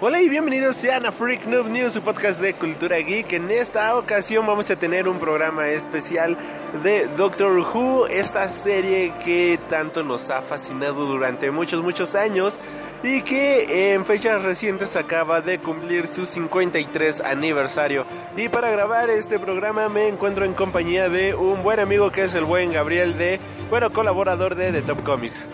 Hola 0.00 0.22
y 0.22 0.28
bienvenidos 0.28 0.76
sean 0.76 1.06
a 1.06 1.10
Freak 1.10 1.44
Noob 1.46 1.70
News, 1.70 1.94
su 1.94 2.02
podcast 2.02 2.40
de 2.40 2.54
cultura 2.54 2.98
geek. 2.98 3.32
En 3.32 3.50
esta 3.50 3.96
ocasión 3.96 4.46
vamos 4.46 4.70
a 4.70 4.76
tener 4.76 5.08
un 5.08 5.18
programa 5.18 5.70
especial 5.70 6.38
de 6.84 7.08
Doctor 7.16 7.58
Who, 7.58 8.06
esta 8.06 8.48
serie 8.48 9.12
que 9.24 9.58
tanto 9.68 10.04
nos 10.04 10.30
ha 10.30 10.42
fascinado 10.42 11.04
durante 11.04 11.50
muchos, 11.50 11.82
muchos 11.82 12.14
años 12.14 12.60
y 13.02 13.22
que 13.22 13.92
en 13.92 14.04
fechas 14.04 14.40
recientes 14.44 14.94
acaba 14.94 15.40
de 15.40 15.58
cumplir 15.58 16.06
su 16.06 16.26
53 16.26 17.20
aniversario. 17.20 18.06
Y 18.36 18.48
para 18.48 18.70
grabar 18.70 19.10
este 19.10 19.40
programa 19.40 19.88
me 19.88 20.06
encuentro 20.06 20.44
en 20.44 20.54
compañía 20.54 21.08
de 21.08 21.34
un 21.34 21.64
buen 21.64 21.80
amigo 21.80 22.12
que 22.12 22.22
es 22.22 22.36
el 22.36 22.44
buen 22.44 22.72
Gabriel 22.72 23.18
de, 23.18 23.40
bueno, 23.68 23.90
colaborador 23.90 24.54
de 24.54 24.70
The 24.70 24.82
Top 24.82 25.02
Comics. 25.02 25.44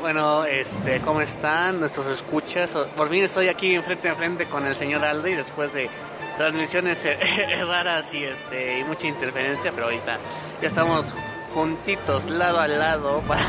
Bueno, 0.00 0.44
este, 0.46 1.00
¿cómo 1.00 1.20
están 1.20 1.78
nuestros 1.78 2.04
escuchas? 2.08 2.70
Por 2.96 3.08
fin 3.08 3.22
estoy 3.22 3.48
aquí 3.48 3.72
enfrente 3.74 4.08
a 4.08 4.16
frente 4.16 4.46
con 4.46 4.66
el 4.66 4.74
señor 4.74 5.04
Aldo 5.04 5.28
y 5.28 5.34
después 5.34 5.72
de 5.72 5.88
transmisiones 6.36 6.98
raras 7.68 8.12
y 8.12 8.24
este 8.24 8.80
y 8.80 8.84
mucha 8.84 9.06
interferencia, 9.06 9.70
pero 9.70 9.84
ahorita 9.84 10.18
ya 10.60 10.66
estamos 10.66 11.06
juntitos, 11.54 12.28
lado 12.28 12.58
a 12.58 12.66
lado 12.66 13.20
para 13.28 13.42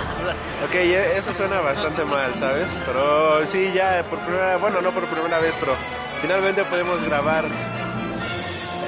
Ok, 0.64 0.76
eso 0.76 1.34
suena 1.34 1.60
bastante 1.62 2.06
mal, 2.06 2.36
¿sabes? 2.36 2.68
Pero 2.86 3.44
sí, 3.48 3.72
ya 3.74 4.04
por 4.08 4.20
primera, 4.20 4.58
bueno, 4.58 4.80
no 4.80 4.92
por 4.92 5.06
primera 5.06 5.40
vez, 5.40 5.56
pero 5.60 5.74
finalmente 6.22 6.64
podemos 6.66 7.04
grabar, 7.04 7.46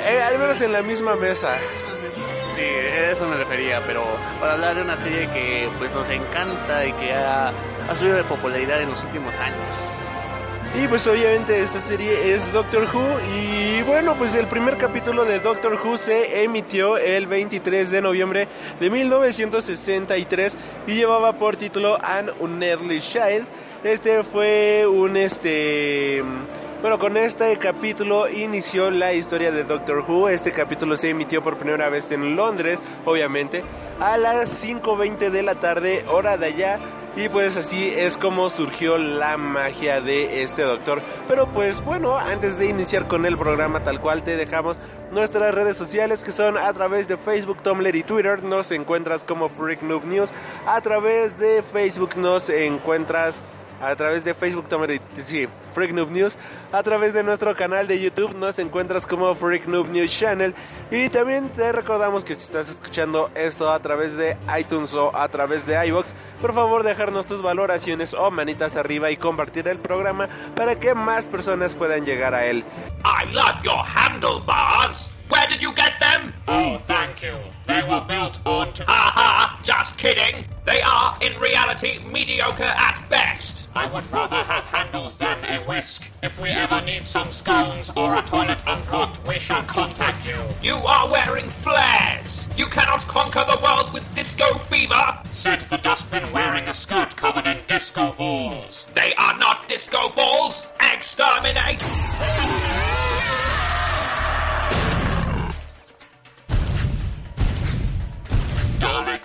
eh, 0.08 0.22
al 0.22 0.38
menos 0.38 0.62
en 0.62 0.72
la 0.72 0.84
misma 0.84 1.16
mesa. 1.16 1.58
Sí, 2.56 2.62
eso 3.12 3.28
me 3.28 3.38
refería, 3.38 3.82
pero 3.88 4.04
para 4.40 4.54
hablar 4.54 4.76
de 4.76 4.82
una 4.84 4.98
serie 4.98 5.28
que 5.34 5.68
pues 5.80 5.92
nos 5.94 6.10
encanta 6.10 6.86
y 6.86 6.94
que 6.94 7.14
ha, 7.14 7.50
ha 7.50 7.96
subido 7.98 8.16
de 8.16 8.24
popularidad 8.24 8.82
en 8.82 8.90
los 8.90 9.04
últimos 9.04 9.34
años. 9.36 9.58
Y 10.76 10.88
pues 10.88 11.06
obviamente 11.06 11.62
esta 11.62 11.82
serie 11.82 12.34
es 12.34 12.52
Doctor 12.52 12.88
Who 12.92 13.20
y 13.38 13.84
bueno 13.84 14.16
pues 14.16 14.34
el 14.34 14.48
primer 14.48 14.78
capítulo 14.78 15.24
de 15.24 15.40
Doctor 15.40 15.74
Who 15.74 15.98
se 15.98 16.44
emitió 16.44 16.98
el 16.98 17.28
23 17.28 17.92
de 17.92 18.02
noviembre 18.02 18.48
de 18.80 18.90
1963 18.90 20.58
y 20.88 20.96
llevaba 20.96 21.34
por 21.34 21.58
título 21.58 22.00
An 22.04 22.32
Unearthly 22.40 23.02
Child. 23.02 23.46
Este 23.84 24.24
fue 24.24 24.88
un 24.88 25.16
este 25.16 26.24
bueno, 26.84 27.00
con 27.00 27.16
este 27.16 27.56
capítulo 27.60 28.28
inició 28.28 28.92
la 28.92 29.14
historia 29.14 29.54
de 29.54 29.64
Doctor 29.64 30.04
Who. 30.06 30.28
Este 30.28 30.52
capítulo 30.52 30.98
se 30.98 31.12
emitió 31.12 31.42
por 31.42 31.56
primera 31.56 31.88
vez 31.88 32.12
en 32.12 32.36
Londres, 32.36 32.78
obviamente, 33.06 33.64
a 34.02 34.18
las 34.18 34.62
5.20 34.62 35.32
de 35.32 35.44
la 35.44 35.56
tarde, 35.56 36.04
hora 36.12 36.36
de 36.36 36.48
allá. 36.48 36.80
Y 37.16 37.30
pues 37.30 37.56
así 37.56 37.94
es 37.96 38.18
como 38.18 38.50
surgió 38.50 38.98
la 38.98 39.38
magia 39.38 40.02
de 40.02 40.44
este 40.44 40.64
doctor. 40.64 41.02
Pero 41.30 41.48
pues 41.48 41.82
bueno, 41.86 42.18
antes 42.18 42.58
de 42.58 42.66
iniciar 42.66 43.08
con 43.08 43.26
el 43.26 43.38
programa 43.38 43.80
tal 43.80 44.02
cual 44.02 44.24
te 44.24 44.36
dejamos 44.36 44.76
nuestras 45.10 45.56
redes 45.56 45.78
sociales 45.78 46.22
que 46.22 46.34
son 46.34 46.58
a 46.58 46.74
través 46.74 47.08
de 47.08 47.16
Facebook, 47.16 47.64
Tumblr 47.64 47.96
y 47.96 48.04
Twitter. 48.04 48.44
Nos 48.44 48.72
encuentras 48.74 49.24
como 49.24 49.48
Freak 49.48 49.84
Noob 49.84 50.04
News. 50.04 50.34
A 50.68 50.82
través 50.82 51.40
de 51.40 51.64
Facebook 51.64 52.18
nos 52.18 52.50
encuentras 52.50 53.42
a 53.84 53.96
través 53.96 54.24
de 54.24 54.34
Facebook, 54.34 54.66
sí, 55.26 55.48
Freak 55.74 55.92
News, 55.92 56.38
a 56.72 56.84
través 56.84 57.14
de 57.14 57.22
nuestro 57.22 57.56
canal 57.56 57.88
de 57.88 58.00
YouTube 58.00 58.34
nos 58.36 58.58
encuentras 58.60 59.06
como 59.06 59.36
Freak 59.36 59.68
Noob 59.68 59.90
News 59.90 60.12
Channel 60.12 60.56
y 60.90 61.10
también 61.10 61.50
te 61.50 61.72
recordamos 61.72 62.24
que 62.24 62.36
si 62.36 62.44
estás 62.44 62.70
escuchando 62.70 63.30
esto 63.36 63.70
a 63.72 63.80
través 63.80 64.16
de 64.16 64.38
iTunes 64.58 64.94
o 64.94 65.16
a 65.16 65.28
través 65.28 65.66
de 65.66 65.86
iBox, 65.88 66.14
por 66.42 66.54
favor 66.54 66.84
dejarnos 66.84 67.26
tus 67.26 67.42
valoraciones 67.42 68.14
o 68.14 68.32
manitas 68.32 68.78
arriba 68.78 69.12
y 69.12 69.18
compartir 69.18 69.68
el 69.68 69.80
programa 69.80 70.30
para 70.56 70.80
que 70.80 70.96
más 70.96 71.28
personas 71.28 71.76
puedan 71.76 72.06
llegar 72.06 72.34
a 72.34 72.46
él. 72.46 72.64
I 73.04 73.32
love 73.34 73.62
your 73.64 73.84
handlebars. 73.84 75.13
Where 75.34 75.48
did 75.48 75.64
you 75.64 75.74
get 75.74 76.00
them? 76.00 76.32
Oh, 76.48 76.78
thank 76.78 77.24
you. 77.24 77.36
They 77.66 77.82
were 77.82 78.06
built 78.08 78.40
onto. 78.46 78.84
Ha 78.84 79.12
ha! 79.16 79.60
Just 79.64 79.98
kidding. 79.98 80.46
They 80.64 80.80
are, 80.84 81.18
in 81.22 81.40
reality, 81.40 81.98
mediocre 82.06 82.64
at 82.64 83.04
best. 83.10 83.68
I 83.74 83.92
would 83.92 84.06
rather 84.12 84.36
have 84.36 84.64
handles 84.64 85.16
than 85.16 85.44
a 85.46 85.64
whisk. 85.66 86.12
If 86.22 86.40
we 86.40 86.50
ever 86.50 86.82
need 86.82 87.08
some 87.08 87.32
scones 87.32 87.90
or 87.98 88.16
a 88.16 88.22
toilet 88.22 88.62
unblocked, 88.68 89.28
we 89.28 89.40
shall 89.40 89.64
contact 89.64 90.24
you. 90.28 90.38
You 90.62 90.76
are 90.76 91.12
wearing 91.12 91.50
flares. 91.50 92.48
You 92.56 92.68
cannot 92.68 93.02
conquer 93.08 93.44
the 93.50 93.60
world 93.64 93.92
with 93.92 94.06
disco 94.14 94.60
fever. 94.60 95.18
Said 95.32 95.62
the 95.62 95.78
dustbin 95.78 96.32
wearing 96.32 96.68
a 96.68 96.74
skirt 96.76 97.16
covered 97.16 97.48
in 97.48 97.58
disco 97.66 98.14
balls. 98.14 98.86
They 98.94 99.16
are 99.16 99.36
not 99.40 99.68
disco 99.68 100.10
balls. 100.10 100.68
Exterminate. 100.80 101.82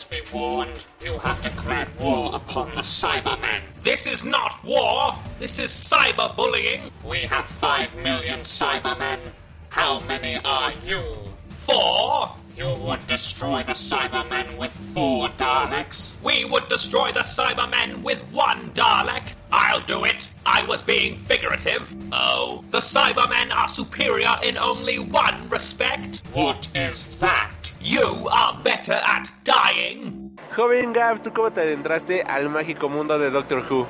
Be 0.05 0.21
warned, 0.33 0.87
you 1.03 1.19
have 1.19 1.43
declared 1.43 1.89
war 1.99 2.31
upon 2.35 2.73
the 2.75 2.83
Cybermen. 2.83 3.61
This 3.83 4.07
is 4.07 4.25
not 4.25 4.63
war. 4.65 5.15
This 5.39 5.59
is 5.59 5.71
cyberbullying. 5.71 6.91
We 7.05 7.21
have 7.21 7.47
five 7.47 7.95
million 7.97 8.41
Cybermen. 8.41 9.19
How 9.71 10.01
many 10.01 10.39
are 10.45 10.73
you? 10.87 11.03
Four. 11.49 12.33
You 12.57 12.75
would 12.87 13.07
destroy 13.07 13.63
the 13.63 13.73
Cybermen 13.73 14.57
with 14.57 14.73
four 14.95 15.29
Daleks. 15.31 16.15
We 16.23 16.45
would 16.45 16.69
destroy 16.69 17.13
the 17.13 17.21
Cybermen 17.21 18.03
with 18.03 18.21
one 18.33 18.71
Dalek. 18.73 19.23
I'll 19.53 19.81
do 19.81 20.05
it. 20.05 20.29
I 20.45 20.65
was 20.65 20.83
being 20.83 21.17
figurative. 21.17 21.95
Oh, 22.13 22.65
the 22.71 22.81
Cybermen 22.81 23.55
are 23.55 23.69
superior 23.69 24.37
in 24.43 24.59
only 24.59 24.99
one 24.99 25.49
respect. 25.49 26.27
What 26.33 26.69
is 26.75 27.17
that? 27.17 27.53
You 27.89 28.29
are 28.31 28.55
better 28.63 28.97
at 29.03 29.29
dying. 29.45 30.37
Joven 30.55 30.93
Gav, 30.93 31.23
¿tú 31.23 31.33
cómo 31.33 31.51
te 31.51 31.61
adentraste 31.63 32.23
al 32.23 32.49
mágico 32.51 32.89
mundo 32.89 33.19
de 33.19 33.31
Doctor 33.31 33.65
Who? 33.71 33.87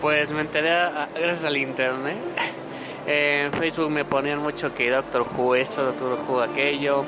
Pues 0.00 0.30
me 0.30 0.40
enteré 0.40 0.70
a- 0.72 1.08
gracias 1.14 1.44
al 1.44 1.56
internet. 1.56 2.18
En 3.08 3.52
Facebook 3.52 3.88
me 3.88 4.04
ponían 4.04 4.40
mucho 4.40 4.74
que 4.74 4.90
Doctor 4.90 5.24
Who 5.36 5.54
esto, 5.54 5.84
Doctor 5.84 6.18
Who 6.26 6.40
aquello. 6.42 7.04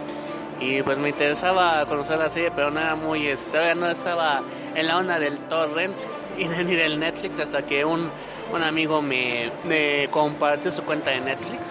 Y 0.60 0.80
pues 0.82 0.96
me 0.96 1.08
interesaba 1.08 1.84
conocer 1.86 2.18
la 2.18 2.28
serie, 2.28 2.52
pero 2.54 2.70
no 2.70 2.78
era 2.78 2.94
muy... 2.94 3.26
este, 3.26 3.50
Todavía 3.50 3.74
no 3.74 3.88
estaba 3.90 4.40
en 4.76 4.86
la 4.86 4.96
onda 4.96 5.18
del 5.18 5.36
torrent 5.48 5.96
y 6.38 6.44
ni 6.46 6.76
del 6.76 7.00
Netflix 7.00 7.40
hasta 7.40 7.62
que 7.62 7.84
un, 7.84 8.08
un 8.54 8.62
amigo 8.62 9.02
me, 9.02 9.50
me 9.64 10.08
compartió 10.12 10.70
su 10.70 10.82
cuenta 10.84 11.10
de 11.10 11.18
Netflix. 11.20 11.62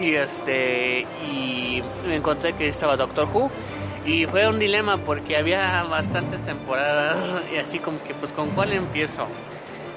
Y 0.00 0.14
este... 0.14 1.06
Y 1.30 1.82
me 2.06 2.16
encontré 2.16 2.52
que 2.54 2.68
estaba 2.68 2.96
Doctor 2.96 3.28
Who. 3.32 3.50
Y 4.04 4.26
fue 4.26 4.48
un 4.48 4.58
dilema 4.58 4.96
porque 4.96 5.36
había 5.36 5.82
bastantes 5.84 6.44
temporadas 6.46 7.36
y 7.52 7.56
así 7.56 7.78
como 7.78 8.02
que 8.04 8.14
pues 8.14 8.32
con 8.32 8.50
cuál 8.50 8.72
empiezo. 8.72 9.26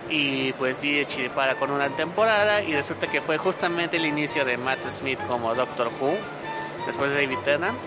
Y 0.10 0.52
pues 0.54 0.82
di 0.82 1.06
chiripara 1.06 1.56
con 1.56 1.72
una 1.72 1.88
temporada 1.90 2.62
y 2.62 2.74
resulta 2.74 3.08
que 3.08 3.22
fue 3.22 3.38
justamente 3.38 3.96
el 3.96 4.06
inicio 4.06 4.44
de 4.44 4.58
Matt 4.58 4.80
Smith 5.00 5.20
como 5.28 5.56
Doctor 5.56 5.90
Who, 6.02 6.18
después 6.86 7.12
de 7.12 7.22
David 7.22 7.38
Tennant. 7.46 7.78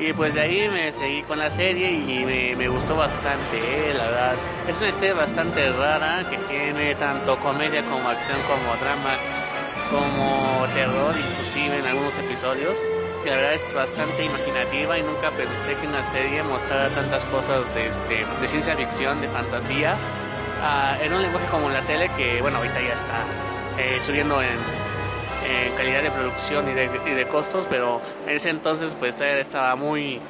Y 0.00 0.12
pues 0.12 0.32
de 0.34 0.40
ahí 0.40 0.68
me 0.68 0.92
seguí 0.92 1.22
con 1.22 1.38
la 1.38 1.50
serie 1.50 1.90
y 1.90 2.24
me, 2.24 2.56
me 2.56 2.68
gustó 2.68 2.96
bastante, 2.96 3.56
eh, 3.56 3.94
la 3.94 4.04
verdad. 4.04 4.34
Es 4.68 4.78
una 4.78 4.88
historia 4.88 5.14
bastante 5.14 5.70
rara 5.72 6.24
que 6.28 6.36
tiene 6.38 6.94
tanto 6.96 7.36
comedia 7.38 7.82
como 7.82 8.08
acción 8.08 8.38
como 8.42 8.76
drama. 8.80 9.16
Como 9.90 10.66
terror, 10.74 11.14
inclusive 11.16 11.78
en 11.78 11.86
algunos 11.86 12.18
episodios. 12.18 12.74
Y 13.24 13.28
la 13.28 13.36
verdad 13.36 13.54
es 13.54 13.74
bastante 13.74 14.24
imaginativa 14.24 14.98
y 14.98 15.02
nunca 15.02 15.30
pensé 15.30 15.80
que 15.80 15.86
una 15.86 16.04
serie 16.12 16.42
mostrara 16.42 16.88
tantas 16.90 17.22
cosas 17.24 17.62
de, 17.74 17.86
este, 17.86 18.40
de 18.40 18.48
ciencia 18.48 18.76
ficción, 18.76 19.20
de 19.20 19.28
fantasía, 19.28 19.96
uh, 20.62 21.02
en 21.02 21.12
un 21.12 21.22
lenguaje 21.22 21.46
como 21.50 21.68
la 21.68 21.82
tele 21.82 22.10
que, 22.16 22.40
bueno, 22.40 22.58
ahorita 22.58 22.80
ya 22.80 22.94
está 22.94 23.24
eh, 23.78 24.00
subiendo 24.06 24.40
en, 24.40 24.48
en, 24.48 25.76
calidad 25.76 26.02
de 26.02 26.10
producción 26.10 26.68
y 26.70 26.74
de, 26.74 26.90
y 27.06 27.14
de 27.14 27.26
costos, 27.26 27.66
pero 27.68 28.00
en 28.26 28.36
ese 28.36 28.50
entonces 28.50 28.94
pues 28.98 29.14
estaba 29.20 29.74
muy 29.74 30.20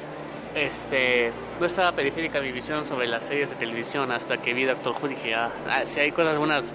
este 0.55 1.31
no 1.59 1.67
estaba 1.67 1.91
periférica 1.91 2.41
mi 2.41 2.51
visión 2.51 2.83
sobre 2.83 3.07
las 3.07 3.23
series 3.23 3.51
de 3.51 3.55
televisión 3.55 4.11
hasta 4.11 4.37
que 4.37 4.51
vi 4.53 4.65
Doctor 4.65 4.95
Who 4.99 5.09
dije 5.09 5.35
ah, 5.35 5.51
ah 5.67 5.85
si 5.85 5.99
hay 5.99 6.11
cosas 6.11 6.39
buenas 6.39 6.65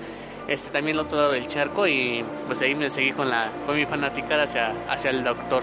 este 0.48 0.70
también 0.70 0.96
el 0.96 1.04
otro 1.04 1.18
lado 1.18 1.32
del 1.32 1.46
charco 1.46 1.86
y 1.86 2.24
pues 2.46 2.60
ahí 2.62 2.74
me 2.74 2.90
seguí 2.90 3.12
con 3.12 3.28
la 3.28 3.50
con 3.66 3.76
mi 3.76 3.86
fanaticada 3.86 4.44
hacia 4.44 4.74
hacia 4.88 5.10
el 5.10 5.24
Doctor. 5.24 5.62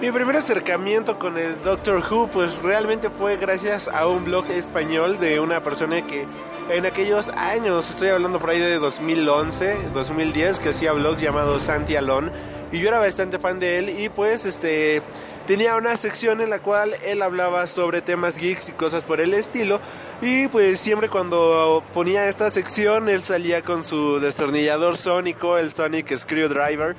Mi 0.00 0.12
primer 0.12 0.36
acercamiento 0.36 1.18
con 1.18 1.36
el 1.36 1.60
Doctor 1.62 2.04
Who 2.08 2.28
pues 2.28 2.62
realmente 2.62 3.10
fue 3.10 3.36
gracias 3.36 3.88
a 3.88 4.06
un 4.06 4.24
blog 4.24 4.48
español 4.50 5.18
de 5.18 5.40
una 5.40 5.60
persona 5.60 6.02
que 6.02 6.24
en 6.70 6.86
aquellos 6.86 7.28
años, 7.30 7.90
estoy 7.90 8.10
hablando 8.10 8.38
por 8.38 8.50
ahí 8.50 8.60
de 8.60 8.78
2011, 8.78 9.90
2010, 9.94 10.60
que 10.60 10.68
hacía 10.68 10.92
blog 10.92 11.16
llamado 11.16 11.58
Santi 11.58 11.96
Alon 11.96 12.30
y 12.70 12.78
yo 12.78 12.88
era 12.88 12.98
bastante 12.98 13.38
fan 13.38 13.58
de 13.58 13.78
él 13.78 13.88
y 13.98 14.08
pues 14.08 14.44
este 14.44 15.02
tenía 15.48 15.76
una 15.76 15.96
sección 15.96 16.42
en 16.42 16.50
la 16.50 16.58
cual 16.58 16.94
él 17.06 17.22
hablaba 17.22 17.66
sobre 17.66 18.02
temas 18.02 18.36
geeks 18.36 18.68
y 18.68 18.72
cosas 18.72 19.02
por 19.04 19.18
el 19.18 19.32
estilo 19.32 19.80
y 20.20 20.46
pues 20.48 20.78
siempre 20.78 21.08
cuando 21.08 21.82
ponía 21.94 22.28
esta 22.28 22.50
sección 22.50 23.08
él 23.08 23.22
salía 23.22 23.62
con 23.62 23.82
su 23.82 24.20
destornillador 24.20 24.98
sónico, 24.98 25.56
el 25.56 25.72
Sonic 25.72 26.14
Screwdriver 26.18 26.96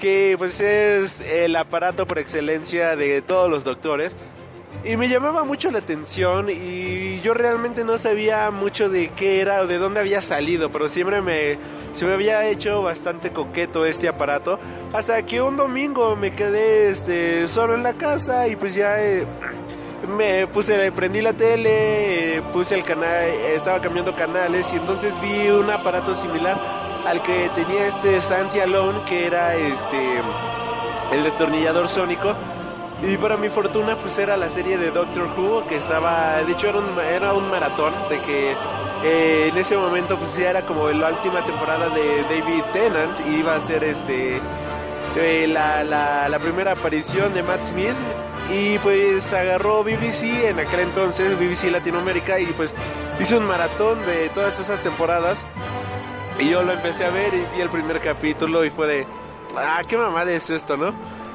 que 0.00 0.34
pues 0.36 0.58
es 0.58 1.20
el 1.20 1.54
aparato 1.54 2.04
por 2.04 2.18
excelencia 2.18 2.96
de 2.96 3.22
todos 3.22 3.48
los 3.48 3.62
doctores. 3.62 4.16
Y 4.86 4.98
me 4.98 5.08
llamaba 5.08 5.44
mucho 5.44 5.70
la 5.70 5.78
atención 5.78 6.50
y 6.50 7.20
yo 7.22 7.32
realmente 7.32 7.84
no 7.84 7.96
sabía 7.96 8.50
mucho 8.50 8.90
de 8.90 9.08
qué 9.08 9.40
era 9.40 9.62
o 9.62 9.66
de 9.66 9.78
dónde 9.78 10.00
había 10.00 10.20
salido, 10.20 10.70
pero 10.70 10.90
siempre 10.90 11.22
me, 11.22 11.56
se 11.94 12.04
me 12.04 12.12
había 12.12 12.46
hecho 12.46 12.82
bastante 12.82 13.30
coqueto 13.30 13.86
este 13.86 14.08
aparato. 14.08 14.58
Hasta 14.92 15.24
que 15.24 15.40
un 15.40 15.56
domingo 15.56 16.14
me 16.16 16.34
quedé 16.34 16.90
este, 16.90 17.48
solo 17.48 17.74
en 17.74 17.82
la 17.82 17.94
casa 17.94 18.46
y 18.46 18.56
pues 18.56 18.74
ya 18.74 19.02
eh, 19.02 19.26
me 20.06 20.46
puse, 20.48 20.92
prendí 20.92 21.22
la 21.22 21.32
tele, 21.32 22.36
eh, 22.36 22.42
puse 22.52 22.74
el 22.74 22.84
canal, 22.84 23.24
estaba 23.54 23.80
cambiando 23.80 24.14
canales 24.14 24.70
y 24.70 24.76
entonces 24.76 25.18
vi 25.22 25.48
un 25.48 25.70
aparato 25.70 26.14
similar 26.14 26.60
al 27.06 27.22
que 27.22 27.50
tenía 27.54 27.86
este 27.86 28.20
Santi 28.20 28.60
Alone, 28.60 29.00
que 29.08 29.26
era 29.26 29.56
este 29.56 30.20
el 31.10 31.24
destornillador 31.24 31.88
sónico. 31.88 32.34
Y 33.02 33.16
para 33.18 33.36
mi 33.36 33.50
fortuna, 33.50 33.98
pues 33.98 34.18
era 34.18 34.36
la 34.36 34.48
serie 34.48 34.78
de 34.78 34.90
Doctor 34.90 35.28
Who, 35.36 35.66
que 35.68 35.76
estaba, 35.76 36.42
de 36.42 36.52
hecho 36.52 36.68
era 36.68 36.78
un, 36.78 36.98
era 36.98 37.34
un 37.34 37.50
maratón, 37.50 37.92
de 38.08 38.20
que 38.20 38.56
eh, 39.02 39.48
en 39.48 39.56
ese 39.58 39.76
momento 39.76 40.18
pues 40.18 40.36
ya 40.36 40.50
era 40.50 40.64
como 40.64 40.88
la 40.90 41.10
última 41.10 41.44
temporada 41.44 41.88
de 41.90 42.22
David 42.22 42.62
Tennant, 42.72 43.20
y 43.26 43.36
iba 43.40 43.56
a 43.56 43.60
ser 43.60 43.84
este 43.84 44.40
eh, 45.16 45.46
la, 45.46 45.84
la, 45.84 46.38
primera 46.38 46.72
aparición 46.72 47.34
de 47.34 47.42
Matt 47.42 47.62
Smith, 47.70 47.94
y 48.50 48.78
pues 48.78 49.30
agarró 49.32 49.82
BBC 49.82 50.48
en 50.48 50.60
aquel 50.60 50.80
entonces, 50.80 51.38
BBC 51.38 51.70
Latinoamérica, 51.70 52.38
y 52.40 52.46
pues 52.46 52.74
hizo 53.20 53.36
un 53.36 53.46
maratón 53.46 54.00
de 54.06 54.30
todas 54.30 54.58
esas 54.58 54.80
temporadas 54.80 55.36
y 56.38 56.48
yo 56.48 56.62
lo 56.62 56.72
empecé 56.72 57.04
a 57.04 57.10
ver 57.10 57.32
y 57.32 57.44
vi 57.54 57.60
el 57.60 57.68
primer 57.68 58.00
capítulo 58.00 58.64
y 58.64 58.70
fue 58.70 58.86
de, 58.88 59.06
ah, 59.56 59.82
qué 59.86 59.96
mamada 59.96 60.32
es 60.32 60.50
esto, 60.50 60.76
¿no? 60.76 60.92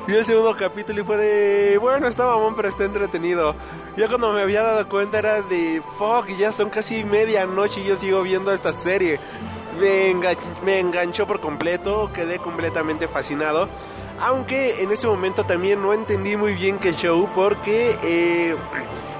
Y 0.09 0.11
el 0.11 0.25
segundo 0.25 0.55
capítulo 0.57 1.01
y 1.01 1.03
fue 1.03 1.17
de, 1.17 1.77
bueno, 1.77 2.07
está 2.07 2.25
mamón, 2.25 2.55
pero 2.55 2.69
está 2.69 2.83
entretenido. 2.83 3.53
Ya 3.95 4.07
cuando 4.07 4.33
me 4.33 4.41
había 4.41 4.63
dado 4.63 4.89
cuenta 4.89 5.19
era 5.19 5.43
de, 5.43 5.83
fuck, 5.99 6.25
ya 6.35 6.51
son 6.51 6.71
casi 6.71 7.03
medianoche 7.03 7.81
y 7.81 7.83
yo 7.83 7.95
sigo 7.95 8.23
viendo 8.23 8.51
esta 8.51 8.73
serie. 8.73 9.19
Me, 9.79 10.15
me 10.65 10.79
enganchó 10.79 11.27
por 11.27 11.39
completo, 11.39 12.09
quedé 12.11 12.39
completamente 12.39 13.07
fascinado. 13.07 13.69
Aunque 14.19 14.81
en 14.81 14.91
ese 14.91 15.05
momento 15.05 15.43
también 15.43 15.79
no 15.79 15.93
entendí 15.93 16.35
muy 16.35 16.55
bien 16.55 16.79
qué 16.79 16.93
show 16.93 17.29
porque 17.35 17.95
eh, 18.01 18.55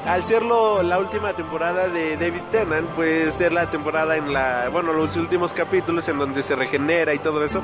al 0.07 0.23
serlo 0.23 0.81
la 0.81 0.97
última 0.97 1.33
temporada 1.33 1.87
de 1.87 2.17
David 2.17 2.41
Tennant, 2.51 2.89
pues 2.95 3.35
ser 3.35 3.53
la 3.53 3.69
temporada 3.69 4.17
en 4.17 4.33
la, 4.33 4.69
bueno, 4.69 4.91
los 4.93 5.15
últimos 5.17 5.53
capítulos 5.53 6.09
en 6.09 6.17
donde 6.17 6.41
se 6.41 6.55
regenera 6.55 7.13
y 7.13 7.19
todo 7.19 7.43
eso. 7.43 7.61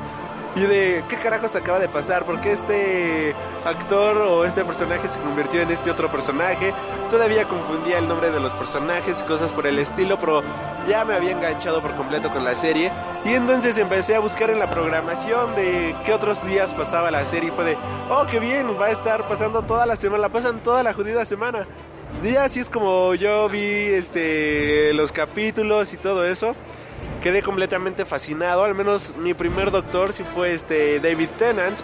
Y 0.56 0.60
de, 0.60 1.04
¿qué 1.06 1.16
carajos 1.16 1.54
acaba 1.54 1.78
de 1.78 1.88
pasar? 1.88 2.24
¿Por 2.24 2.40
qué 2.40 2.52
este 2.52 3.34
actor 3.66 4.16
o 4.22 4.42
este 4.46 4.64
personaje 4.64 5.06
se 5.06 5.18
convirtió 5.20 5.60
en 5.60 5.70
este 5.70 5.90
otro 5.90 6.10
personaje? 6.10 6.72
Todavía 7.10 7.46
confundía 7.46 7.98
el 7.98 8.08
nombre 8.08 8.30
de 8.30 8.40
los 8.40 8.54
personajes 8.54 9.20
y 9.20 9.24
cosas 9.24 9.52
por 9.52 9.66
el 9.66 9.78
estilo, 9.78 10.18
pero 10.18 10.42
ya 10.88 11.04
me 11.04 11.14
había 11.14 11.32
enganchado 11.32 11.82
por 11.82 11.94
completo 11.94 12.32
con 12.32 12.42
la 12.42 12.56
serie. 12.56 12.90
Y 13.26 13.34
entonces 13.34 13.76
empecé 13.76 14.14
a 14.14 14.20
buscar 14.20 14.48
en 14.48 14.58
la 14.58 14.70
programación 14.70 15.54
de 15.56 15.94
qué 16.06 16.14
otros 16.14 16.42
días 16.46 16.72
pasaba 16.72 17.10
la 17.10 17.26
serie. 17.26 17.50
Y 17.50 17.52
fue 17.52 17.64
de, 17.66 17.76
oh, 18.08 18.24
qué 18.30 18.38
bien, 18.38 18.80
va 18.80 18.86
a 18.86 18.92
estar 18.92 19.28
pasando 19.28 19.60
toda 19.60 19.84
la 19.84 19.96
semana, 19.96 20.22
la 20.22 20.28
pasan 20.30 20.60
toda 20.60 20.82
la 20.82 20.94
jodida 20.94 21.26
semana. 21.26 21.66
Y 22.24 22.34
así 22.36 22.60
es 22.60 22.70
como 22.70 23.14
yo 23.14 23.46
vi 23.50 23.58
este 23.60 24.94
los 24.94 25.12
capítulos 25.12 25.92
y 25.92 25.98
todo 25.98 26.24
eso. 26.24 26.54
Quedé 27.22 27.42
completamente 27.42 28.04
fascinado, 28.04 28.64
al 28.64 28.74
menos 28.74 29.12
mi 29.16 29.34
primer 29.34 29.70
doctor 29.70 30.12
sí 30.12 30.22
fue 30.22 30.54
este 30.54 31.00
David 31.00 31.28
Tennant. 31.38 31.76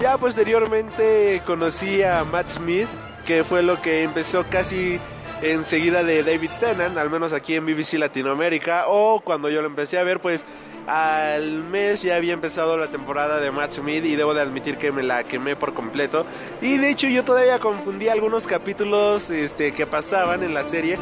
Ya 0.00 0.18
posteriormente 0.18 1.40
conocí 1.46 2.02
a 2.02 2.24
Matt 2.24 2.48
Smith, 2.48 2.88
que 3.26 3.44
fue 3.44 3.62
lo 3.62 3.80
que 3.80 4.02
empezó 4.02 4.44
casi 4.50 4.98
enseguida 5.42 6.04
de 6.04 6.22
David 6.22 6.50
Tennant, 6.60 6.96
al 6.98 7.10
menos 7.10 7.32
aquí 7.32 7.54
en 7.54 7.66
BBC 7.66 7.94
Latinoamérica, 7.94 8.84
o 8.88 9.20
cuando 9.20 9.48
yo 9.48 9.60
lo 9.60 9.66
empecé 9.66 9.98
a 9.98 10.04
ver, 10.04 10.20
pues 10.20 10.44
al 10.86 11.62
mes 11.62 12.02
ya 12.02 12.16
había 12.16 12.32
empezado 12.32 12.76
la 12.76 12.88
temporada 12.88 13.40
de 13.40 13.50
Matt 13.50 13.72
Smith 13.72 14.04
y 14.04 14.16
debo 14.16 14.34
de 14.34 14.42
admitir 14.42 14.78
que 14.78 14.90
me 14.90 15.02
la 15.02 15.24
quemé 15.24 15.56
por 15.56 15.74
completo. 15.74 16.26
Y 16.60 16.78
de 16.78 16.90
hecho 16.90 17.08
yo 17.08 17.24
todavía 17.24 17.58
confundí 17.58 18.08
algunos 18.08 18.46
capítulos 18.46 19.30
este, 19.30 19.72
que 19.72 19.86
pasaban 19.86 20.42
en 20.42 20.54
la 20.54 20.64
serie. 20.64 20.96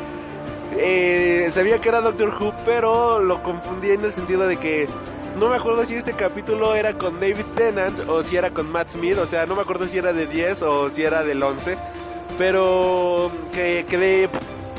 Eh, 0.77 1.49
sabía 1.51 1.81
que 1.81 1.89
era 1.89 2.01
Doctor 2.01 2.35
Who, 2.41 2.53
pero 2.65 3.21
lo 3.21 3.43
confundí 3.43 3.91
en 3.91 4.05
el 4.05 4.13
sentido 4.13 4.47
de 4.47 4.57
que 4.57 4.87
no 5.39 5.49
me 5.49 5.57
acuerdo 5.57 5.85
si 5.85 5.95
este 5.95 6.13
capítulo 6.13 6.75
era 6.75 6.95
con 6.95 7.21
David 7.21 7.45
Tennant 7.57 8.01
o 8.09 8.23
si 8.23 8.37
era 8.37 8.51
con 8.51 8.71
Matt 8.71 8.91
Smith. 8.91 9.19
O 9.19 9.27
sea, 9.27 9.47
no 9.47 9.55
me 9.55 9.63
acuerdo 9.63 9.87
si 9.87 9.99
era 9.99 10.13
de 10.13 10.27
10 10.27 10.63
o 10.63 10.91
si 10.91 11.03
era 11.03 11.23
del 11.23 11.43
11. 11.43 11.77
Pero 12.39 13.31
que 13.53 13.85
quedé 13.89 14.29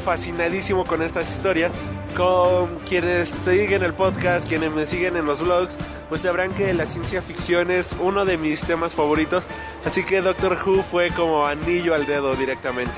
fascinadísimo 0.04 0.86
con 0.86 1.02
estas 1.02 1.30
historias 1.32 1.72
con 2.16 2.80
quienes 2.88 3.30
siguen 3.30 3.84
el 3.84 3.94
podcast, 3.94 4.48
quienes 4.48 4.72
me 4.72 4.86
siguen 4.86 5.16
en 5.16 5.26
los 5.26 5.40
vlogs, 5.40 5.78
pues 6.10 6.22
sabrán 6.22 6.52
que 6.52 6.74
la 6.74 6.86
ciencia 6.86 7.22
ficción 7.22 7.72
es 7.72 7.96
uno 8.00 8.26
de 8.26 8.38
mis 8.38 8.62
temas 8.62 8.94
favoritos, 8.94 9.46
así 9.86 10.04
que 10.04 10.22
Doctor 10.22 10.58
Who 10.66 10.84
fue 10.92 11.10
como 11.12 11.46
anillo 11.46 11.94
al 11.94 12.06
dedo 12.06 12.36
directamente. 12.36 12.94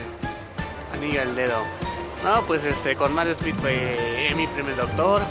Anillo 0.94 1.22
al 1.22 1.36
dedo. 1.36 1.93
No, 2.24 2.42
pues 2.48 2.64
este, 2.64 2.96
con 2.96 3.14
Matt 3.14 3.38
Smith 3.40 3.56
fue 3.58 4.28
mi 4.34 4.48
primer 4.48 4.78
doctor, 4.78 5.22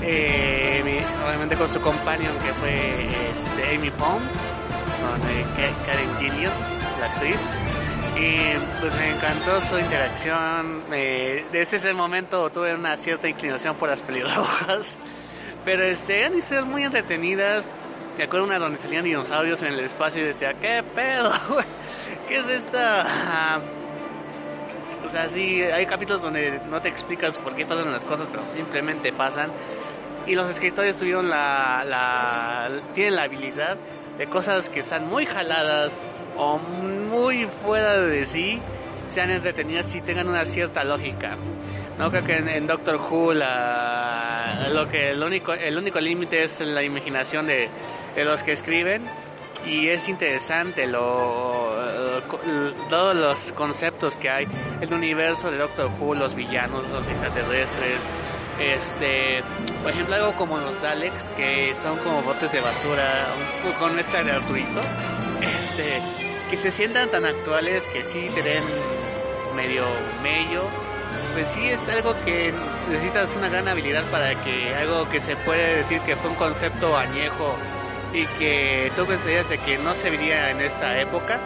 eh, 0.00 1.02
obviamente 1.26 1.56
con 1.56 1.72
su 1.72 1.80
companion 1.80 2.32
que 2.38 2.52
fue 2.52 3.06
este, 3.06 3.74
Amy 3.74 3.90
Pond, 3.90 4.22
con 5.00 5.20
eh, 5.28 5.72
Karen 5.84 6.16
Gillian, 6.20 6.52
la 7.00 7.06
actriz. 7.06 7.40
Y 8.16 8.36
pues 8.80 8.94
me 8.94 9.10
encantó 9.10 9.60
su 9.62 9.78
interacción. 9.78 10.84
desde 10.88 11.76
ese 11.76 11.92
momento 11.92 12.48
tuve 12.50 12.74
una 12.74 12.96
cierta 12.96 13.28
inclinación 13.28 13.74
por 13.76 13.88
las 13.88 14.00
pelirrojas. 14.02 14.86
Pero 15.64 15.82
este, 15.82 16.20
eran 16.20 16.38
historias 16.38 16.64
muy 16.64 16.84
entretenidas. 16.84 17.68
Me 18.16 18.24
acuerdo 18.24 18.46
una 18.46 18.58
donde 18.58 18.78
salían 18.78 19.04
dinosaurios 19.04 19.60
en 19.62 19.74
el 19.74 19.80
espacio 19.80 20.22
y 20.22 20.28
decía, 20.28 20.54
¿qué 20.54 20.82
pedo? 20.94 21.32
¿Qué 22.28 22.36
es 22.36 22.48
esta? 22.48 23.60
Sea, 25.16 25.30
sí, 25.30 25.62
hay 25.62 25.86
capítulos 25.86 26.20
donde 26.20 26.60
no 26.68 26.82
te 26.82 26.90
explicas 26.90 27.34
por 27.38 27.56
qué 27.56 27.64
pasan 27.64 27.90
las 27.90 28.04
cosas, 28.04 28.28
pero 28.30 28.44
simplemente 28.52 29.14
pasan. 29.14 29.50
Y 30.26 30.34
los 30.34 30.50
escritores 30.50 30.98
tuvieron 30.98 31.30
la, 31.30 31.82
la 31.86 32.68
tienen 32.94 33.16
la 33.16 33.22
habilidad 33.22 33.78
de 34.18 34.26
cosas 34.26 34.68
que 34.68 34.80
están 34.80 35.06
muy 35.08 35.24
jaladas, 35.24 35.90
o 36.36 36.58
muy 36.58 37.46
fuera 37.64 37.98
de 37.98 38.26
sí 38.26 38.60
sean 39.08 39.30
entretenidas 39.30 39.94
y 39.94 40.02
tengan 40.02 40.28
una 40.28 40.44
cierta 40.44 40.84
lógica. 40.84 41.36
No 41.98 42.10
creo 42.10 42.24
que 42.24 42.36
en, 42.36 42.66
Doctor 42.66 42.96
Who 42.96 43.32
lo 43.32 44.88
que 44.90 45.12
el 45.12 45.22
único 45.22 45.54
el 45.54 45.78
único 45.78 45.98
límite 45.98 46.44
es 46.44 46.60
la 46.60 46.82
imaginación 46.82 47.46
de, 47.46 47.70
los 48.22 48.42
que 48.42 48.52
escriben 48.52 49.02
y 49.66 49.88
es 49.88 50.08
interesante 50.08 50.86
lo, 50.86 51.74
todos 52.88 53.16
los 53.16 53.52
conceptos 53.52 54.14
que 54.16 54.30
hay 54.30 54.46
el 54.80 54.92
universo 54.92 55.50
de 55.50 55.58
Doctor 55.58 55.90
Who, 55.98 56.14
los 56.14 56.34
villanos, 56.34 56.88
los 56.90 57.06
extraterrestres, 57.08 58.00
Este, 58.60 59.42
por 59.82 59.90
ejemplo, 59.90 60.14
algo 60.14 60.32
como 60.32 60.56
los 60.58 60.80
Daleks, 60.80 61.22
que 61.36 61.74
son 61.82 61.98
como 61.98 62.22
botes 62.22 62.50
de 62.52 62.60
basura, 62.60 63.26
un, 63.66 63.72
con 63.72 63.98
esta 63.98 64.22
de 64.22 64.32
Arturito, 64.32 64.80
este, 65.42 66.00
que 66.50 66.56
se 66.56 66.70
sientan 66.70 67.10
tan 67.10 67.26
actuales 67.26 67.82
que 67.92 68.02
sí 68.04 68.30
te 68.34 68.42
den 68.42 68.64
medio 69.54 69.84
mello. 70.22 70.62
Pues 71.34 71.46
sí, 71.54 71.68
es 71.68 71.88
algo 71.88 72.14
que 72.24 72.52
necesitas 72.90 73.28
una 73.36 73.48
gran 73.48 73.68
habilidad 73.68 74.04
para 74.10 74.34
que 74.42 74.74
algo 74.74 75.08
que 75.10 75.20
se 75.20 75.36
puede 75.36 75.76
decir 75.82 76.00
que 76.00 76.16
fue 76.16 76.30
un 76.30 76.36
concepto 76.36 76.96
añejo 76.96 77.54
y 78.12 78.24
que 78.38 78.90
tú 78.96 79.04
pensarías 79.06 79.48
de 79.48 79.58
que 79.58 79.78
no 79.78 79.92
serviría 79.94 80.50
en 80.50 80.60
esta 80.60 81.00
época, 81.00 81.38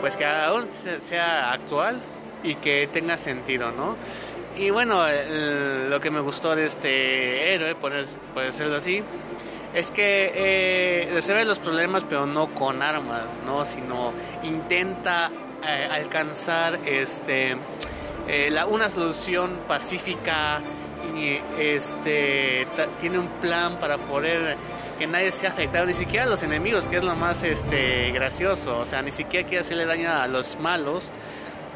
pues 0.00 0.16
que 0.16 0.24
aún 0.24 0.66
sea 1.08 1.52
actual 1.52 2.00
y 2.42 2.56
que 2.56 2.88
tenga 2.92 3.16
sentido, 3.16 3.70
¿no? 3.70 3.96
Y 4.56 4.70
bueno, 4.70 5.04
lo 5.88 6.00
que 6.00 6.10
me 6.10 6.20
gustó 6.20 6.54
de 6.54 6.66
este 6.66 7.54
héroe, 7.54 7.74
por, 7.74 7.92
por 8.32 8.44
decirlo 8.44 8.76
así, 8.76 9.02
es 9.74 9.90
que 9.90 10.30
eh, 10.34 11.10
resuelve 11.12 11.44
los 11.44 11.58
problemas 11.58 12.04
pero 12.08 12.26
no 12.26 12.54
con 12.54 12.80
armas, 12.80 13.40
¿no? 13.44 13.64
Sino 13.64 14.12
intenta 14.44 15.30
eh, 15.66 15.88
alcanzar 15.90 16.80
este 16.86 17.56
eh, 18.28 18.50
la, 18.50 18.66
una 18.66 18.88
solución 18.88 19.62
pacífica 19.66 20.60
y 21.16 21.38
este 21.58 22.66
tiene 23.00 23.18
un 23.18 23.28
plan 23.40 23.78
para 23.78 23.98
poder 23.98 24.56
que 24.94 25.06
nadie 25.06 25.32
sea 25.32 25.50
afectado, 25.50 25.86
ni 25.86 25.94
siquiera 25.94 26.24
a 26.24 26.28
los 26.28 26.42
enemigos, 26.42 26.84
que 26.86 26.96
es 26.96 27.02
lo 27.02 27.14
más 27.14 27.42
este 27.42 28.10
gracioso, 28.12 28.78
o 28.78 28.84
sea, 28.84 29.02
ni 29.02 29.12
siquiera 29.12 29.48
quiere 29.48 29.64
hacerle 29.64 29.86
daño 29.86 30.10
a 30.10 30.26
los 30.26 30.58
malos, 30.58 31.10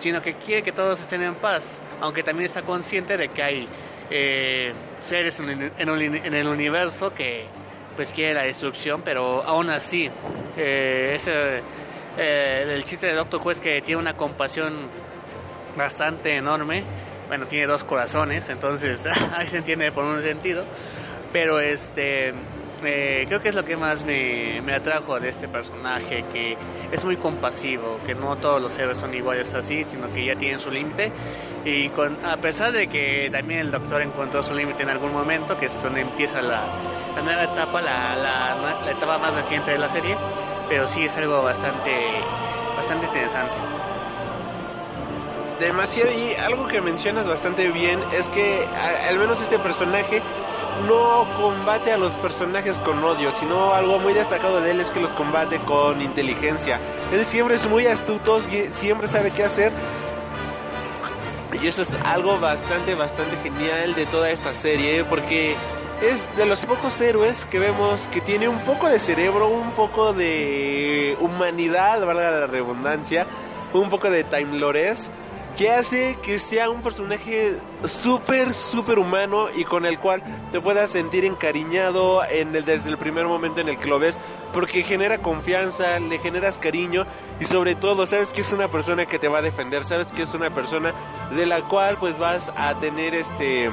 sino 0.00 0.22
que 0.22 0.34
quiere 0.34 0.62
que 0.62 0.72
todos 0.72 1.00
estén 1.00 1.22
en 1.22 1.34
paz, 1.34 1.62
aunque 2.00 2.22
también 2.22 2.46
está 2.46 2.62
consciente 2.62 3.16
de 3.16 3.28
que 3.28 3.42
hay 3.42 3.68
eh, 4.10 4.72
seres 5.02 5.38
en, 5.40 5.72
en, 5.78 6.34
el 6.34 6.48
universo 6.48 7.12
que 7.12 7.46
pues 7.96 8.12
quiere 8.12 8.34
la 8.34 8.44
destrucción, 8.44 9.02
pero 9.04 9.42
aún 9.42 9.70
así, 9.70 10.08
eh, 10.56 11.14
ese, 11.16 11.62
eh, 12.16 12.64
el 12.68 12.84
chiste 12.84 13.08
de 13.08 13.14
Doctor 13.14 13.40
es 13.52 13.58
que 13.58 13.80
tiene 13.82 14.00
una 14.00 14.14
compasión 14.14 14.88
bastante 15.76 16.36
enorme, 16.36 16.84
bueno, 17.26 17.46
tiene 17.46 17.66
dos 17.66 17.84
corazones, 17.84 18.48
entonces 18.48 19.04
ahí 19.32 19.48
se 19.48 19.58
entiende 19.58 19.90
por 19.90 20.04
un 20.04 20.22
sentido, 20.22 20.64
pero 21.32 21.58
este 21.58 22.32
eh, 22.84 23.24
creo 23.28 23.40
que 23.40 23.48
es 23.48 23.54
lo 23.54 23.64
que 23.64 23.76
más 23.76 24.04
me, 24.04 24.60
me, 24.62 24.74
atrajo 24.74 25.18
de 25.18 25.30
este 25.30 25.48
personaje, 25.48 26.24
que 26.32 26.56
es 26.92 27.04
muy 27.04 27.16
compasivo, 27.16 27.98
que 28.06 28.14
no 28.14 28.36
todos 28.36 28.60
los 28.60 28.78
héroes 28.78 28.98
son 28.98 29.14
iguales 29.14 29.52
así, 29.54 29.84
sino 29.84 30.12
que 30.12 30.24
ya 30.24 30.36
tienen 30.36 30.60
su 30.60 30.70
límite. 30.70 31.12
Y 31.64 31.88
con, 31.90 32.24
a 32.24 32.36
pesar 32.36 32.72
de 32.72 32.88
que 32.88 33.28
también 33.30 33.60
el 33.60 33.70
doctor 33.70 34.02
encontró 34.02 34.42
su 34.42 34.54
límite 34.54 34.82
en 34.82 34.90
algún 34.90 35.12
momento, 35.12 35.58
que 35.58 35.66
es 35.66 35.82
donde 35.82 36.00
empieza 36.00 36.40
la, 36.40 36.64
la 37.14 37.22
nueva 37.22 37.44
etapa, 37.44 37.82
la, 37.82 38.16
la, 38.16 38.80
la, 38.84 38.90
etapa 38.90 39.18
más 39.18 39.34
reciente 39.34 39.72
de 39.72 39.78
la 39.78 39.88
serie, 39.88 40.16
pero 40.68 40.86
sí 40.88 41.04
es 41.04 41.16
algo 41.16 41.42
bastante, 41.42 41.90
bastante 42.76 43.06
interesante. 43.06 43.54
Demasiado, 45.60 46.10
y 46.12 46.34
algo 46.34 46.68
que 46.68 46.80
mencionas 46.80 47.26
bastante 47.26 47.68
bien 47.68 48.00
es 48.12 48.30
que 48.30 48.64
al 48.64 49.18
menos 49.18 49.42
este 49.42 49.58
personaje 49.58 50.22
no 50.86 51.26
combate 51.36 51.92
a 51.92 51.98
los 51.98 52.12
personajes 52.14 52.80
con 52.80 53.02
odio, 53.02 53.32
sino 53.32 53.74
algo 53.74 53.98
muy 53.98 54.12
destacado 54.12 54.60
de 54.60 54.70
él 54.70 54.80
es 54.80 54.90
que 54.90 55.00
los 55.00 55.12
combate 55.12 55.58
con 55.60 56.00
inteligencia. 56.00 56.78
Él 57.12 57.24
siempre 57.24 57.56
es 57.56 57.68
muy 57.68 57.86
astuto, 57.86 58.40
siempre 58.70 59.08
sabe 59.08 59.30
qué 59.30 59.44
hacer. 59.44 59.72
Y 61.60 61.66
eso 61.66 61.82
es 61.82 61.92
algo 62.04 62.38
bastante, 62.38 62.94
bastante 62.94 63.36
genial 63.42 63.94
de 63.94 64.06
toda 64.06 64.30
esta 64.30 64.52
serie, 64.52 65.04
porque 65.04 65.56
es 66.02 66.36
de 66.36 66.46
los 66.46 66.64
pocos 66.64 67.00
héroes 67.00 67.44
que 67.46 67.58
vemos 67.58 68.00
que 68.12 68.20
tiene 68.20 68.48
un 68.48 68.60
poco 68.60 68.88
de 68.88 68.98
cerebro, 68.98 69.48
un 69.48 69.72
poco 69.72 70.12
de 70.12 71.16
humanidad, 71.20 72.04
valga 72.04 72.30
la 72.30 72.46
redundancia, 72.46 73.26
un 73.72 73.90
poco 73.90 74.08
de 74.10 74.24
time 74.24 74.58
lores 74.58 75.10
que 75.58 75.72
hace 75.72 76.16
que 76.22 76.38
sea 76.38 76.70
un 76.70 76.82
personaje 76.82 77.56
súper, 77.84 78.54
súper 78.54 79.00
humano 79.00 79.48
y 79.50 79.64
con 79.64 79.84
el 79.84 79.98
cual 79.98 80.22
te 80.52 80.60
puedas 80.60 80.90
sentir 80.90 81.24
encariñado 81.24 82.24
en 82.24 82.54
el, 82.54 82.64
desde 82.64 82.88
el 82.88 82.96
primer 82.96 83.26
momento 83.26 83.60
en 83.60 83.68
el 83.68 83.76
que 83.76 83.88
lo 83.88 83.98
ves, 83.98 84.16
porque 84.54 84.84
genera 84.84 85.18
confianza, 85.18 85.98
le 85.98 86.20
generas 86.20 86.58
cariño 86.58 87.06
y 87.40 87.46
sobre 87.46 87.74
todo 87.74 88.06
sabes 88.06 88.30
que 88.30 88.42
es 88.42 88.52
una 88.52 88.68
persona 88.68 89.06
que 89.06 89.18
te 89.18 89.26
va 89.26 89.38
a 89.38 89.42
defender, 89.42 89.84
sabes 89.84 90.06
que 90.12 90.22
es 90.22 90.32
una 90.32 90.54
persona 90.54 90.94
de 91.34 91.44
la 91.44 91.62
cual 91.62 91.96
pues 91.98 92.16
vas 92.16 92.52
a 92.56 92.78
tener 92.78 93.16
este 93.16 93.68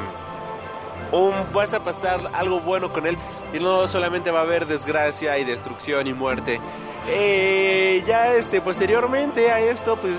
un, 1.12 1.34
vas 1.54 1.72
a 1.76 1.84
pasar 1.84 2.32
algo 2.34 2.62
bueno 2.62 2.92
con 2.92 3.06
él 3.06 3.16
y 3.54 3.60
no 3.60 3.88
solamente 3.88 4.32
va 4.32 4.40
a 4.40 4.44
haber 4.44 4.66
desgracia 4.66 5.38
y 5.38 5.46
destrucción 5.46 6.08
y 6.08 6.16
muerte. 6.16 6.60
Eh, 7.08 8.04
ya 8.08 8.34
este 8.34 8.60
posteriormente 8.60 9.52
a 9.52 9.60
esto 9.60 9.98
pues 9.98 10.18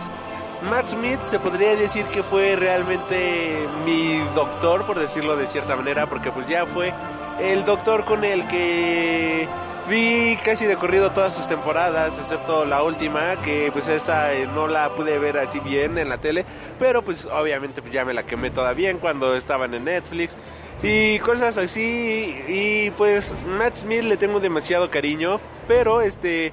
Matt 0.62 0.86
Smith 0.86 1.20
se 1.22 1.38
podría 1.38 1.76
decir 1.76 2.06
que 2.06 2.22
fue 2.22 2.56
realmente 2.56 3.68
mi 3.84 4.18
doctor, 4.34 4.86
por 4.86 4.98
decirlo 4.98 5.36
de 5.36 5.46
cierta 5.46 5.76
manera, 5.76 6.06
porque 6.06 6.32
pues 6.32 6.46
ya 6.48 6.66
fue 6.66 6.92
el 7.40 7.64
doctor 7.64 8.04
con 8.04 8.24
el 8.24 8.46
que 8.48 9.46
vi 9.88 10.36
casi 10.44 10.66
de 10.66 10.76
corrido 10.76 11.12
todas 11.12 11.34
sus 11.34 11.46
temporadas, 11.46 12.12
excepto 12.18 12.64
la 12.64 12.82
última, 12.82 13.36
que 13.42 13.70
pues 13.72 13.86
esa 13.86 14.34
eh, 14.34 14.46
no 14.46 14.66
la 14.66 14.90
pude 14.90 15.18
ver 15.18 15.38
así 15.38 15.60
bien 15.60 15.98
en 15.98 16.08
la 16.08 16.18
tele, 16.18 16.44
pero 16.78 17.02
pues 17.02 17.26
obviamente 17.26 17.82
pues, 17.82 17.92
ya 17.92 18.04
me 18.04 18.14
la 18.14 18.24
quemé 18.24 18.50
toda 18.50 18.72
bien 18.72 18.98
cuando 18.98 19.34
estaban 19.34 19.74
en 19.74 19.84
Netflix 19.84 20.36
y 20.82 21.18
cosas 21.20 21.56
así 21.56 22.44
y 22.48 22.90
pues 22.90 23.32
Matt 23.46 23.76
Smith 23.76 24.02
le 24.02 24.16
tengo 24.16 24.40
demasiado 24.40 24.90
cariño, 24.90 25.38
pero 25.68 26.00
este 26.00 26.52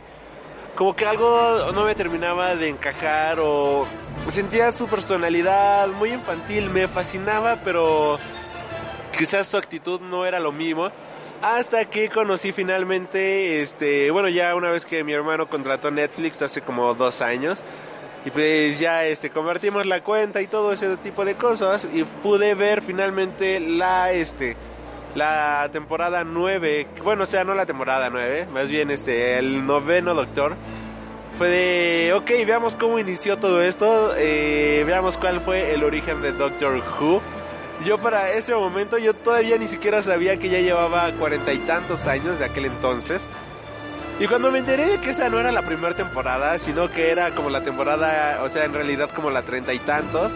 como 0.75 0.96
que 0.96 1.06
algo 1.06 1.72
no 1.74 1.86
me 1.86 1.96
terminaba 1.96 2.56
de 2.56 2.70
encajar 2.70 3.39
o 3.39 3.86
sentía 4.32 4.72
su 4.72 4.88
personalidad 4.88 5.88
muy 5.89 6.12
infantil, 6.12 6.70
me 6.70 6.88
fascinaba, 6.88 7.58
pero 7.63 8.18
quizás 9.18 9.48
su 9.48 9.58
actitud 9.58 10.01
no 10.01 10.25
era 10.25 10.39
lo 10.39 10.51
mismo. 10.51 10.89
Hasta 11.42 11.86
que 11.86 12.10
conocí 12.10 12.53
finalmente, 12.53 13.62
este, 13.62 14.10
bueno, 14.12 14.30
ya 14.30 14.56
una 14.56 14.72
vez 14.72 14.86
que 14.86 15.03
mi 15.03 15.12
hermano 15.12 15.50
contrató 15.50 15.92
Netflix 15.92 16.42
hace 16.42 16.62
como 16.62 16.94
dos 16.94 17.22
años, 17.22 17.63
y 18.25 18.32
pues 18.32 18.80
ya 18.80 19.06
este 19.06 19.30
convertimos 19.30 19.86
la 19.86 20.01
cuenta 20.01 20.42
y 20.42 20.48
todo 20.48 20.72
ese 20.72 20.96
tipo 20.98 21.25
de 21.25 21.36
cosas 21.36 21.86
y 21.92 22.06
pude 22.06 22.56
ver 22.56 22.82
finalmente 22.82 23.60
la 23.60 24.13
este 24.13 24.56
la 25.15 25.70
temporada 25.72 26.24
9, 26.24 26.88
bueno, 27.03 27.24
o 27.24 27.25
sea, 27.25 27.43
no 27.43 27.53
la 27.53 27.65
temporada 27.65 28.10
9, 28.10 28.48
más 28.51 28.70
bien 28.70 28.89
este, 28.91 29.38
el 29.38 29.65
noveno 29.65 30.13
Doctor, 30.15 30.55
fue 31.38 31.50
de, 31.50 32.13
ok, 32.13 32.29
veamos 32.46 32.75
cómo 32.75 33.00
inició 33.00 33.38
todo 33.38 33.62
esto, 33.62 34.13
eh, 34.15 34.84
veamos 34.86 35.17
cuál 35.17 35.41
fue 35.41 35.74
el 35.74 35.84
origen 35.84 36.22
de 36.22 36.32
Doctor 36.32 36.82
Who. 37.00 37.22
Yo 37.86 37.98
para 37.98 38.32
ese 38.32 38.53
momento, 38.53 38.98
yo 38.98 39.13
todavía 39.13 39.58
ni 39.58 39.67
siquiera 39.67 40.03
sabía 40.03 40.38
que 40.38 40.50
ya 40.50 40.60
llevaba 40.60 41.12
cuarenta 41.13 41.51
y 41.53 41.58
tantos 41.60 42.05
años 42.05 42.38
de 42.38 42.46
aquel 42.46 42.65
entonces. 42.65 43.27
Y 44.20 44.27
cuando 44.27 44.51
me 44.51 44.60
enteré 44.60 44.86
de 44.86 45.00
que 45.00 45.10
esa 45.10 45.27
no 45.29 45.39
era 45.39 45.51
la 45.51 45.63
primera 45.63 45.96
temporada, 45.96 46.60
sino 46.60 46.89
que 46.91 47.10
era 47.10 47.32
como 47.32 47.50
la 47.50 47.62
temporada, 47.63 48.43
o 48.43 48.50
sea, 48.50 48.65
en 48.65 48.74
realidad 48.74 49.10
como 49.15 49.32
la 49.32 49.41
treinta 49.41 49.74
y 49.74 49.79
tantos, 49.79 50.32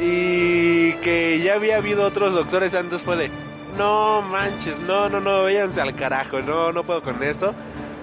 y 0.00 0.94
que 0.94 1.40
ya 1.40 1.54
había 1.54 1.76
habido 1.76 2.04
otros 2.04 2.34
doctores 2.34 2.74
antes, 2.74 3.00
fue 3.02 3.16
de, 3.16 3.30
no 3.76 4.22
manches, 4.22 4.78
no, 4.80 5.08
no, 5.08 5.20
no, 5.20 5.44
váyanse 5.44 5.80
al 5.80 5.94
carajo, 5.94 6.40
no, 6.40 6.72
no 6.72 6.84
puedo 6.84 7.02
con 7.02 7.22
esto. 7.22 7.54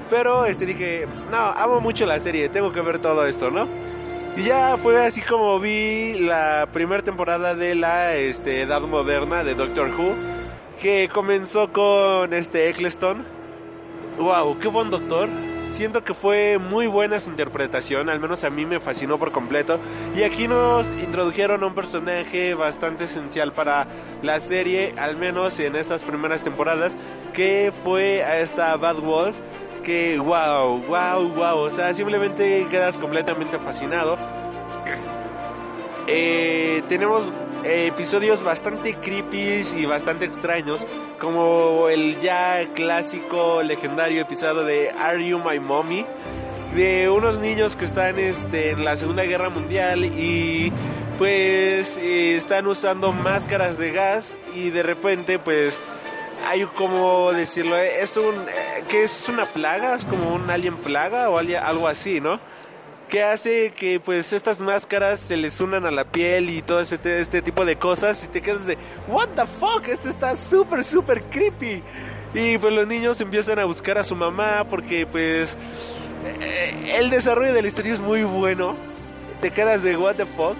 Pero 0.10 0.46
este 0.46 0.66
dije, 0.66 1.08
no, 1.32 1.38
amo 1.38 1.80
mucho 1.80 2.06
la 2.06 2.20
serie, 2.20 2.50
tengo 2.50 2.72
que 2.72 2.82
ver 2.82 3.00
todo 3.00 3.26
esto, 3.26 3.52
¿no? 3.52 3.68
Y 4.36 4.44
ya 4.44 4.78
fue 4.78 5.06
así 5.06 5.22
como 5.22 5.60
vi 5.60 6.16
la 6.20 6.68
primera 6.72 7.04
temporada 7.04 7.54
de 7.54 7.76
la 7.76 8.16
este, 8.16 8.62
edad 8.62 8.82
moderna 8.82 9.44
de 9.44 9.56
Doctor 9.56 9.90
Who, 9.90 10.16
que 10.82 11.10
comenzó 11.14 11.72
con 11.72 12.34
este 12.34 12.70
Eccleston. 12.70 13.26
Wow, 14.18 14.58
qué 14.60 14.68
buen 14.68 14.90
doctor 14.90 15.30
siento 15.74 16.04
que 16.04 16.14
fue 16.14 16.58
muy 16.58 16.88
buena 16.88 17.20
su 17.20 17.30
interpretación, 17.30 18.10
al 18.10 18.20
menos 18.20 18.44
a 18.44 18.50
mí 18.50 18.66
me 18.66 18.80
fascinó 18.80 19.18
por 19.18 19.32
completo. 19.32 19.80
Y 20.16 20.24
aquí 20.24 20.48
nos 20.48 20.88
introdujeron 21.02 21.64
a 21.64 21.68
un 21.68 21.76
personaje 21.76 22.54
bastante 22.54 23.06
esencial 23.06 23.54
para 23.54 23.88
la 24.22 24.40
serie, 24.40 24.94
al 24.98 25.18
menos 25.18 25.60
en 25.60 25.76
estas 25.76 26.04
primeras 26.04 26.42
temporadas, 26.42 26.96
que 27.34 27.72
fue 27.84 28.24
a 28.24 28.40
esta 28.40 28.76
Bad 28.78 28.98
Wolf. 28.98 29.36
Que 29.84 30.20
wow, 30.20 30.82
wow, 30.88 31.30
wow, 31.30 31.58
o 31.58 31.70
sea, 31.70 31.94
simplemente 31.94 32.68
quedas 32.70 32.98
completamente 32.98 33.58
fascinado. 33.58 34.18
Eh, 36.12 36.82
tenemos 36.90 37.24
episodios 37.64 38.44
bastante 38.44 38.96
creepy 38.96 39.62
y 39.78 39.86
bastante 39.86 40.26
extraños, 40.26 40.82
como 41.20 41.88
el 41.88 42.20
ya 42.20 42.68
clásico, 42.74 43.62
legendario 43.62 44.24
episodio 44.24 44.64
de 44.64 44.90
Are 44.90 45.24
You 45.24 45.40
My 45.40 45.60
Mommy? 45.60 46.06
de 46.74 47.10
unos 47.10 47.40
niños 47.40 47.76
que 47.76 47.86
están 47.86 48.20
este, 48.20 48.72
en 48.72 48.86
la 48.86 48.96
Segunda 48.96 49.24
Guerra 49.24 49.50
Mundial 49.50 50.06
y 50.06 50.72
pues 51.18 51.98
eh, 51.98 52.38
están 52.38 52.68
usando 52.68 53.12
máscaras 53.12 53.78
de 53.78 53.92
gas 53.92 54.36
y 54.56 54.70
de 54.70 54.84
repente 54.84 55.40
pues 55.40 55.80
hay 56.48 56.64
como 56.76 57.34
decirlo, 57.34 57.76
eh, 57.76 58.02
es 58.02 58.16
un 58.18 58.36
eh, 58.36 58.84
que 58.88 59.04
es 59.04 59.28
una 59.28 59.46
plaga, 59.46 59.96
es 59.96 60.06
como 60.06 60.34
un 60.34 60.50
alien 60.50 60.78
plaga 60.78 61.30
o 61.30 61.38
algo 61.40 61.88
así, 61.88 62.22
¿no? 62.22 62.40
Que 63.10 63.24
hace 63.24 63.72
que 63.72 64.00
pues 64.00 64.32
estas 64.34 64.60
máscaras 64.60 65.20
se 65.20 65.36
les 65.36 65.60
unan 65.60 65.86
a 65.88 65.92
la 65.92 66.04
piel 66.04 66.50
y 66.52 66.62
todo 66.62 66.80
ese 66.80 67.00
te- 67.00 67.20
este 67.20 67.42
tipo 67.42 67.66
de 67.66 67.76
cosas 67.76 68.24
y 68.24 68.28
te 68.28 68.40
quedas 68.42 68.66
de 68.68 68.78
what 69.08 69.30
the 69.30 69.46
fuck, 69.60 69.88
esto 69.88 70.10
está 70.10 70.38
súper 70.38 70.84
súper 70.84 71.24
creepy. 71.24 71.82
Y 72.36 72.60
pues 72.60 72.72
los 72.72 72.86
niños 72.86 73.20
empiezan 73.20 73.58
a 73.58 73.66
buscar 73.66 73.98
a 73.98 74.04
su 74.04 74.16
mamá 74.16 74.64
porque 74.70 75.08
pues 75.08 75.58
eh, 76.24 76.98
el 77.00 77.10
desarrollo 77.10 77.52
de 77.54 77.64
la 77.64 77.68
historia 77.70 77.94
es 77.94 78.00
muy 78.00 78.24
bueno. 78.24 78.76
Te 79.42 79.50
quedas 79.50 79.82
de 79.82 79.98
what 79.98 80.16
the 80.18 80.28
fuck. 80.28 80.56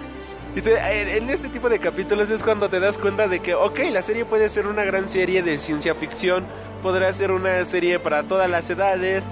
Y 0.56 0.60
te- 0.62 1.16
en 1.18 1.30
este 1.30 1.48
tipo 1.50 1.68
de 1.68 1.78
capítulos 1.78 2.28
es 2.30 2.42
cuando 2.42 2.68
te 2.68 2.80
das 2.80 2.98
cuenta 2.98 3.28
de 3.28 3.38
que, 3.38 3.54
ok, 3.54 3.78
la 3.92 4.02
serie 4.02 4.24
puede 4.24 4.48
ser 4.48 4.66
una 4.66 4.82
gran 4.84 5.08
serie 5.08 5.44
de 5.44 5.58
ciencia 5.58 5.94
ficción, 5.94 6.44
podrá 6.82 7.12
ser 7.12 7.30
una 7.30 7.64
serie 7.64 8.00
para 8.00 8.24
todas 8.24 8.50
las 8.50 8.68
edades, 8.68 9.22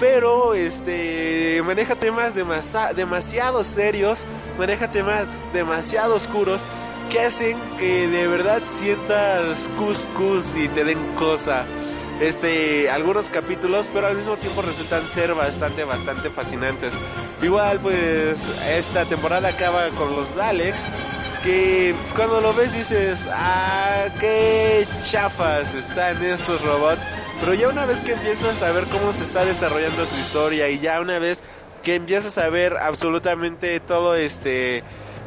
pero 0.00 0.54
este 0.54 1.62
maneja 1.64 1.94
temas 1.96 2.34
demasa- 2.34 2.92
demasiado 2.94 3.64
serios, 3.64 4.18
maneja 4.58 4.88
temas 4.90 5.26
demasiado 5.52 6.16
oscuros 6.16 6.60
que 7.10 7.20
hacen 7.20 7.56
que 7.78 8.08
de 8.08 8.26
verdad 8.26 8.62
sientas 8.80 9.58
cuscus 9.78 10.44
y 10.56 10.68
te 10.68 10.84
den 10.84 10.98
cosa. 11.16 11.64
Este, 12.20 12.90
algunos 12.90 13.28
capítulos, 13.28 13.86
pero 13.92 14.06
al 14.06 14.16
mismo 14.16 14.36
tiempo 14.36 14.62
resultan 14.62 15.02
ser 15.08 15.34
bastante, 15.34 15.84
bastante 15.84 16.30
fascinantes. 16.30 16.92
Igual, 17.42 17.80
pues, 17.80 18.38
esta 18.68 19.04
temporada 19.04 19.48
acaba 19.48 19.88
con 19.90 20.14
los 20.14 20.34
Daleks, 20.36 20.80
que 21.42 21.94
pues, 22.00 22.12
cuando 22.14 22.40
lo 22.40 22.54
ves 22.54 22.72
dices, 22.72 23.18
ah, 23.32 24.06
qué 24.20 24.86
chafas 25.10 25.74
están 25.74 26.24
estos 26.24 26.64
robots. 26.64 27.02
Pero 27.40 27.54
ya 27.54 27.68
una 27.68 27.84
vez 27.84 27.98
que 27.98 28.12
empiezas 28.12 28.62
a 28.62 28.72
ver 28.72 28.84
cómo 28.84 29.12
se 29.12 29.24
está 29.24 29.44
desarrollando 29.44 30.06
su 30.06 30.16
historia 30.16 30.68
y 30.70 30.78
ya 30.78 31.00
una 31.00 31.18
vez 31.18 31.42
que 31.82 31.96
empiezas 31.96 32.38
a 32.38 32.48
ver 32.48 32.76
absolutamente 32.76 33.80
todo 33.80 34.14
este 34.14 34.82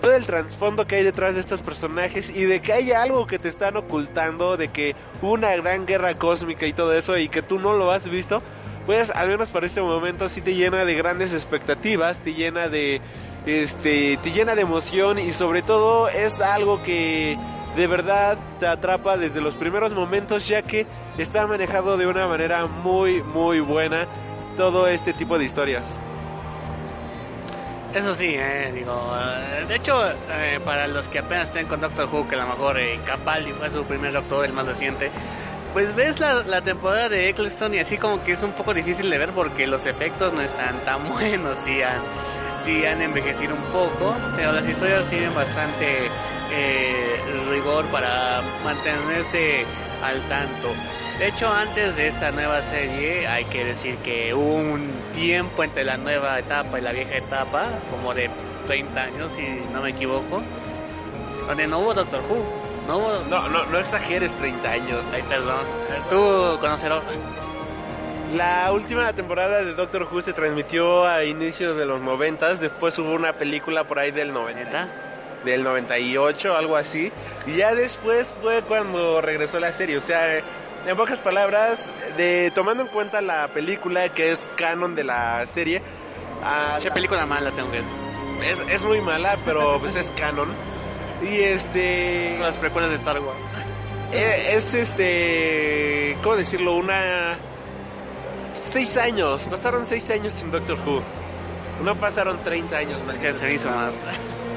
todo 0.07 0.15
el 0.15 0.25
trasfondo 0.25 0.87
que 0.87 0.95
hay 0.95 1.03
detrás 1.03 1.35
de 1.35 1.41
estos 1.41 1.61
personajes 1.61 2.29
y 2.29 2.45
de 2.45 2.61
que 2.61 2.71
hay 2.71 2.93
algo 2.93 3.27
que 3.27 3.39
te 3.39 3.49
están 3.49 3.75
ocultando, 3.75 4.55
de 4.55 4.69
que 4.69 4.95
hubo 5.21 5.33
una 5.33 5.53
gran 5.57 5.85
guerra 5.85 6.15
cósmica 6.15 6.65
y 6.65 6.71
todo 6.71 6.93
eso 6.93 7.17
y 7.17 7.27
que 7.27 7.41
tú 7.41 7.59
no 7.59 7.73
lo 7.73 7.91
has 7.91 8.09
visto, 8.09 8.41
pues 8.85 9.09
al 9.09 9.27
menos 9.27 9.49
para 9.49 9.67
este 9.67 9.81
momento 9.81 10.29
sí 10.29 10.39
te 10.39 10.55
llena 10.55 10.85
de 10.85 10.95
grandes 10.95 11.33
expectativas, 11.33 12.21
te 12.21 12.33
llena 12.35 12.69
de 12.69 13.01
este 13.45 14.17
te 14.23 14.31
llena 14.31 14.55
de 14.55 14.61
emoción 14.61 15.19
y 15.19 15.33
sobre 15.33 15.61
todo 15.61 16.07
es 16.07 16.39
algo 16.39 16.81
que 16.83 17.37
de 17.75 17.87
verdad 17.87 18.37
te 18.61 18.67
atrapa 18.67 19.17
desde 19.17 19.41
los 19.41 19.55
primeros 19.55 19.93
momentos 19.93 20.47
ya 20.47 20.61
que 20.61 20.87
está 21.17 21.45
manejado 21.47 21.97
de 21.97 22.07
una 22.07 22.27
manera 22.27 22.65
muy 22.65 23.21
muy 23.23 23.59
buena 23.59 24.07
todo 24.55 24.87
este 24.87 25.11
tipo 25.11 25.37
de 25.37 25.43
historias. 25.43 25.99
Eso 27.98 28.13
sí, 28.13 28.36
eh, 28.38 28.72
digo, 28.75 29.12
eh, 29.18 29.66
de 29.68 29.75
hecho, 29.75 30.08
eh, 30.08 30.60
para 30.63 30.86
los 30.86 31.08
que 31.08 31.18
apenas 31.18 31.48
estén 31.48 31.66
con 31.66 31.82
Doctor 31.82 32.08
Who, 32.13 32.27
que 32.27 32.36
a 32.36 32.46
lo 32.46 32.50
mejor 32.50 32.77
eh, 32.77 33.00
Capaldi 33.04 33.51
fue 33.54 33.72
su 33.72 33.84
primer 33.86 34.13
Doctor, 34.13 34.46
el 34.46 34.54
más 34.54 34.68
reciente, 34.68 35.10
pues 35.74 35.96
ves 35.96 36.20
la, 36.20 36.62
temporada 36.62 37.10
de 37.10 37.30
Eccleston 37.30 37.74
y 37.74 37.80
así 37.80 37.98
como 37.98 38.24
que 38.24 38.34
es 38.34 38.44
un 38.44 38.51
poco 38.51 38.75
difícil 38.75 39.10
de 39.10 39.18
ver 39.18 39.32
porque 39.32 39.66
los 39.66 39.84
efectos 39.88 40.32
no 40.32 40.42
están 40.42 40.80
tan 40.86 41.10
buenos, 41.12 41.58
sí 41.66 41.82
han, 41.82 42.00
sí 42.66 42.86
han 42.86 43.01
envejecido 43.01 43.56
un 43.56 43.63
poco, 43.72 44.16
pero 44.36 44.51
las 44.51 44.70
historias 44.70 45.10
tienen 45.10 45.34
bastante 45.34 46.06
eh, 46.51 47.20
rigor 47.50 47.84
para 47.86 48.44
mantenerse 48.63 49.66
al 50.04 50.22
tanto. 50.30 50.70
De 51.19 51.29
hecho, 51.29 51.51
antes 51.51 51.95
de 51.95 52.09
esta 52.09 52.31
nueva 52.31 52.62
serie, 52.62 53.27
hay 53.27 53.43
que 53.45 53.65
decir 53.65 53.95
que 53.97 54.36
hubo 54.36 54.55
un 54.55 54.91
tiempo 55.15 55.63
entre 55.63 55.83
la 55.83 55.97
nueva 55.97 56.38
etapa 56.38 56.77
y 56.77 56.81
la 56.81 56.91
vieja 56.91 57.17
etapa, 57.17 57.69
como 57.89 58.13
de 58.13 58.29
30 58.67 59.01
años, 59.01 59.31
si 59.36 59.63
no 59.74 59.81
me 59.81 59.89
equivoco, 59.89 60.44
donde 61.48 61.65
no 61.65 61.79
hubo 61.79 61.96
Doctor 61.96 62.22
Who. 62.29 62.37
No 62.87 62.98
hubo. 62.98 63.24
No, 63.29 63.50
no, 63.50 63.65
no 63.65 63.79
exageres 63.79 64.31
30 64.35 64.70
años. 64.70 65.03
Ay, 65.11 65.24
perdón. 65.27 65.65
Tú 66.11 66.59
conocerás. 66.61 67.01
La 68.35 68.72
última 68.72 69.11
temporada 69.13 69.63
de 69.63 69.74
Doctor 69.74 70.07
Who 70.11 70.22
se 70.22 70.33
transmitió 70.33 71.07
a 71.07 71.24
inicios 71.24 71.77
de 71.77 71.85
los 71.85 72.00
90, 72.00 72.55
después 72.55 73.00
hubo 73.00 73.13
una 73.13 73.33
película 73.33 73.85
por 73.85 73.98
ahí 73.98 74.11
del 74.11 74.33
90, 74.33 74.87
del 75.46 75.63
98, 75.63 76.55
algo 76.55 76.75
así, 76.75 77.11
y 77.48 77.55
ya 77.55 77.74
después 77.74 78.31
fue 78.42 78.61
cuando 78.63 79.22
regresó 79.22 79.59
la 79.61 79.72
serie, 79.72 79.98
o 79.98 80.01
sea, 80.01 80.42
en 80.87 80.95
pocas 80.97 81.19
palabras, 81.19 81.89
de 82.15 82.51
tomando 82.55 82.83
en 82.83 82.89
cuenta 82.89 83.21
la 83.21 83.47
película 83.50 84.09
que 84.09 84.31
es 84.31 84.47
canon 84.55 84.95
de 84.95 85.03
la 85.03 85.45
serie, 85.47 85.81
a 86.43 86.77
Che, 86.79 86.87
la- 86.89 86.93
película 86.93 87.25
mala 87.25 87.51
tengo 87.51 87.69
que 87.71 87.79
es, 88.50 88.59
es 88.69 88.83
muy 88.83 89.01
mala, 89.01 89.37
pero 89.45 89.79
pues 89.79 89.95
es 89.95 90.09
canon. 90.11 90.50
Y 91.21 91.39
este 91.39 92.37
Las 92.39 92.55
precuelas 92.55 92.91
de 92.91 92.97
Star 92.97 93.19
Wars. 93.19 93.37
eh, 94.11 94.55
es 94.55 94.73
este, 94.73 96.15
¿cómo 96.23 96.35
decirlo? 96.37 96.75
Una 96.75 97.37
seis 98.71 98.95
años, 98.97 99.41
pasaron 99.50 99.85
seis 99.87 100.07
años 100.11 100.33
sin 100.33 100.51
Doctor 100.51 100.77
Who. 100.85 101.01
No 101.84 101.96
pasaron 101.96 102.44
30 102.44 102.77
años 102.77 103.03
más. 103.03 103.16
Es 103.16 103.22
que 103.22 103.34
se 103.34 103.53
hizo 103.53 103.70
más. 103.70 103.94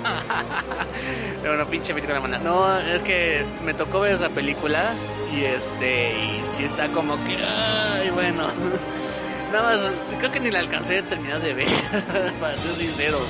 Pero 1.42 1.54
una 1.54 1.66
pinche 1.66 1.92
película 1.92 2.20
mala. 2.20 2.38
No, 2.38 2.78
es 2.78 3.02
que 3.02 3.44
me 3.64 3.74
tocó 3.74 4.00
ver 4.00 4.14
esa 4.14 4.28
película 4.28 4.94
y 5.32 5.44
este, 5.44 6.12
y 6.12 6.42
sí 6.56 6.64
está 6.64 6.88
como 6.88 7.16
que, 7.24 7.36
ay, 7.36 8.10
bueno. 8.10 8.48
Nada 9.52 9.76
más, 9.76 9.92
creo 10.18 10.30
que 10.30 10.40
ni 10.40 10.50
la 10.50 10.60
alcancé 10.60 10.98
a 10.98 11.02
terminar 11.02 11.40
de 11.40 11.52
ver, 11.54 11.68
para 12.40 12.54
ser 12.54 12.72
sinceros. 12.72 13.26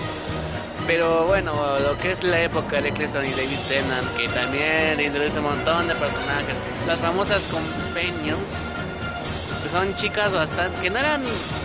Pero 0.86 1.24
bueno, 1.26 1.78
lo 1.78 1.96
que 1.98 2.12
es 2.12 2.22
la 2.24 2.42
época 2.42 2.80
de 2.80 2.90
Clinton 2.90 3.24
y 3.24 3.30
David 3.30 3.58
Tennant, 3.68 4.16
que 4.16 4.28
también 4.28 5.00
introduce 5.00 5.38
un 5.38 5.44
montón 5.44 5.88
de 5.88 5.94
personajes. 5.94 6.56
Las 6.86 6.98
famosas 6.98 7.40
companions, 7.50 8.42
son 9.68 9.94
chicas 9.96 10.32
bastante, 10.32 10.82
que 10.82 10.90
no 10.90 10.98
eran, 10.98 11.22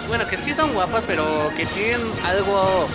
bueno, 0.08 0.28
que 0.28 0.38
sí 0.38 0.54
son 0.54 0.74
guapas, 0.74 1.04
pero 1.08 1.50
que 1.58 1.66
tienen 1.66 2.02
algo 2.26 2.88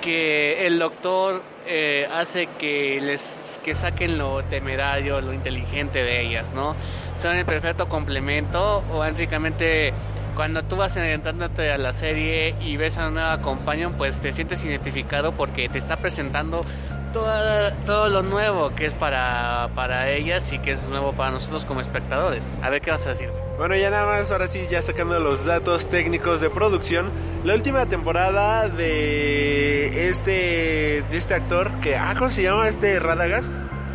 que 0.00 0.66
el 0.66 0.78
doctor 0.78 1.42
eh, 1.66 2.08
hace 2.10 2.46
que 2.58 3.00
les 3.00 3.22
que 3.64 3.74
saquen 3.74 4.16
lo 4.16 4.42
temerario, 4.44 5.20
lo 5.20 5.32
inteligente 5.32 5.98
de 5.98 6.26
ellas, 6.26 6.46
¿no? 6.54 6.74
Son 7.20 7.36
el 7.36 7.44
perfecto 7.44 7.88
complemento 7.88 8.82
o 8.90 8.98
básicamente 8.98 9.92
cuando 10.34 10.62
tú 10.62 10.76
vas 10.76 10.96
adentrándote 10.96 11.70
a 11.72 11.78
la 11.78 11.92
serie 11.94 12.54
y 12.60 12.76
ves 12.76 12.96
a 12.96 13.08
una 13.08 13.10
nueva 13.10 13.42
companion, 13.42 13.94
pues 13.94 14.16
te 14.20 14.32
sientes 14.32 14.64
identificado 14.64 15.32
porque 15.32 15.68
te 15.68 15.78
está 15.78 15.96
presentando 15.96 16.64
toda- 17.12 17.74
todo 17.84 18.08
lo 18.08 18.22
nuevo 18.22 18.74
que 18.74 18.86
es 18.86 18.94
para, 18.94 19.68
para 19.74 20.08
ellas 20.10 20.50
y 20.52 20.58
que 20.58 20.72
es 20.72 20.82
nuevo 20.88 21.12
para 21.12 21.30
nosotros 21.32 21.64
como 21.64 21.80
espectadores. 21.80 22.42
A 22.62 22.70
ver 22.70 22.80
qué 22.80 22.90
vas 22.90 23.06
a 23.06 23.10
decir. 23.10 23.30
Bueno, 23.56 23.74
ya 23.76 23.90
nada 23.90 24.06
más, 24.06 24.30
ahora 24.30 24.46
sí, 24.48 24.66
ya 24.70 24.82
sacando 24.82 25.18
los 25.18 25.44
datos 25.44 25.88
técnicos 25.88 26.40
de 26.40 26.48
producción. 26.50 27.10
La 27.44 27.54
última 27.54 27.86
temporada 27.86 28.68
de 28.68 30.08
este 30.08 31.02
de 31.10 31.16
este 31.16 31.34
actor 31.34 31.70
que 31.80 31.96
ah, 31.96 32.14
¿cómo 32.18 32.30
se 32.30 32.42
llama 32.42 32.68
este 32.68 32.98
Radagast? 32.98 33.48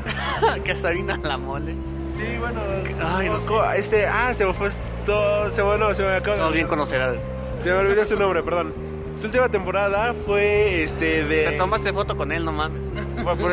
que 0.63 0.75
Sabina 0.75 1.17
la 1.23 1.37
mole. 1.37 1.73
Sí, 2.17 2.37
bueno, 2.39 2.61
Ay, 3.01 3.29
no 3.29 3.73
este, 3.73 4.05
ah, 4.05 4.33
se 4.33 4.45
me 4.45 4.53
fue 4.53 4.67
esto, 4.67 5.49
se 5.51 5.61
bueno, 5.61 5.93
se 5.93 6.03
me 6.03 6.15
acaba. 6.15 6.37
Todos 6.37 6.53
bien 6.53 6.67
conocerás. 6.67 7.15
Se 7.61 7.69
me 7.69 7.75
olvidó 7.77 8.05
su 8.05 8.15
nombre, 8.17 8.43
perdón. 8.43 8.73
Su 9.19 9.25
última 9.27 9.49
temporada 9.49 10.13
fue 10.25 10.83
este 10.83 11.23
de 11.23 11.45
Te 11.51 11.57
tomaste 11.57 11.93
foto 11.93 12.15
con 12.17 12.31
él, 12.31 12.43
no 12.45 12.51
mames. 12.51 12.81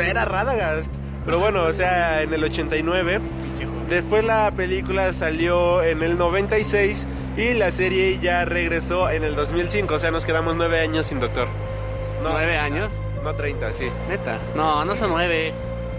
Era 0.00 0.24
Radagast. 0.24 0.92
Pero 1.24 1.38
bueno, 1.38 1.64
o 1.64 1.72
sea, 1.72 2.22
en 2.22 2.32
el 2.32 2.44
89. 2.44 3.20
Después 3.88 4.24
la 4.24 4.50
película 4.52 5.12
salió 5.12 5.82
en 5.82 6.02
el 6.02 6.16
96 6.16 7.06
y 7.36 7.54
la 7.54 7.70
serie 7.70 8.18
ya 8.20 8.44
regresó 8.44 9.10
en 9.10 9.24
el 9.24 9.34
2005. 9.34 9.94
O 9.94 9.98
sea, 9.98 10.10
nos 10.10 10.24
quedamos 10.24 10.56
nueve 10.56 10.80
años 10.80 11.06
sin 11.06 11.20
Doctor. 11.20 11.48
No, 12.22 12.30
¿Nueve 12.30 12.56
años? 12.58 12.90
No 13.24 13.34
30, 13.34 13.72
sí. 13.72 13.88
Neta. 14.08 14.38
No, 14.54 14.84
no 14.84 14.94
son 14.94 15.10
nueve. 15.10 15.52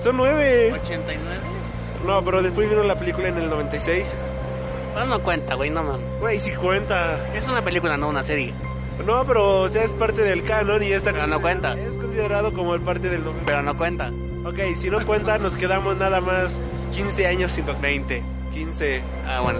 Son 0.03 0.17
nueve. 0.17 0.73
¿89? 0.73 1.15
No, 2.05 2.23
pero 2.23 2.41
después 2.41 2.69
vino 2.69 2.83
la 2.83 2.97
película 2.97 3.27
en 3.27 3.37
el 3.37 3.49
96. 3.49 4.15
Pero 4.93 5.05
no 5.05 5.21
cuenta, 5.23 5.55
güey, 5.55 5.69
no 5.69 5.83
mames. 5.83 6.19
Güey, 6.19 6.39
sí 6.39 6.51
cuenta. 6.53 7.33
Es 7.35 7.47
una 7.47 7.63
película, 7.63 7.97
no 7.97 8.09
una 8.09 8.23
serie. 8.23 8.53
No, 9.05 9.25
pero 9.25 9.61
o 9.61 9.69
sea, 9.69 9.83
es 9.83 9.93
parte 9.93 10.21
del 10.21 10.43
canon 10.43 10.83
y 10.83 10.91
esta 10.91 11.11
Pero 11.11 11.27
no 11.27 11.41
cuenta. 11.41 11.73
es 11.73 11.95
considerado 11.95 12.53
como 12.53 12.75
el 12.75 12.81
parte 12.81 13.09
del 13.09 13.23
90. 13.23 13.45
Pero 13.45 13.61
no 13.63 13.77
cuenta. 13.77 14.11
Ok, 14.45 14.59
si 14.77 14.89
no 14.89 15.05
cuenta, 15.05 15.37
nos 15.37 15.55
quedamos 15.57 15.97
nada 15.97 16.19
más 16.21 16.59
15 16.91 17.27
años 17.27 17.51
sin 17.51 17.65
Doctor. 17.65 17.81
20. 17.81 18.23
15. 18.53 19.01
Ah, 19.25 19.41
bueno. 19.41 19.59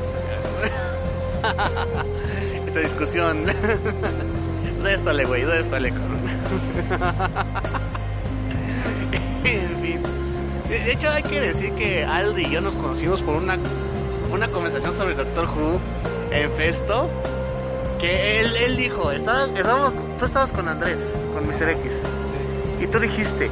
Esta 2.68 2.80
discusión. 2.80 3.44
Réstale, 4.84 5.26
güey, 5.26 5.44
réstale, 5.46 5.92
cabrón. 5.92 6.22
de 10.68 10.92
hecho 10.92 11.10
hay 11.10 11.24
que 11.24 11.40
decir 11.40 11.74
que 11.74 12.04
Aldi 12.04 12.44
y 12.44 12.50
yo 12.52 12.62
nos 12.62 12.74
conocimos 12.76 13.22
por 13.22 13.36
una, 13.36 13.58
una 14.32 14.48
conversación 14.50 14.96
sobre 14.98 15.16
Doctor 15.16 15.48
Who 15.50 15.80
en 16.32 16.52
Festo. 16.54 17.10
Que 18.02 18.42
él, 18.42 18.56
él 18.56 18.78
dijo, 18.78 19.12
estabas, 19.12 19.50
tú 20.20 20.26
estabas 20.26 20.52
con 20.52 20.68
Andrés, 20.68 20.98
con 21.34 21.48
Mr. 21.48 21.70
X. 21.70 21.92
Y 22.82 22.88
tú 22.88 23.00
dijiste, 23.00 23.50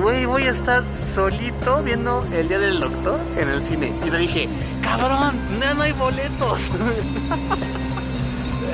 güey, 0.00 0.24
voy 0.24 0.44
a 0.44 0.50
estar 0.50 0.84
solito 1.14 1.82
viendo 1.82 2.24
el 2.32 2.48
día 2.48 2.58
del 2.60 2.78
doctor 2.80 3.20
en 3.36 3.48
el 3.48 3.62
cine. 3.64 3.92
Y 4.06 4.10
le 4.10 4.18
dije, 4.18 4.48
cabrón, 4.82 5.36
ya 5.60 5.74
no 5.74 5.82
hay 5.82 5.92
boletos. 5.92 6.70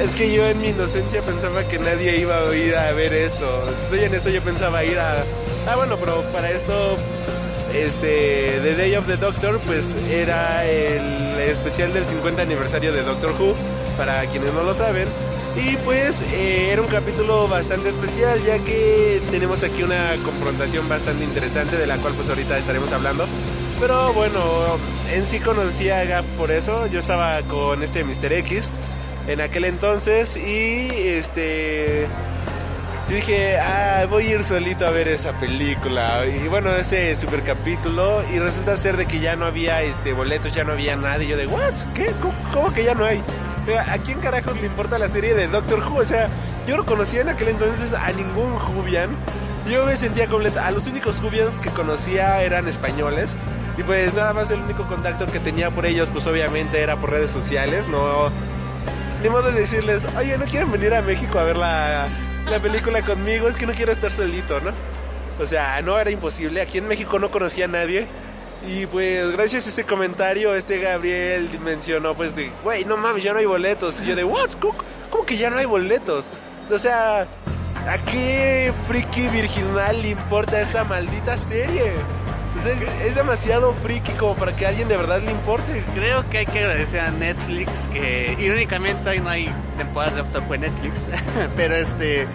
Es 0.00 0.10
que 0.16 0.32
yo 0.32 0.44
en 0.44 0.60
mi 0.60 0.68
inocencia 0.68 1.22
pensaba 1.22 1.62
que 1.68 1.78
nadie 1.78 2.18
iba 2.18 2.38
a 2.38 2.54
ir 2.54 2.74
a 2.74 2.90
ver 2.92 3.14
eso. 3.14 3.64
Si 3.68 3.90
soy 3.90 4.00
en 4.04 4.14
esto, 4.14 4.28
yo 4.28 4.42
pensaba 4.42 4.84
ir 4.84 4.98
a. 4.98 5.24
Ah, 5.68 5.76
bueno, 5.76 5.96
pero 5.96 6.20
para 6.32 6.50
esto, 6.50 6.96
este, 7.74 8.60
The 8.62 8.76
Day 8.76 8.94
of 8.94 9.06
the 9.06 9.16
Doctor, 9.16 9.60
pues 9.66 9.84
era 10.08 10.64
el 10.64 11.38
especial 11.40 11.92
del 11.92 12.06
50 12.06 12.42
aniversario 12.42 12.92
de 12.92 13.02
Doctor 13.02 13.32
Who, 13.38 13.54
para 13.96 14.24
quienes 14.26 14.52
no 14.54 14.62
lo 14.62 14.74
saben. 14.74 15.08
Y 15.56 15.76
pues 15.78 16.20
eh, 16.32 16.70
era 16.72 16.82
un 16.82 16.88
capítulo 16.88 17.46
bastante 17.46 17.90
especial, 17.90 18.42
ya 18.44 18.58
que 18.58 19.22
tenemos 19.30 19.62
aquí 19.62 19.82
una 19.82 20.16
confrontación 20.24 20.88
bastante 20.88 21.24
interesante, 21.24 21.76
de 21.76 21.86
la 21.86 21.98
cual 21.98 22.14
pues 22.14 22.28
ahorita 22.28 22.58
estaremos 22.58 22.90
hablando. 22.92 23.26
Pero 23.80 24.12
bueno, 24.12 24.78
en 25.10 25.26
sí 25.28 25.40
conocí 25.40 25.90
a 25.90 26.04
Gap 26.04 26.24
por 26.36 26.50
eso. 26.50 26.86
Yo 26.86 27.00
estaba 27.00 27.40
con 27.42 27.82
este 27.82 28.02
Mr. 28.04 28.32
X 28.32 28.70
en 29.28 29.40
aquel 29.40 29.64
entonces 29.64 30.36
y 30.36 30.88
este 30.90 32.06
yo 33.08 33.16
dije, 33.16 33.58
ah, 33.58 34.06
voy 34.08 34.26
a 34.26 34.30
ir 34.36 34.44
solito 34.44 34.86
a 34.86 34.90
ver 34.90 35.08
esa 35.08 35.32
película 35.38 36.24
y 36.26 36.48
bueno, 36.48 36.70
ese 36.70 37.14
super 37.16 37.42
capítulo 37.42 38.22
y 38.32 38.38
resulta 38.38 38.76
ser 38.76 38.96
de 38.96 39.04
que 39.04 39.20
ya 39.20 39.36
no 39.36 39.44
había 39.44 39.82
este 39.82 40.14
boletos, 40.14 40.54
ya 40.54 40.64
no 40.64 40.72
había 40.72 40.96
nada 40.96 41.22
y 41.22 41.28
yo 41.28 41.36
de, 41.36 41.46
"What? 41.46 41.74
¿Qué? 41.94 42.10
¿Cómo, 42.52 42.72
que 42.72 42.84
ya 42.84 42.94
no 42.94 43.04
hay?" 43.04 43.22
O 43.62 43.66
sea, 43.66 43.92
¿A 43.92 43.98
quién 43.98 44.20
carajos 44.20 44.58
le 44.60 44.66
importa 44.66 44.98
la 44.98 45.08
serie 45.08 45.34
de 45.34 45.48
Doctor 45.48 45.80
Who? 45.80 45.96
O 45.96 46.06
sea, 46.06 46.28
yo 46.66 46.76
no 46.76 46.84
conocía 46.86 47.20
en 47.20 47.28
aquel 47.28 47.48
entonces 47.48 47.92
a 47.92 48.10
ningún 48.12 48.52
Whovian. 48.74 49.10
Yo 49.68 49.86
me 49.86 49.96
sentía 49.96 50.26
completa. 50.26 50.66
A 50.66 50.70
los 50.70 50.86
únicos 50.86 51.18
Whovians 51.22 51.58
que 51.60 51.70
conocía 51.70 52.42
eran 52.42 52.68
españoles. 52.68 53.30
Y 53.78 53.82
pues 53.82 54.12
nada 54.14 54.34
más 54.34 54.50
el 54.50 54.60
único 54.60 54.84
contacto 54.84 55.26
que 55.26 55.40
tenía 55.40 55.70
por 55.70 55.86
ellos, 55.86 56.08
pues 56.12 56.26
obviamente 56.26 56.80
era 56.80 56.96
por 56.96 57.10
redes 57.10 57.30
sociales. 57.30 57.86
No, 57.88 58.28
ni 59.22 59.28
modo 59.30 59.50
de 59.50 59.60
decirles, 59.60 60.04
oye, 60.18 60.36
¿no 60.36 60.44
quieren 60.44 60.70
venir 60.70 60.92
a 60.92 61.00
México 61.00 61.38
a 61.38 61.44
ver 61.44 61.56
la, 61.56 62.08
la 62.50 62.60
película 62.60 63.02
conmigo? 63.02 63.48
Es 63.48 63.56
que 63.56 63.66
no 63.66 63.72
quiero 63.72 63.92
estar 63.92 64.12
solito, 64.12 64.60
¿no? 64.60 64.72
O 65.40 65.46
sea, 65.46 65.80
no 65.82 65.98
era 65.98 66.10
imposible. 66.10 66.60
Aquí 66.60 66.78
en 66.78 66.86
México 66.86 67.18
no 67.18 67.30
conocía 67.30 67.64
a 67.64 67.68
nadie. 67.68 68.06
Y 68.66 68.86
pues 68.86 69.30
gracias 69.32 69.66
a 69.66 69.68
ese 69.70 69.84
comentario, 69.84 70.54
este 70.54 70.78
Gabriel 70.78 71.58
mencionó 71.60 72.14
pues 72.14 72.34
de, 72.34 72.50
güey, 72.62 72.84
no 72.84 72.96
mames, 72.96 73.22
ya 73.22 73.32
no 73.32 73.38
hay 73.38 73.46
boletos. 73.46 74.00
Y 74.02 74.06
yo 74.06 74.16
de, 74.16 74.24
what? 74.24 74.52
¿Cómo, 74.60 74.74
cómo 75.10 75.26
que 75.26 75.36
ya 75.36 75.50
no 75.50 75.58
hay 75.58 75.66
boletos? 75.66 76.30
O 76.70 76.78
sea, 76.78 77.26
¿a 77.86 77.98
qué 78.10 78.72
friki 78.88 79.28
virginal 79.28 80.00
le 80.00 80.10
importa 80.10 80.62
esta 80.62 80.82
maldita 80.84 81.36
serie? 81.36 81.92
Es, 82.64 82.80
es 83.02 83.14
demasiado 83.14 83.74
friki 83.74 84.12
como 84.12 84.34
para 84.36 84.56
que 84.56 84.64
a 84.64 84.70
alguien 84.70 84.88
de 84.88 84.96
verdad 84.96 85.20
le 85.22 85.30
importe. 85.30 85.84
Creo 85.94 86.28
que 86.30 86.38
hay 86.38 86.46
que 86.46 86.60
agradecer 86.60 87.00
a 87.00 87.10
Netflix 87.10 87.70
que 87.92 88.36
irónicamente 88.38 89.08
hoy 89.08 89.20
no 89.20 89.28
hay 89.28 89.50
temporadas 89.76 90.14
de 90.14 90.20
Who 90.22 90.54
en 90.54 90.60
Netflix, 90.62 90.94
pero 91.56 91.76
este 91.76 92.26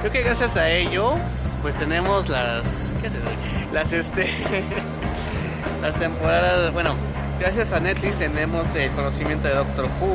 creo 0.00 0.12
que 0.12 0.22
gracias 0.22 0.56
a 0.56 0.70
ello 0.70 1.14
pues 1.62 1.74
tenemos 1.78 2.28
las 2.28 2.64
¿qué 3.00 3.08
doy? 3.08 3.34
las 3.72 3.92
este 3.92 4.30
las 5.82 5.98
temporadas, 5.98 6.72
bueno, 6.72 6.94
gracias 7.40 7.72
a 7.72 7.80
Netflix 7.80 8.18
tenemos 8.18 8.66
el 8.74 8.90
conocimiento 8.92 9.48
de 9.48 9.54
Doctor 9.54 9.86
Who 10.00 10.14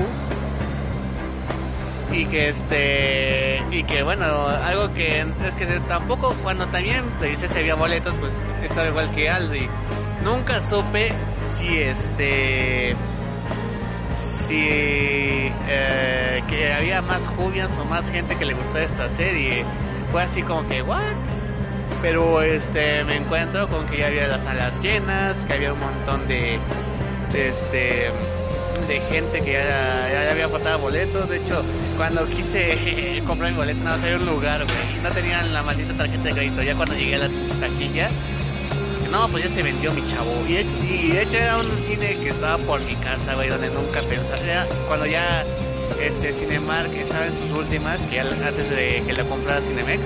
y 2.12 2.26
que 2.26 2.50
este 2.50 3.62
y 3.72 3.84
que 3.84 4.04
bueno 4.04 4.48
algo 4.48 4.94
que 4.94 5.20
es 5.20 5.54
que 5.58 5.66
tampoco 5.88 6.34
cuando 6.42 6.66
también 6.68 7.04
te 7.20 7.28
dice 7.28 7.48
si 7.48 7.60
había 7.60 7.76
boletos 7.76 8.14
pues 8.20 8.32
estaba 8.64 8.88
igual 8.88 9.14
que 9.14 9.30
Aldi. 9.30 9.68
Nunca 10.24 10.62
supe 10.62 11.10
si 11.52 11.80
este 11.80 12.96
si 14.46 14.68
eh, 14.70 16.44
que 16.48 16.74
había 16.74 17.02
más 17.02 17.22
Jubians 17.36 17.72
o 17.78 17.86
más 17.86 18.10
gente 18.10 18.36
que 18.36 18.46
le 18.46 18.54
gustaba 18.54 18.82
esta 18.82 19.10
serie. 19.16 19.66
Fue 20.12 20.24
así 20.24 20.42
como 20.42 20.68
que 20.68 20.82
what 20.82 21.16
pero 22.02 22.42
este 22.42 23.04
me 23.04 23.18
encuentro 23.18 23.68
con 23.68 23.88
que 23.88 23.98
ya 23.98 24.08
había 24.08 24.28
las 24.28 24.42
salas 24.42 24.80
llenas 24.82 25.36
que 25.46 25.54
había 25.54 25.74
un 25.74 25.80
montón 25.80 26.28
de, 26.28 26.60
de 27.32 27.48
este 27.50 28.12
de 28.88 29.00
gente 29.02 29.42
que 29.42 29.54
ya, 29.54 30.32
había 30.32 30.48
faltado 30.50 30.80
boletos. 30.80 31.30
De 31.30 31.38
hecho, 31.38 31.64
cuando 31.98 32.26
quise 32.28 33.22
comprar 33.28 33.52
mi 33.52 33.58
boleto, 33.58 33.84
no 33.84 33.92
había 33.92 34.16
un 34.16 34.26
lugar, 34.26 34.64
güey. 34.66 35.02
No 35.04 35.10
tenían 35.10 35.54
la 35.54 35.64
maldita 35.64 35.94
tarjeta 35.94 36.24
de 36.24 36.32
crédito. 36.32 36.62
Ya 36.64 36.76
cuando 36.76 36.96
llegué 36.96 37.16
a 37.16 37.20
la 37.20 37.30
taquilla, 37.60 38.10
no, 39.12 39.28
pues 39.30 39.44
ya 39.46 39.50
se 39.50 39.64
vendió 39.64 39.92
mi 39.94 40.02
chavo. 40.12 40.32
Y, 40.48 40.54
de- 40.54 40.62
y 40.86 41.08
de 41.12 41.22
hecho 41.24 41.38
era 41.38 41.58
un 41.58 41.70
cine 41.88 42.18
que 42.18 42.30
estaba 42.30 42.58
por 42.60 42.80
mi 42.82 42.96
casa, 42.96 43.36
güey, 43.36 43.50
donde 43.50 43.70
nunca 43.70 44.02
pensaba. 44.02 44.42
Era 44.44 44.68
cuando 44.88 45.06
ya 45.06 45.44
este 46.02 46.34
Cinemark 46.34 46.94
estaba 46.94 47.26
en 47.28 47.34
sus 47.48 47.58
últimas, 47.58 48.00
que 48.04 48.16
ya 48.18 48.22
antes 48.22 48.70
de 48.70 49.04
que 49.06 49.14
la 49.14 49.24
comprara 49.24 49.62
Cinemex. 49.62 50.02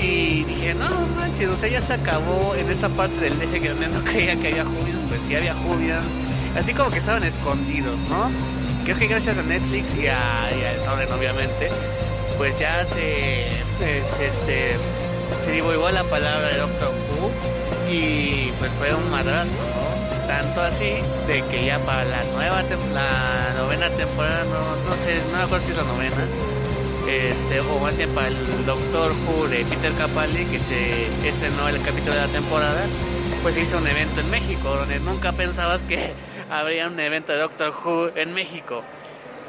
Y 0.00 0.44
dije, 0.44 0.74
no 0.74 0.88
manches, 1.16 1.48
o 1.48 1.56
sea, 1.56 1.68
ya 1.68 1.80
se 1.82 1.94
acabó 1.94 2.54
en 2.54 2.70
esa 2.70 2.88
parte 2.88 3.18
del 3.20 3.40
eje 3.42 3.60
que 3.60 3.68
no 3.70 4.04
creía 4.04 4.36
que 4.40 4.48
había 4.48 4.64
Jubians, 4.64 5.00
pues 5.08 5.20
sí 5.26 5.34
había 5.34 5.54
Jubians. 5.54 6.12
Así 6.56 6.72
como 6.72 6.90
que 6.90 6.98
estaban 6.98 7.24
escondidos, 7.24 7.98
¿no? 8.08 8.30
Creo 8.84 8.98
que 8.98 9.06
gracias 9.06 9.36
a 9.36 9.42
Netflix 9.42 9.94
y 9.96 10.06
a, 10.06 10.50
y 10.50 10.86
a 10.86 11.14
obviamente, 11.14 11.70
pues 12.38 12.58
ya 12.58 12.84
se, 12.86 13.62
se, 13.78 14.26
este, 14.26 14.76
se 15.44 15.52
divulgó 15.52 15.90
la 15.90 16.04
palabra 16.04 16.48
de 16.48 16.58
Doctor 16.58 16.88
Who 16.88 17.30
y 17.92 18.52
pues 18.58 18.70
fue 18.78 18.94
un 18.94 19.10
madrazo, 19.10 19.50
¿no? 19.50 20.26
Tanto 20.26 20.60
así 20.60 21.02
de 21.26 21.42
que 21.50 21.66
ya 21.66 21.78
para 21.80 22.04
la 22.04 22.22
nueva 22.24 22.62
la 22.94 23.54
novena 23.56 23.88
temporada, 23.90 24.44
no, 24.44 24.76
no 24.88 24.96
sé, 25.04 25.20
no 25.30 25.38
me 25.38 25.44
acuerdo 25.44 25.64
si 25.66 25.72
es 25.72 25.76
la 25.76 25.84
novena, 25.84 26.16
este, 27.08 27.60
o 27.60 27.78
más 27.78 27.96
bien 27.96 28.14
para 28.14 28.28
el 28.28 28.66
Doctor 28.66 29.12
Who 29.12 29.48
de 29.48 29.64
Peter 29.64 29.92
Capaldi 29.94 30.44
que 30.44 30.60
se 30.60 31.28
estrenó 31.28 31.66
el 31.68 31.80
capítulo 31.80 32.12
de 32.12 32.20
la 32.20 32.28
temporada, 32.28 32.86
pues 33.42 33.56
hizo 33.56 33.78
un 33.78 33.86
evento 33.86 34.20
en 34.20 34.30
México, 34.30 34.68
donde 34.68 35.00
nunca 35.00 35.32
pensabas 35.32 35.82
que 35.84 36.12
habría 36.50 36.86
un 36.86 37.00
evento 37.00 37.32
de 37.32 37.38
Doctor 37.38 37.72
Who 37.82 38.10
en 38.14 38.34
México. 38.34 38.84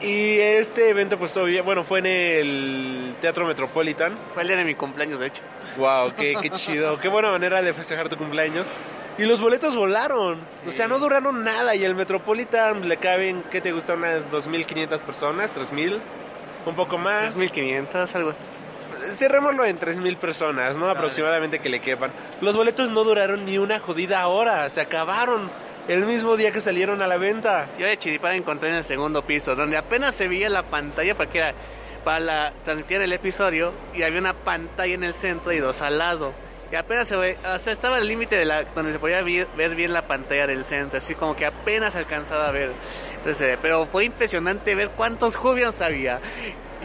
Y 0.01 0.39
este 0.39 0.89
evento, 0.89 1.19
pues 1.19 1.33
todavía, 1.33 1.61
bueno, 1.61 1.83
fue 1.83 1.99
en 1.99 2.05
el 2.05 3.15
Teatro 3.19 3.45
Metropolitan. 3.45 4.17
Fue 4.33 4.43
el 4.43 4.47
día 4.47 4.57
de 4.57 4.63
mi 4.63 4.75
cumpleaños, 4.75 5.19
de 5.19 5.27
hecho. 5.27 5.41
Wow, 5.77 6.13
qué, 6.15 6.37
qué 6.41 6.49
chido, 6.51 6.97
qué 6.99 7.09
buena 7.09 7.31
manera 7.31 7.61
de 7.61 7.73
festejar 7.73 8.07
tu 8.07 8.15
cumpleaños. 8.15 8.65
Y 9.17 9.23
los 9.23 9.41
boletos 9.41 9.75
volaron, 9.75 10.39
o 10.65 10.71
sea, 10.71 10.87
no 10.87 10.97
duraron 10.97 11.43
nada. 11.43 11.75
Y 11.75 11.83
el 11.83 11.93
Metropolitan 11.93 12.87
le 12.87 12.95
caben, 12.95 13.43
¿qué 13.51 13.59
te 13.59 13.73
gusta? 13.73 13.95
Unas 13.95 14.31
2.500 14.31 14.99
personas, 15.01 15.51
3.000, 15.53 15.99
un 16.65 16.75
poco 16.75 16.97
más. 16.97 17.35
1500, 17.35 18.15
algo. 18.15 18.33
Cerrémoslo 19.15 19.65
en 19.65 19.79
3.000 19.79 20.17
personas, 20.17 20.75
¿no? 20.75 20.89
Aproximadamente 20.89 21.59
que 21.59 21.69
le 21.69 21.79
quepan. 21.79 22.11
Los 22.41 22.55
boletos 22.55 22.89
no 22.89 23.03
duraron 23.03 23.45
ni 23.45 23.57
una 23.57 23.79
jodida 23.79 24.27
hora, 24.27 24.67
se 24.69 24.81
acabaron 24.81 25.49
el 25.87 26.05
mismo 26.05 26.35
día 26.37 26.51
que 26.51 26.61
salieron 26.61 27.01
a 27.01 27.07
la 27.07 27.17
venta. 27.17 27.69
Yo 27.79 27.85
de 27.87 27.97
chiripán 27.97 28.35
encontré 28.35 28.69
en 28.69 28.75
el 28.75 28.83
segundo 28.83 29.21
piso, 29.23 29.55
donde 29.55 29.77
apenas 29.77 30.15
se 30.15 30.27
veía 30.27 30.49
la 30.49 30.63
pantalla 30.63 31.15
para 31.15 31.29
que 31.29 31.37
era 31.39 31.53
para 32.03 32.19
la, 32.19 32.53
transmitir 32.63 33.01
el 33.01 33.13
episodio 33.13 33.73
y 33.93 34.03
había 34.03 34.19
una 34.19 34.33
pantalla 34.33 34.93
en 34.93 35.03
el 35.03 35.13
centro 35.13 35.51
y 35.51 35.59
dos 35.59 35.81
al 35.81 35.97
lado. 35.97 36.33
Y 36.71 36.75
apenas 36.75 37.07
se 37.07 37.15
ve, 37.15 37.37
o 37.43 37.57
sea, 37.57 37.73
estaba 37.73 37.97
al 37.97 38.07
límite 38.07 38.35
de 38.35 38.45
la 38.45 38.63
donde 38.63 38.93
se 38.93 38.99
podía 38.99 39.23
ver 39.23 39.75
bien 39.75 39.91
la 39.91 40.03
pantalla 40.03 40.45
del 40.45 40.65
centro, 40.65 40.99
así 40.99 41.15
como 41.15 41.35
que 41.35 41.45
apenas 41.45 41.95
alcanzaba 41.95 42.47
a 42.47 42.51
ver. 42.51 42.73
Eh, 43.25 43.57
pero 43.61 43.85
fue 43.87 44.05
impresionante 44.05 44.75
ver 44.75 44.89
cuántos 44.91 45.35
Jubians 45.35 45.81
había. 45.81 46.19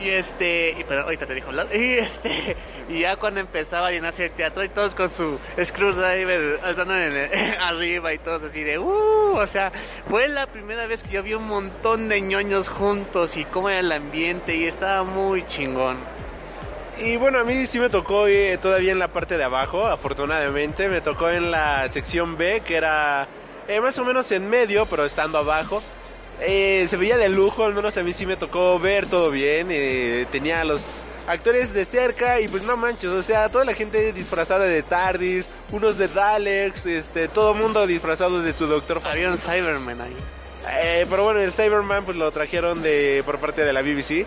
Y 0.01 0.11
este, 0.11 0.71
y 0.77 0.83
pero 0.85 1.03
ahorita 1.05 1.25
te 1.25 1.35
dijo, 1.35 1.51
y 1.73 1.93
este, 1.95 2.57
y 2.89 3.01
ya 3.01 3.15
cuando 3.17 3.39
empezaba 3.41 3.87
a 3.87 3.91
llenarse 3.93 4.25
el 4.25 4.33
teatro 4.33 4.65
y 4.65 4.69
todos 4.69 4.93
con 4.95 5.09
su 5.09 5.39
screwdriver 5.63 6.59
el- 6.65 7.31
arriba 7.61 8.13
y 8.13 8.19
todos 8.19 8.43
así 8.43 8.63
de, 8.65 8.79
uh, 8.79 9.37
o 9.37 9.47
sea, 9.47 9.71
fue 10.11 10.27
la 10.29 10.47
primera 10.49 10.87
vez 10.89 11.03
que 11.05 11.11
yo 11.15 11.23
vi 11.23 11.35
un 11.35 11.47
montón 11.47 12.09
de 12.09 12.21
ñoños 12.21 12.69
juntos 12.69 13.37
y 13.37 13.45
cómo 13.45 13.71
era 13.71 13.81
el 13.81 13.93
ambiente 13.93 14.57
y 14.57 14.65
estaba 14.65 15.05
muy 15.05 15.47
chingón. 15.47 15.99
Y 16.99 17.17
bueno, 17.17 17.41
a 17.41 17.45
mí 17.45 17.67
sí 17.67 17.79
me 17.81 17.89
tocó 17.89 18.27
todavía 18.63 18.93
en 18.93 18.99
la 19.01 19.09
parte 19.09 19.37
de 19.37 19.43
abajo, 19.45 19.85
afortunadamente. 19.87 20.89
Me 20.89 21.01
tocó 21.01 21.29
en 21.29 21.51
la 21.51 21.89
sección 21.89 22.37
B, 22.37 22.63
que 22.65 22.77
era 22.77 23.27
eh, 23.67 23.81
más 23.81 23.99
o 23.99 24.05
menos 24.05 24.31
en 24.31 24.49
medio, 24.49 24.87
pero 24.87 25.05
estando 25.05 25.39
abajo. 25.39 25.83
Eh, 26.41 26.87
se 26.91 26.97
veía 26.97 27.17
de 27.17 27.29
lujo, 27.29 27.65
al 27.65 27.75
menos 27.75 27.97
a 27.97 28.03
mí 28.03 28.13
sí 28.13 28.27
me 28.27 28.37
tocó 28.37 28.79
ver 28.79 29.07
todo 29.07 29.31
bien. 29.31 29.69
eh, 29.71 30.27
tenía 30.33 30.65
los 30.65 30.81
actores 31.27 31.73
de 31.73 31.85
cerca 31.85 32.41
y 32.41 32.49
pues 32.49 32.65
no 32.65 32.77
manches, 32.77 33.11
o 33.11 33.23
sea, 33.23 33.49
toda 33.49 33.65
la 33.65 33.75
gente 33.75 34.13
disfrazada 34.13 34.67
de 34.67 34.83
TARDIS, 34.83 35.47
unos 35.73 35.97
de 35.99 36.09
Daleks, 36.09 36.87
este, 36.87 37.29
todo 37.29 37.55
mundo 37.55 37.87
disfrazado 37.87 38.43
de 38.43 38.53
su 38.53 38.67
doctor. 38.67 39.01
Había 39.05 39.31
un 39.31 39.39
Cyberman 39.39 40.01
ahí. 40.01 40.17
Eh, 40.71 41.07
pero 41.11 41.25
bueno, 41.25 41.41
el 41.41 41.53
Cyberman 41.53 42.05
pues 42.05 42.17
lo 42.17 42.31
trajeron 42.31 42.83
de 42.83 43.23
por 43.25 43.39
parte 43.39 43.65
de 43.65 43.73
la 43.73 43.83
BBC. 43.83 44.27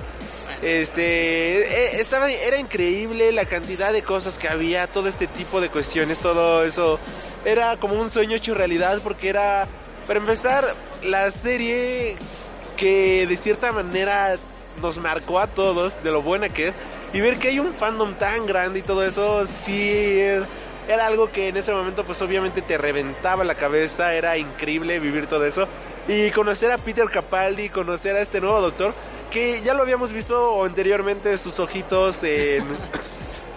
Este, 0.62 1.62
eh, 1.62 2.00
estaba, 2.00 2.32
era 2.32 2.58
increíble 2.58 3.32
la 3.32 3.46
cantidad 3.46 3.93
de 3.93 4.02
cosas 4.02 4.38
que 4.38 4.48
había, 4.48 4.88
todo 4.88 5.08
este 5.08 5.28
tipo 5.28 5.62
de 5.62 5.70
cuestiones, 5.70 6.17
todo 6.20 6.63
eso. 6.63 7.00
Era 7.46 7.78
como 7.78 7.96
un 7.96 8.10
sueño 8.12 8.36
hecho 8.36 8.54
realidad 8.54 9.00
porque 9.04 9.30
era, 9.30 9.67
para 10.08 10.20
empezar, 10.20 10.63
la 11.04 11.30
serie 11.32 12.15
que 12.78 13.28
de 13.28 13.38
cierta 13.38 13.72
manera 13.72 14.38
nos 14.82 14.98
marcó 14.98 15.39
a 15.39 15.48
todos 15.48 16.02
de 16.04 16.12
lo 16.12 16.22
buena 16.22 16.50
que 16.50 16.70
es 16.70 16.76
y 17.13 17.20
ver 17.20 17.38
que 17.38 17.50
hay 17.50 17.60
un 17.60 17.74
fandom 17.74 18.13
tan 18.15 18.46
grande 18.46 18.80
y 18.80 18.82
todo 18.82 19.04
eso, 19.04 19.46
sí 19.48 20.22
era 20.88 21.06
algo 21.06 21.32
que 21.32 21.50
en 21.50 21.58
ese 21.58 21.72
momento 21.74 22.04
pues 22.04 22.22
obviamente 22.22 22.62
te 22.62 22.78
reventaba 22.78 23.43
la 23.43 23.56
cabeza, 23.56 24.13
era 24.13 24.38
increíble 24.38 25.00
vivir 25.00 25.28
todo 25.28 25.46
eso 25.46 25.67
y 26.08 26.32
conocer 26.32 26.72
a 26.72 26.78
Peter 26.78 27.10
Capaldi, 27.10 27.70
conocer 27.70 28.15
a 28.15 28.22
este 28.22 28.39
nuevo 28.39 28.62
doctor 28.62 28.93
que 29.32 29.62
ya 29.62 29.74
lo 29.74 29.82
habíamos 29.82 30.13
visto 30.13 30.63
anteriormente 30.63 31.38
sus 31.38 31.60
ojitos 31.60 32.24
en 32.24 32.63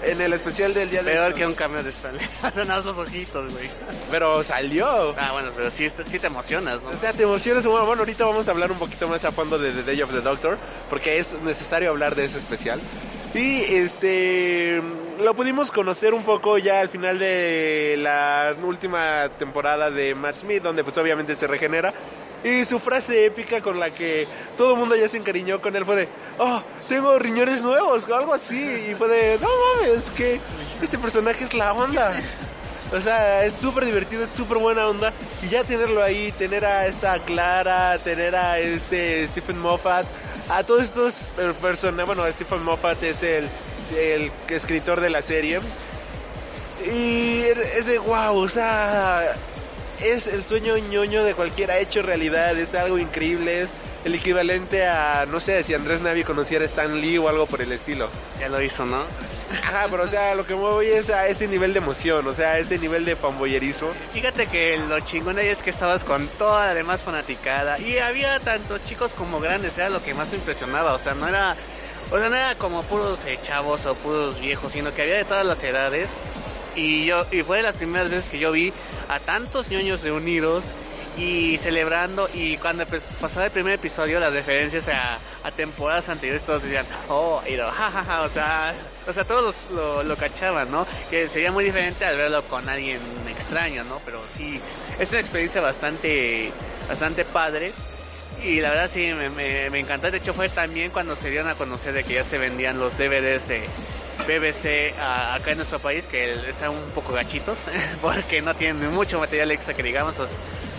en 0.03 0.21
el 0.21 0.33
especial 0.33 0.75
del 0.75 0.91
día 0.91 1.03
de 1.03 1.13
Peor 1.13 1.35
que 1.35 1.47
un 1.47 1.55
cambio 1.55 1.83
de 1.83 1.91
Stanley. 1.91 2.27
Son 2.55 2.71
esos 2.71 2.99
ojitos, 2.99 3.53
güey. 3.53 3.69
Pero 4.11 4.43
salió. 4.45 5.15
Ah, 5.19 5.31
bueno, 5.33 5.51
pero 5.55 5.71
sí, 5.71 5.89
sí 5.91 6.19
te 6.19 6.27
emocionas, 6.27 6.83
¿no? 6.83 6.91
O 6.91 6.97
sea, 6.97 7.13
te 7.13 7.23
emocionas. 7.23 7.65
Bueno, 7.65 7.87
bueno, 7.87 8.03
ahorita 8.03 8.25
vamos 8.25 8.49
a 8.49 8.51
hablar 8.51 8.73
un 8.73 8.79
poquito 8.79 9.09
más 9.09 9.25
a 9.25 9.33
fondo 9.33 9.59
de 9.59 9.73
The 9.73 9.83
Day 9.83 10.03
of 10.03 10.13
the 10.13 10.21
Doctor, 10.21 10.59
porque 10.89 11.19
es 11.19 11.33
necesario 11.43 11.91
hablar 11.91 12.15
de 12.15 12.25
ese 12.25 12.39
especial. 12.39 12.81
Y 13.35 13.63
este 13.63 14.83
lo 15.21 15.35
pudimos 15.35 15.71
conocer 15.71 16.15
un 16.15 16.25
poco 16.25 16.59
ya 16.59 16.81
al 16.81 16.89
final 16.89 17.19
de 17.19 17.97
la 17.99 18.57
última 18.63 19.29
temporada 19.39 19.91
de 19.91 20.15
Matt 20.15 20.37
Smith, 20.37 20.63
donde 20.63 20.83
pues 20.83 20.97
obviamente 20.99 21.37
se 21.37 21.47
regenera. 21.47 21.93
Y 22.43 22.65
su 22.65 22.79
frase 22.79 23.27
épica 23.27 23.61
con 23.61 23.79
la 23.79 23.91
que 23.91 24.27
todo 24.57 24.73
el 24.73 24.79
mundo 24.79 24.97
ya 24.97 25.09
se 25.09 25.19
encariñó 25.19 25.61
con 25.61 25.77
él 25.77 25.85
fue 25.85 25.97
de, 25.97 26.09
oh, 26.39 26.63
tengo 26.89 27.19
riñones 27.19 27.61
nuevos 27.61 28.09
o 28.09 28.15
algo 28.15 28.33
así. 28.33 28.59
Y 28.59 28.95
fue 28.95 29.09
de, 29.09 29.39
no 29.39 29.49
mames, 29.77 30.09
que 30.11 30.41
este 30.81 30.97
personaje 30.99 31.45
es 31.45 31.53
la 31.53 31.73
onda. 31.75 32.19
O 32.93 33.01
sea, 33.01 33.45
es 33.45 33.55
súper 33.55 33.85
divertido, 33.85 34.25
es 34.25 34.31
súper 34.31 34.59
buena 34.59 34.89
onda. 34.89 35.13
Y 35.43 35.49
ya 35.49 35.65
tenerlo 35.65 36.03
ahí, 36.03 36.33
tener 36.33 36.65
a 36.65 36.87
esta 36.87 37.19
Clara, 37.19 37.99
tener 37.99 38.35
a 38.35 38.59
este 38.59 39.29
Stephen 39.29 39.59
Moffat, 39.59 40.07
a 40.49 40.65
todos 40.65 40.83
estos 40.83 41.15
personajes, 41.61 42.07
bueno, 42.07 42.25
Stephen 42.33 42.65
Moffat 42.65 43.03
es 43.03 43.23
el, 43.23 43.49
el 43.97 44.33
escritor 44.49 45.01
de 45.01 45.11
la 45.11 45.23
serie. 45.23 45.61
Y 46.85 47.43
es 47.43 47.87
de 47.87 47.99
wow, 47.99 48.37
o 48.37 48.49
sea, 48.49 49.35
es 50.03 50.27
el 50.27 50.43
sueño 50.45 50.77
ñoño 50.79 51.25
de 51.25 51.35
cualquiera 51.35 51.79
hecho 51.79 52.03
realidad, 52.03 52.57
es 52.59 52.75
algo 52.75 52.99
increíble, 52.99 53.63
es 53.63 53.69
el 54.05 54.15
equivalente 54.15 54.87
a, 54.87 55.27
no 55.27 55.41
sé, 55.41 55.63
si 55.63 55.75
Andrés 55.75 56.01
Navi 56.01 56.25
conociera 56.25 56.65
a 56.65 56.69
Stan 56.69 57.01
Lee 57.01 57.19
o 57.19 57.29
algo 57.29 57.47
por 57.47 57.61
el 57.61 57.71
estilo. 57.73 58.09
Ya 58.39 58.49
lo 58.49 58.63
hizo, 58.63 58.87
¿no? 58.87 59.03
Ajá, 59.53 59.87
pero 59.91 60.05
o 60.05 60.09
sea, 60.09 60.35
lo 60.35 60.47
que 60.47 60.55
me 60.55 60.61
voy 60.61 60.87
es 60.87 61.11
a 61.11 61.27
ese 61.27 61.47
nivel 61.49 61.73
de 61.73 61.81
emoción, 61.81 62.27
o 62.27 62.35
sea, 62.35 62.53
a 62.53 62.59
ese 62.59 62.79
nivel 62.79 63.05
de 63.05 63.17
fanboyerismo. 63.17 63.89
Fíjate 64.13 64.47
que 64.47 64.79
lo 64.89 65.01
chingón 65.01 65.39
ahí 65.39 65.49
es 65.49 65.59
que 65.59 65.71
estabas 65.71 66.05
con 66.05 66.27
toda 66.39 66.69
la 66.69 66.75
demás 66.75 67.01
fanaticada 67.01 67.79
y 67.79 67.99
había 67.99 68.39
tanto 68.41 68.79
chicos 68.79 69.11
como 69.13 69.41
grandes, 69.41 69.77
era 69.77 69.91
lo 69.91 70.03
que 70.03 70.15
más 70.15 70.29
me 70.29 70.37
impresionaba, 70.37 70.95
o 70.95 70.99
sea, 70.99 71.15
no 71.15 71.29
era, 71.29 71.57
o 72.11 72.19
sea, 72.19 72.29
no 72.29 72.37
era 72.37 72.55
como 72.55 72.83
puros 72.85 73.19
eh, 73.27 73.39
chavos 73.43 73.85
o 73.87 73.95
puros 73.97 74.41
viejos, 74.41 74.73
sino 74.73 74.95
que 74.95 75.03
había 75.03 75.17
de 75.17 75.25
todas 75.25 75.45
las 75.45 75.63
edades 75.63 76.09
y 76.75 77.07
yo 77.07 77.27
y 77.31 77.43
fue 77.43 77.59
de 77.59 77.63
las 77.65 77.77
primeras 77.77 78.11
veces 78.11 78.29
que 78.29 78.39
yo 78.39 78.53
vi 78.53 78.73
a 79.09 79.19
tantos 79.21 79.69
ñoños 79.71 80.03
reunidos 80.03 80.63
y 81.17 81.59
celebrando 81.59 82.29
y 82.33 82.57
cuando 82.59 82.85
pasaba 83.21 83.47
el 83.47 83.51
primer 83.51 83.75
episodio 83.75 84.21
las 84.21 84.33
referencias 84.33 84.85
a, 84.89 85.19
temporadas 85.51 86.09
anteriores 86.09 86.43
todos 86.45 86.63
decían 86.63 86.87
oh 87.09 87.43
y 87.49 87.57
lo, 87.57 87.71
jajaja 87.71 88.23
o 88.23 88.29
sea 88.29 88.73
o 89.09 89.13
sea 89.13 89.25
todos 89.25 89.55
lo, 89.75 90.03
lo, 90.05 90.17
cachaban 90.17 90.71
no 90.71 90.87
que 91.11 91.27
sería 91.29 91.51
muy 91.51 91.65
diferente 91.65 92.05
al 92.05 92.17
verlo 92.17 92.43
con 92.45 92.69
alguien 92.69 93.01
extraño 93.29 93.83
no 93.85 94.01
pero 94.05 94.21
sí 94.37 94.61
es 94.99 95.11
una 95.11 95.21
experiencia 95.21 95.61
bastante 95.61 96.53
bastante 96.91 97.25
padre. 97.25 97.73
Y 98.45 98.61
la 98.61 98.71
verdad 98.71 98.91
sí 98.93 99.13
me, 99.15 99.31
me, 99.31 99.71
me 99.71 99.79
encantó. 99.79 100.11
De 100.11 100.19
hecho 100.19 100.35
fue 100.35 100.49
también 100.49 100.91
cuando 100.91 101.15
se 101.15 101.31
dieron 101.31 101.49
a 101.49 101.55
conocer 101.55 101.93
de 101.93 102.05
que 102.05 102.15
ya 102.15 102.25
se 102.25 102.39
vendían 102.39 102.79
los 102.79 102.97
DVDs 102.99 103.47
de 103.49 103.63
BBC 104.27 104.95
acá 104.99 105.53
en 105.53 105.59
nuestro 105.59 105.79
país 105.79 106.05
que 106.07 106.33
están 106.33 106.71
un 106.71 106.91
poco 106.95 107.13
gachitos 107.13 107.59
porque 108.03 108.43
no 108.43 108.55
tienen 108.55 108.93
mucho 108.93 109.19
material 109.19 109.51
extra 109.51 109.75
que 109.75 109.83
digamos 109.83 110.15
pues 110.15 110.29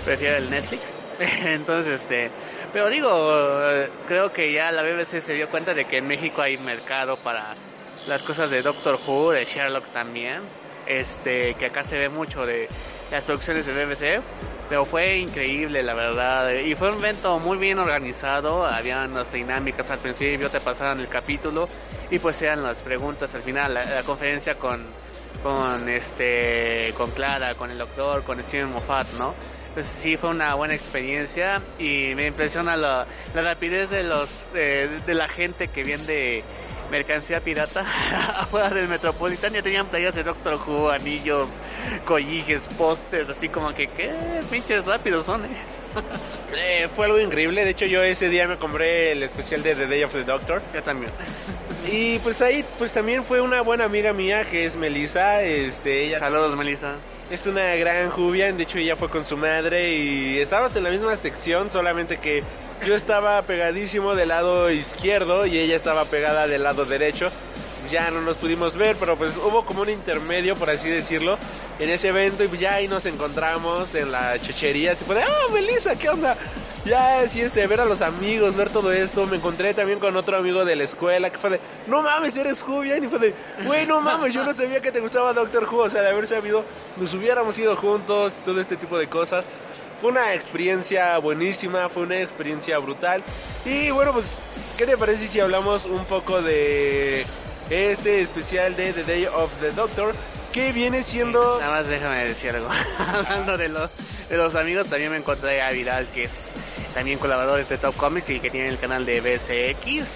prefiero 0.06 0.38
el 0.38 0.49
Netflix. 0.49 0.82
Entonces 1.19 2.01
este 2.01 2.30
pero 2.73 2.89
digo 2.89 3.51
creo 4.08 4.32
que 4.32 4.51
ya 4.54 4.71
la 4.71 4.84
BBC 4.84 5.21
se 5.21 5.34
dio 5.34 5.49
cuenta 5.49 5.73
de 5.73 5.86
que 5.86 5.97
en 5.97 6.08
México 6.08 6.41
hay 6.41 6.58
mercado 6.58 7.17
para 7.17 7.56
las 8.08 8.21
cosas 8.23 8.49
de 8.49 8.62
Doctor 8.62 8.99
Who 9.06 9.32
de 9.32 9.45
Sherlock 9.45 9.88
también. 9.93 10.41
Este 10.88 11.54
que 11.56 11.67
acá 11.67 11.84
se 11.84 11.97
ve 11.97 12.10
mucho 12.10 12.45
de 12.45 12.67
las 13.12 13.23
producciones 13.23 13.65
de 13.65 13.86
BBC 13.86 14.21
pero 14.71 14.86
fue 14.86 15.17
increíble 15.17 15.84
la 15.84 15.93
verdad. 15.93 16.53
Y 16.53 16.75
fue 16.75 16.91
un 16.91 16.99
evento 16.99 17.39
muy 17.39 17.57
bien 17.57 17.77
organizado. 17.77 18.65
Habían 18.65 19.13
las 19.13 19.29
dinámicas 19.29 19.91
al 19.91 19.99
principio 19.99 20.49
te 20.49 20.62
pasaban 20.62 21.01
el 21.01 21.10
capítulo 21.10 21.67
y 22.10 22.19
pues 22.19 22.41
eran 22.41 22.63
las 22.63 22.77
preguntas 22.77 23.36
al 23.36 23.43
final. 23.43 23.73
La, 23.73 24.01
conferencia 24.03 24.55
con 24.55 24.81
con 25.43 25.89
este 25.89 26.93
con 26.95 27.12
Clara 27.12 27.53
con 27.55 27.69
el 27.69 27.79
doctor 27.79 28.23
con 28.23 28.41
Steven 28.43 28.71
Moffat 28.71 29.07
no 29.17 29.34
pues 29.73 29.88
sí 29.88 30.15
fue 30.15 30.29
una 30.29 30.53
buena 30.53 30.73
experiencia 30.73 31.62
y 31.77 32.13
me 32.15 32.27
impresiona 32.27 32.77
la, 32.77 33.05
la 33.34 33.41
rapidez 33.41 33.89
de 33.89 34.03
los 34.03 34.29
de, 34.53 34.88
de 35.05 35.13
la 35.13 35.27
gente 35.27 35.67
que 35.67 35.84
viene 35.84 36.43
mercancía 36.91 37.39
pirata 37.39 37.82
afuera 38.38 38.69
del 38.69 38.88
Metropolitan 38.88 39.54
ya 39.54 39.63
tenían 39.63 39.88
playas 39.88 40.13
de 40.13 40.23
Doctor 40.23 40.56
Who, 40.56 40.91
anillos, 40.91 41.47
collijes, 42.06 42.62
pósters, 42.77 43.30
así 43.30 43.49
como 43.49 43.73
que 43.73 43.88
qué 43.88 44.12
pinches 44.51 44.86
rápidos 44.86 45.25
son, 45.25 45.45
eh. 45.45 45.47
eh, 46.56 46.89
fue 46.95 47.06
algo 47.06 47.19
increíble, 47.19 47.63
de 47.63 47.71
hecho 47.71 47.86
yo 47.86 48.04
ese 48.04 48.30
día 48.30 48.47
me 48.47 48.58
compré 48.58 49.13
el 49.13 49.23
especial 49.23 49.63
de 49.63 49.75
The 49.75 49.88
Day 49.88 50.04
of 50.04 50.12
the 50.12 50.23
Doctor. 50.23 50.62
Yo 50.73 50.84
también. 50.84 51.12
Y 51.91 52.19
pues 52.19 52.41
ahí 52.41 52.63
pues 52.77 52.91
también 52.91 53.23
fue 53.23 53.41
una 53.41 53.62
buena 53.62 53.86
amiga 53.86 54.13
mía 54.13 54.45
que 54.45 54.65
es 54.65 54.75
Melissa, 54.75 55.41
este 55.41 56.06
ella 56.06 56.19
Saludos 56.19 56.56
Melissa. 56.56 56.95
Es 57.32 57.45
una 57.45 57.75
gran 57.75 58.10
jubia, 58.10 58.51
de 58.51 58.63
hecho 58.63 58.77
ella 58.77 58.97
fue 58.97 59.10
con 59.10 59.25
su 59.25 59.38
madre 59.38 59.95
y 59.95 60.39
estábamos 60.39 60.75
en 60.75 60.84
la 60.84 60.89
misma 60.89 61.15
sección, 61.15 61.71
solamente 61.71 62.17
que 62.17 62.43
yo 62.86 62.96
estaba 62.96 63.41
pegadísimo 63.44 64.15
del 64.15 64.30
lado 64.30 64.72
izquierdo 64.72 65.46
y 65.46 65.58
ella 65.58 65.76
estaba 65.76 66.06
pegada 66.06 66.48
del 66.48 66.63
lado 66.63 66.86
derecho. 66.86 67.30
Ya 67.91 68.10
no 68.10 68.22
nos 68.22 68.38
pudimos 68.38 68.76
ver, 68.78 68.96
pero 69.00 69.17
pues 69.17 69.36
hubo 69.38 69.65
como 69.65 69.82
un 69.82 69.89
intermedio, 69.89 70.56
por 70.56 70.70
así 70.70 70.88
decirlo, 70.89 71.38
en 71.80 71.89
ese 71.89 72.10
evento 72.10 72.44
y 72.44 72.58
ya 72.58 72.76
ahí 72.76 72.88
nos 72.88 73.06
encontramos 73.06 73.94
en 73.96 74.12
la 74.12 74.39
chechería. 74.39 74.96
Fue 74.96 75.15
de, 75.15 75.24
ah, 75.24 75.52
Melissa, 75.52 75.98
¿qué 75.98 76.10
onda? 76.10 76.36
Ya, 76.86 77.28
sí, 77.28 77.41
este, 77.41 77.67
ver 77.67 77.82
a 77.82 77.86
los 77.86 78.02
amigos, 78.02 78.56
ver 78.56 78.70
todo 78.70 78.91
esto. 78.91 79.28
Me 79.28 79.38
encontré 79.38 79.74
también 79.74 80.00
con 80.00 80.15
otro 80.15 80.38
amigo 80.38 80.65
de 80.65 80.76
la 80.76 80.86
escuela 80.86 81.30
que 81.30 81.38
fue 81.38 81.52
de, 81.52 81.60
no 81.88 82.02
mames, 82.02 82.36
eres 82.36 82.63
Jubian. 82.63 83.04
Y 83.04 83.08
fue 83.08 83.20
de, 83.20 83.36
güey, 83.65 83.86
no 83.86 84.02
mames, 84.02 84.34
yo 84.34 84.44
no 84.44 84.54
sabía 84.54 84.82
que 84.82 84.91
te 84.91 85.00
gustaba 85.00 85.34
Doctor 85.34 85.67
Who. 85.72 85.84
O 85.84 85.89
sea, 85.89 86.02
de 86.02 86.10
haber 86.10 86.28
sabido, 86.28 86.63
nos 86.98 87.13
hubiéramos 87.13 87.58
ido 87.60 87.76
juntos, 87.76 88.34
todo 88.46 88.60
este 88.62 88.78
tipo 88.78 88.98
de 88.98 89.08
cosas. 89.08 89.46
Fue 90.01 90.09
una 90.09 90.33
experiencia 90.33 91.19
buenísima, 91.19 91.87
fue 91.87 92.01
una 92.01 92.19
experiencia 92.19 92.79
brutal. 92.79 93.23
Y 93.65 93.91
bueno, 93.91 94.13
pues, 94.13 94.25
¿qué 94.75 94.87
te 94.87 94.97
parece 94.97 95.27
si 95.27 95.39
hablamos 95.39 95.85
un 95.85 96.03
poco 96.05 96.41
de 96.41 97.23
este 97.69 98.21
especial 98.21 98.75
de 98.75 98.93
The 98.93 99.03
Day 99.03 99.25
of 99.27 99.51
the 99.61 99.69
Doctor? 99.69 100.15
Que 100.51 100.71
viene 100.73 101.03
siendo... 101.03 101.59
Nada 101.59 101.77
más 101.77 101.87
déjame 101.87 102.25
decir 102.25 102.49
algo. 102.49 102.67
Hablando 102.97 103.59
de 103.59 103.69
los, 103.69 103.91
de 104.27 104.37
los 104.37 104.55
amigos, 104.55 104.87
también 104.89 105.11
me 105.11 105.17
encontré 105.17 105.61
a 105.61 105.69
Vidal, 105.69 106.07
que 106.07 106.23
es 106.23 106.31
también 106.95 107.19
colaborador 107.19 107.63
de 107.63 107.77
Top 107.77 107.95
Comics 107.95 108.31
y 108.31 108.39
que 108.39 108.49
tiene 108.49 108.69
el 108.69 108.79
canal 108.79 109.05
de 109.05 109.21
BCX. 109.21 110.07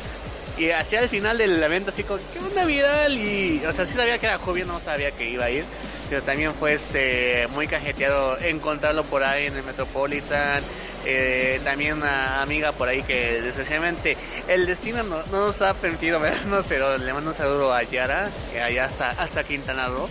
Y 0.57 0.71
hacia 0.71 1.01
el 1.01 1.09
final 1.09 1.37
del 1.37 1.61
evento, 1.61 1.93
como, 2.07 2.19
¿qué 2.33 2.39
onda 2.39 2.65
Vidal? 2.65 3.15
Y, 3.15 3.63
o 3.67 3.71
sea, 3.71 3.85
sí 3.85 3.93
sabía 3.93 4.17
que 4.17 4.25
era 4.25 4.39
joven, 4.39 4.67
no 4.67 4.79
sabía 4.79 5.11
que 5.11 5.29
iba 5.29 5.45
a 5.45 5.51
ir. 5.51 5.63
Pero 6.09 6.21
también 6.21 6.53
fue 6.53 6.73
este 6.73 7.47
muy 7.53 7.67
cajeteado 7.67 8.37
encontrarlo 8.39 9.03
por 9.03 9.23
ahí 9.23 9.47
en 9.47 9.57
el 9.57 9.63
Metropolitan. 9.63 10.61
Eh, 11.07 11.59
también 11.63 11.93
una 11.93 12.41
amiga 12.41 12.71
por 12.71 12.89
ahí 12.89 13.03
que 13.03 13.39
desgraciadamente 13.41 14.17
el 14.47 14.65
destino 14.65 15.03
no, 15.03 15.21
no 15.31 15.47
nos 15.47 15.61
ha 15.61 15.75
permitido 15.75 16.19
vernos, 16.19 16.65
pero 16.69 16.97
le 16.97 17.13
mando 17.13 17.31
un 17.31 17.37
saludo 17.37 17.73
a 17.73 17.83
Yara, 17.83 18.27
que 18.51 18.59
allá 18.59 18.89
hasta, 19.17 19.43
Quintana 19.43 19.87
Roo, 19.87 20.09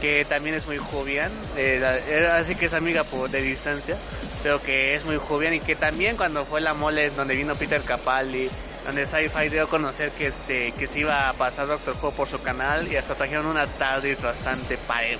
que 0.00 0.24
también 0.24 0.54
es 0.54 0.66
muy 0.66 0.78
jovial, 0.78 1.30
eh, 1.56 2.28
así 2.32 2.54
que 2.54 2.66
es 2.66 2.72
amiga 2.72 3.04
de 3.30 3.42
distancia, 3.42 3.96
pero 4.42 4.62
que 4.62 4.94
es 4.94 5.04
muy 5.04 5.18
jovial 5.18 5.52
y 5.52 5.60
que 5.60 5.76
también 5.76 6.16
cuando 6.16 6.46
fue 6.46 6.62
la 6.62 6.72
mole 6.72 7.10
donde 7.10 7.36
vino 7.36 7.54
Peter 7.54 7.82
Capaldi, 7.82 8.48
donde 8.86 9.04
Sci-Fi 9.04 9.48
dio 9.48 9.64
a 9.64 9.68
conocer 9.68 10.10
que 10.12 10.28
este 10.28 10.72
que 10.72 10.86
se 10.86 11.00
iba 11.00 11.28
a 11.28 11.32
pasar 11.32 11.66
Doctor 11.66 11.96
Who 12.00 12.12
por 12.12 12.28
su 12.28 12.40
canal 12.40 12.86
y 12.86 12.96
hasta 12.96 13.14
trajeron 13.14 13.46
una 13.46 13.66
TARDIS 13.66 14.22
bastante 14.22 14.78
pare 14.78 15.18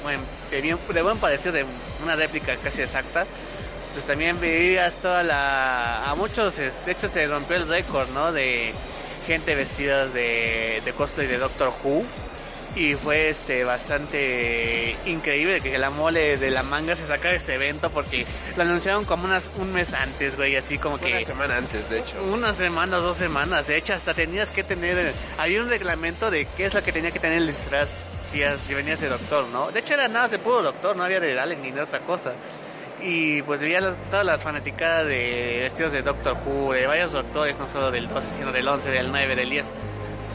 de, 0.50 0.60
bien, 0.60 0.78
de 0.92 1.02
buen 1.02 1.18
parecido 1.18 1.52
de 1.52 1.66
una 2.02 2.14
réplica 2.14 2.54
casi 2.56 2.82
exacta. 2.82 3.26
Pues 3.92 4.06
también 4.06 4.38
veías 4.38 4.94
toda 4.94 5.22
la 5.22 6.08
a 6.08 6.14
muchos 6.14 6.56
de 6.56 6.70
hecho 6.86 7.08
se 7.08 7.26
rompió 7.26 7.56
el 7.56 7.66
récord 7.66 8.08
no 8.10 8.32
de 8.32 8.72
gente 9.26 9.54
vestida 9.54 10.06
de, 10.06 10.80
de 10.84 10.92
cosplay 10.92 11.26
de 11.26 11.38
Doctor 11.38 11.72
Who 11.82 12.04
y 12.76 12.94
fue 12.94 13.30
este 13.30 13.64
bastante 13.64 14.94
increíble 15.06 15.60
que 15.60 15.78
la 15.78 15.90
mole 15.90 16.36
de 16.36 16.50
la 16.50 16.62
manga 16.62 16.94
se 16.94 17.06
saca 17.06 17.30
de 17.30 17.36
este 17.36 17.54
evento 17.54 17.90
porque 17.90 18.24
lo 18.56 18.62
anunciaron 18.62 19.04
como 19.04 19.24
unas 19.24 19.42
un 19.58 19.72
mes 19.72 19.92
antes, 19.94 20.36
güey, 20.36 20.56
así 20.56 20.76
como 20.78 20.98
que 20.98 21.06
Una 21.12 21.24
semana 21.24 21.56
antes, 21.56 21.88
de 21.90 21.98
hecho. 22.00 22.22
unas 22.32 22.56
semanas, 22.56 23.02
dos 23.02 23.16
semanas, 23.16 23.66
de 23.66 23.76
hecho 23.78 23.94
hasta 23.94 24.12
tenías 24.14 24.50
que 24.50 24.62
tener 24.62 25.12
había 25.38 25.62
un 25.62 25.68
reglamento 25.70 26.30
de 26.30 26.46
qué 26.56 26.66
es 26.66 26.74
lo 26.74 26.82
que 26.82 26.92
tenía 26.92 27.10
que 27.10 27.18
tener 27.18 27.38
el 27.38 27.46
disfraz 27.48 27.88
si, 28.30 28.42
si 28.66 28.74
venías 28.74 29.00
de 29.00 29.08
doctor, 29.08 29.46
¿no? 29.48 29.70
De 29.70 29.80
hecho 29.80 29.94
era 29.94 30.08
nada 30.08 30.28
de 30.28 30.38
puro 30.38 30.62
doctor, 30.62 30.94
no 30.96 31.04
había 31.04 31.18
de 31.20 31.38
Allen 31.40 31.62
ni 31.62 31.70
de 31.70 31.80
otra 31.80 32.00
cosa. 32.04 32.32
Y 33.00 33.42
pues 33.42 33.60
veía 33.60 33.80
las- 33.80 34.08
todas 34.10 34.24
las 34.24 34.42
fanaticadas 34.42 35.06
de 35.06 35.58
vestidos 35.62 35.92
de 35.92 36.00
Doctor 36.02 36.36
Who, 36.46 36.72
de 36.72 36.86
varios 36.86 37.12
doctores, 37.12 37.58
no 37.58 37.68
solo 37.68 37.90
del 37.90 38.08
12, 38.08 38.34
sino 38.34 38.50
del 38.52 38.66
11, 38.66 38.90
del 38.90 39.10
9, 39.10 39.36
del 39.36 39.50
10. 39.50 39.66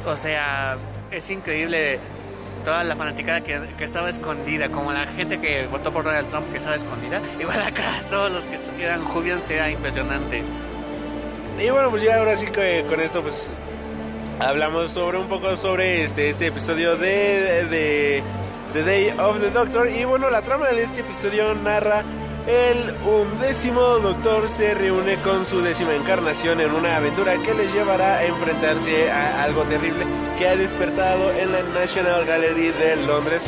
O 0.05 0.15
sea, 0.15 0.77
es 1.09 1.27
increíble 1.31 1.99
toda 2.63 2.83
la 2.83 2.95
fanaticada 2.95 3.41
que, 3.41 3.59
que 3.77 3.83
estaba 3.83 4.09
escondida, 4.09 4.69
como 4.69 4.91
la 4.91 5.07
gente 5.07 5.39
que 5.39 5.67
votó 5.67 5.91
por 5.91 6.03
Donald 6.03 6.29
Trump 6.29 6.51
que 6.51 6.57
estaba 6.57 6.75
escondida. 6.75 7.21
Igual 7.39 7.61
acá, 7.61 8.03
todos 8.09 8.31
los 8.31 8.43
que 8.45 8.55
estuvieran 8.55 9.03
Jubian 9.03 9.41
era 9.49 9.69
impresionante. 9.69 10.43
Y 11.59 11.69
bueno, 11.69 11.89
pues 11.89 12.03
ya 12.03 12.17
ahora 12.17 12.37
sí 12.37 12.47
que 12.47 12.85
con 12.89 12.99
esto 12.99 13.21
pues 13.21 13.35
hablamos 14.39 14.91
sobre 14.91 15.19
un 15.19 15.27
poco 15.27 15.55
sobre 15.57 16.03
este 16.03 16.29
este 16.29 16.47
episodio 16.47 16.97
de, 16.97 17.65
de 17.69 18.23
The 18.73 18.83
Day 18.83 19.13
of 19.19 19.39
the 19.39 19.51
Doctor 19.51 19.89
y 19.89 20.05
bueno, 20.05 20.29
la 20.29 20.41
trama 20.41 20.69
de 20.69 20.83
este 20.83 21.01
episodio 21.01 21.53
narra 21.53 22.03
el 22.47 22.95
undécimo 23.05 23.81
Doctor 23.99 24.49
se 24.57 24.73
reúne 24.73 25.15
con 25.17 25.45
su 25.45 25.61
décima 25.61 25.93
encarnación 25.93 26.59
en 26.59 26.71
una 26.71 26.97
aventura 26.97 27.37
que 27.37 27.53
les 27.53 27.71
llevará 27.73 28.17
a 28.17 28.25
enfrentarse 28.25 29.11
a 29.11 29.43
algo 29.43 29.63
terrible 29.63 30.05
que 30.37 30.47
ha 30.47 30.55
despertado 30.55 31.31
en 31.31 31.51
la 31.51 31.61
National 31.63 32.25
Gallery 32.25 32.71
de 32.71 32.95
Londres 33.05 33.43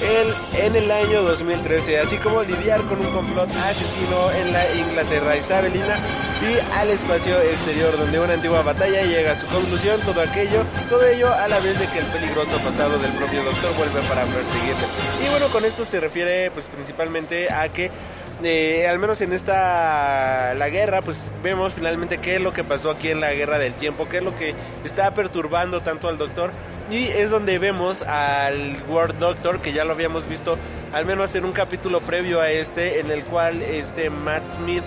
el, 0.00 0.64
en 0.64 0.76
el 0.76 0.90
año 0.90 1.22
2013, 1.22 1.98
así 1.98 2.16
como 2.18 2.42
lidiar 2.42 2.80
con 2.82 3.00
un 3.00 3.12
complot 3.12 3.50
asesino 3.50 4.30
en 4.30 4.52
la 4.52 4.72
Inglaterra 4.74 5.36
isabelina 5.36 5.98
y 6.40 6.58
al 6.72 6.90
espacio 6.90 7.40
exterior 7.42 7.98
donde 7.98 8.20
una 8.20 8.34
antigua 8.34 8.62
batalla 8.62 9.02
llega 9.02 9.32
a 9.32 9.40
su 9.40 9.46
conclusión, 9.48 10.00
todo 10.02 10.22
aquello, 10.22 10.64
todo 10.88 11.04
ello 11.04 11.34
a 11.34 11.48
la 11.48 11.58
vez 11.58 11.78
de 11.78 11.86
que 11.86 11.98
el 11.98 12.06
peligroso 12.06 12.56
pasado 12.58 12.98
del 12.98 13.12
propio 13.12 13.42
doctor 13.42 13.74
vuelve 13.76 14.00
para 14.08 14.22
perseguirle. 14.22 14.86
Y 15.24 15.30
bueno, 15.30 15.46
con 15.52 15.64
esto 15.64 15.84
se 15.84 16.00
refiere 16.00 16.50
pues 16.52 16.64
principalmente 16.66 17.52
a 17.52 17.68
que 17.72 17.90
eh, 18.42 18.86
al 18.88 18.98
menos 18.98 19.20
en 19.20 19.32
esta 19.32 20.54
la 20.54 20.68
guerra 20.68 21.02
pues 21.02 21.18
vemos 21.42 21.72
finalmente 21.74 22.18
qué 22.18 22.36
es 22.36 22.40
lo 22.42 22.52
que 22.52 22.64
pasó 22.64 22.90
aquí 22.90 23.08
en 23.10 23.20
la 23.20 23.32
guerra 23.32 23.58
del 23.58 23.74
tiempo, 23.74 24.08
qué 24.08 24.18
es 24.18 24.22
lo 24.24 24.36
que 24.36 24.54
está 24.84 25.12
perturbando 25.12 25.80
tanto 25.80 26.08
al 26.08 26.18
doctor. 26.18 26.50
Y 26.90 27.04
es 27.08 27.28
donde 27.28 27.58
vemos 27.58 28.00
al 28.02 28.76
World 28.88 29.18
Doctor 29.18 29.60
que 29.60 29.72
ya 29.74 29.84
lo 29.84 29.92
habíamos 29.92 30.26
visto 30.26 30.56
al 30.90 31.04
menos 31.04 31.34
en 31.34 31.44
un 31.44 31.52
capítulo 31.52 32.00
previo 32.00 32.40
a 32.40 32.50
este 32.50 33.00
en 33.00 33.10
el 33.10 33.24
cual 33.24 33.60
este 33.60 34.08
Matt 34.08 34.42
Smith 34.56 34.82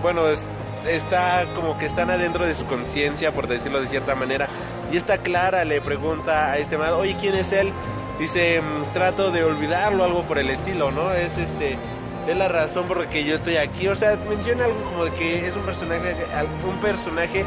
bueno 0.00 0.26
es- 0.28 0.42
está 0.86 1.44
como 1.54 1.78
que 1.78 1.86
están 1.86 2.10
adentro 2.10 2.46
de 2.46 2.54
su 2.54 2.64
conciencia 2.66 3.32
por 3.32 3.46
decirlo 3.48 3.80
de 3.80 3.88
cierta 3.88 4.14
manera 4.14 4.48
y 4.92 4.96
esta 4.96 5.18
Clara 5.18 5.64
le 5.64 5.80
pregunta 5.80 6.52
a 6.52 6.58
este 6.58 6.78
Matt 6.78 6.92
oye 6.92 7.16
quién 7.20 7.34
es 7.34 7.52
él 7.52 7.72
dice 8.18 8.60
"Mm, 8.60 8.92
trato 8.92 9.30
de 9.30 9.44
olvidarlo 9.44 10.04
algo 10.04 10.22
por 10.24 10.38
el 10.38 10.50
estilo 10.50 10.90
no 10.90 11.12
es 11.12 11.36
este 11.38 11.76
es 12.28 12.36
la 12.36 12.48
razón 12.48 12.86
por 12.86 12.98
la 12.98 13.06
que 13.08 13.24
yo 13.24 13.34
estoy 13.34 13.56
aquí 13.56 13.88
o 13.88 13.94
sea 13.94 14.16
menciona 14.28 14.64
algo 14.64 14.82
como 14.82 15.04
que 15.16 15.46
es 15.46 15.56
un 15.56 15.62
personaje 15.62 16.14
un 16.66 16.76
personaje 16.80 17.44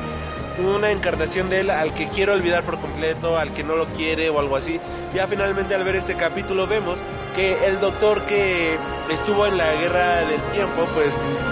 una 0.59 0.91
encarnación 0.91 1.49
de 1.49 1.61
él 1.61 1.69
al 1.69 1.93
que 1.93 2.07
quiero 2.09 2.33
olvidar 2.33 2.63
por 2.63 2.79
completo, 2.79 3.37
al 3.37 3.53
que 3.53 3.63
no 3.63 3.75
lo 3.75 3.85
quiere 3.85 4.29
o 4.29 4.39
algo 4.39 4.55
así. 4.55 4.79
Ya 5.13 5.27
finalmente 5.27 5.73
al 5.73 5.83
ver 5.83 5.95
este 5.95 6.15
capítulo 6.15 6.67
vemos 6.67 6.99
que 7.35 7.65
el 7.65 7.79
doctor 7.79 8.21
que 8.23 8.75
estuvo 9.09 9.47
en 9.47 9.57
la 9.57 9.73
guerra 9.73 10.17
del 10.25 10.41
tiempo, 10.51 10.87
pues 10.93 11.09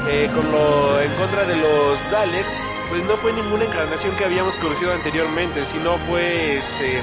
eh, 0.10 0.30
con 0.34 0.52
lo 0.52 1.02
en 1.02 1.12
contra 1.14 1.44
de 1.46 1.56
los 1.72 2.12
Daleks, 2.12 2.48
pues 2.90 3.04
no 3.06 3.16
fue 3.18 3.34
ninguna 3.34 3.66
encarnación 3.66 4.16
que 4.18 4.26
habíamos 4.26 4.56
conocido 4.56 4.94
anteriormente, 4.94 5.66
sino 5.72 5.98
fue 6.10 6.58
este 6.58 7.02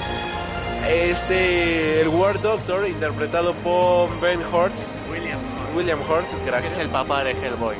este 0.88 2.00
el 2.02 2.08
War 2.08 2.40
Doctor 2.40 2.86
interpretado 2.88 3.54
por 3.56 4.08
Ben 4.20 4.42
Hortz, 4.52 4.80
William, 5.10 5.40
William 5.74 6.00
Hortz, 6.08 6.28
gracias. 6.46 6.72
es 6.74 6.78
el 6.78 6.88
papá 6.88 7.24
de 7.24 7.32
Hellboy. 7.32 7.76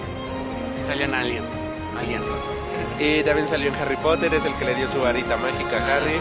Salió 0.87 1.05
en 1.05 1.15
Alien. 1.15 1.45
Alien. 1.99 2.23
Y 2.99 3.23
también 3.23 3.49
salió 3.49 3.69
en 3.69 3.75
Harry 3.77 3.97
Potter, 3.97 4.33
es 4.33 4.45
el 4.45 4.55
que 4.55 4.65
le 4.65 4.75
dio 4.75 4.91
su 4.91 5.01
varita 5.01 5.37
mágica 5.37 5.77
a 5.77 5.97
Harry. 5.97 6.21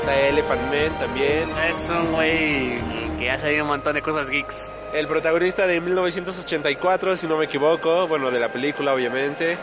Está 0.00 0.20
Elephant 0.20 0.62
Man 0.62 0.98
también. 0.98 1.48
Es 1.68 1.90
un 1.90 2.12
güey 2.12 2.78
que 3.18 3.30
ha 3.30 3.38
salido 3.38 3.64
un 3.64 3.70
montón 3.70 3.94
de 3.94 4.02
cosas 4.02 4.30
geeks. 4.30 4.72
El 4.92 5.08
protagonista 5.08 5.66
de 5.66 5.80
1984, 5.80 7.16
si 7.16 7.26
no 7.26 7.36
me 7.36 7.46
equivoco, 7.46 8.06
bueno, 8.06 8.30
de 8.30 8.38
la 8.38 8.52
película 8.52 8.94
obviamente. 8.94 9.58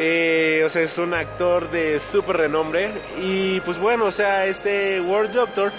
Eh, 0.00 0.62
o 0.64 0.70
sea, 0.70 0.82
es 0.82 0.96
un 0.96 1.12
actor 1.12 1.70
de 1.70 1.98
súper 2.12 2.36
renombre. 2.36 2.92
Y 3.20 3.60
pues 3.60 3.78
bueno, 3.78 4.06
o 4.06 4.12
sea, 4.12 4.46
este 4.46 5.00
World 5.00 5.32
Doctor, 5.32 5.72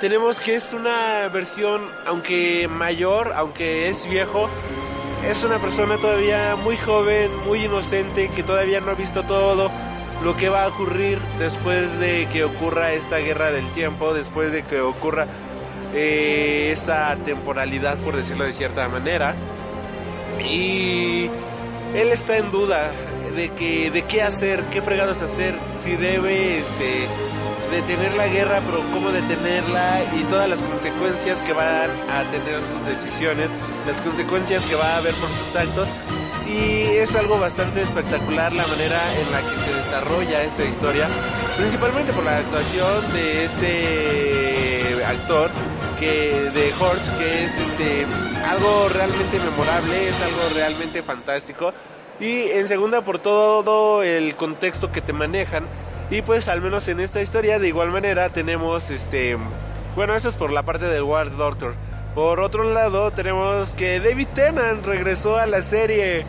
tenemos 0.00 0.40
que 0.40 0.54
es 0.54 0.72
una 0.72 1.28
versión, 1.28 1.82
aunque 2.06 2.66
mayor, 2.68 3.32
aunque 3.34 3.90
es 3.90 4.08
viejo, 4.08 4.48
es 5.28 5.42
una 5.44 5.58
persona 5.58 5.96
todavía 5.98 6.56
muy 6.56 6.78
joven, 6.78 7.30
muy 7.46 7.64
inocente, 7.64 8.30
que 8.34 8.42
todavía 8.42 8.80
no 8.80 8.92
ha 8.92 8.94
visto 8.94 9.22
todo 9.22 9.70
lo 10.22 10.36
que 10.36 10.48
va 10.48 10.64
a 10.64 10.68
ocurrir 10.68 11.18
después 11.38 11.98
de 11.98 12.26
que 12.32 12.44
ocurra 12.44 12.92
esta 12.94 13.18
guerra 13.18 13.50
del 13.50 13.68
tiempo, 13.72 14.14
después 14.14 14.52
de 14.52 14.62
que 14.62 14.80
ocurra 14.80 15.26
eh, 15.92 16.70
esta 16.72 17.14
temporalidad, 17.24 17.98
por 17.98 18.16
decirlo 18.16 18.44
de 18.44 18.54
cierta 18.54 18.88
manera. 18.88 19.34
Y 20.42 21.28
él 21.94 22.08
está 22.12 22.36
en 22.36 22.50
duda 22.50 22.92
de 23.34 23.50
que 23.50 23.90
de 23.90 24.02
qué 24.02 24.22
hacer, 24.22 24.62
qué 24.72 24.82
fregados 24.82 25.18
hacer, 25.18 25.54
si 25.84 25.96
debe 25.96 26.58
este 26.58 27.06
detener 27.70 28.14
la 28.14 28.28
guerra, 28.28 28.60
pero 28.66 28.82
cómo 28.92 29.10
detenerla 29.10 30.04
y 30.14 30.22
todas 30.24 30.48
las 30.48 30.62
consecuencias 30.62 31.40
que 31.40 31.52
van 31.52 31.90
a 32.10 32.22
tener 32.30 32.60
sus 32.60 32.86
decisiones, 32.86 33.50
las 33.86 34.00
consecuencias 34.02 34.64
que 34.66 34.74
va 34.74 34.94
a 34.94 34.96
haber 34.98 35.14
por 35.14 35.28
sus 35.28 35.56
actos. 35.56 35.88
Y 36.46 36.98
es 36.98 37.14
algo 37.14 37.38
bastante 37.38 37.82
espectacular 37.82 38.52
la 38.52 38.66
manera 38.66 39.00
en 39.18 39.32
la 39.32 39.40
que 39.40 39.60
se 39.64 39.76
desarrolla 39.76 40.44
esta 40.44 40.64
historia, 40.64 41.08
principalmente 41.56 42.12
por 42.12 42.24
la 42.24 42.36
actuación 42.36 43.12
de 43.14 43.44
este 43.46 45.04
actor 45.04 45.50
que 45.98 46.50
de 46.52 46.72
Horst, 46.80 47.18
que 47.18 47.44
es 47.44 47.54
este 47.56 48.06
algo 48.44 48.88
realmente 48.92 49.38
memorable, 49.38 50.08
es 50.08 50.22
algo 50.22 50.40
realmente 50.54 51.02
fantástico. 51.02 51.72
Y 52.20 52.50
en 52.50 52.68
segunda 52.68 53.02
por 53.02 53.18
todo 53.18 54.02
el 54.02 54.36
contexto 54.36 54.92
que 54.92 55.00
te 55.00 55.12
manejan. 55.12 55.66
Y 56.10 56.22
pues 56.22 56.48
al 56.48 56.60
menos 56.60 56.86
en 56.88 57.00
esta 57.00 57.22
historia 57.22 57.58
de 57.58 57.68
igual 57.68 57.90
manera 57.90 58.30
tenemos 58.30 58.90
este... 58.90 59.36
Bueno, 59.96 60.14
eso 60.14 60.28
es 60.28 60.34
por 60.34 60.52
la 60.52 60.62
parte 60.62 60.86
del 60.86 61.02
War 61.02 61.36
Doctor. 61.36 61.74
Por 62.14 62.40
otro 62.40 62.64
lado 62.64 63.10
tenemos 63.10 63.74
que 63.74 64.00
David 64.00 64.28
Tennant 64.34 64.84
regresó 64.84 65.36
a 65.36 65.46
la 65.46 65.62
serie. 65.62 66.24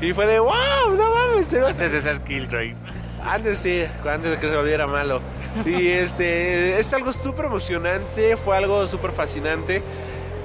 Y 0.00 0.12
fue 0.12 0.26
de 0.26 0.38
wow, 0.38 0.94
no 0.96 1.14
mames. 1.14 1.48
te 1.48 1.58
vas 1.60 1.78
a-. 1.78 2.95
antes 3.26 3.58
sí, 3.60 3.84
antes 4.08 4.30
de 4.30 4.38
que 4.38 4.48
se 4.48 4.56
volviera 4.56 4.86
malo. 4.86 5.20
Y 5.64 5.88
este, 5.88 6.78
es 6.78 6.92
algo 6.92 7.12
súper 7.12 7.46
emocionante, 7.46 8.36
fue 8.36 8.56
algo 8.56 8.86
súper 8.86 9.12
fascinante. 9.12 9.82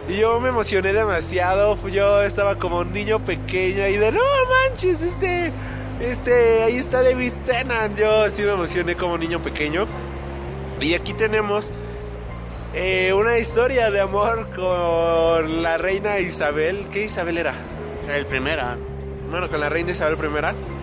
Y 0.08 0.18
yo 0.18 0.40
me 0.40 0.50
emocioné 0.50 0.94
demasiado, 0.94 1.78
yo 1.88 2.24
estaba 2.24 2.56
como 2.56 2.80
un 2.80 2.92
niño 2.92 3.24
pequeño 3.24 3.88
y 3.88 3.98
de 3.98 4.12
no 4.12 4.22
manches, 4.50 5.02
este, 5.02 5.52
este, 6.02 6.64
ahí 6.64 6.78
está 6.78 7.04
David 7.04 7.34
Tennant. 7.46 7.98
Yo 7.98 8.30
sí 8.30 8.42
me 8.42 8.54
emocioné 8.54 8.96
como 8.96 9.18
niño 9.18 9.42
pequeño. 9.42 9.86
Y 10.80 10.96
aquí 10.96 11.14
tenemos 11.14 11.72
eh, 12.74 13.14
una 13.14 13.38
historia 13.38 13.92
de 13.92 14.00
amor 14.00 14.48
con 14.56 15.62
la 15.62 15.78
reina 15.78 16.20
Isabel. 16.20 16.88
¿Qué 16.92 17.06
Isabel 17.06 17.38
era? 17.38 17.54
El 18.08 18.26
primera. 18.26 18.78
Bueno, 19.30 19.48
con 19.50 19.60
la 19.60 19.70
reina 19.70 19.92
Isabel 19.92 20.18
I. 20.18 20.81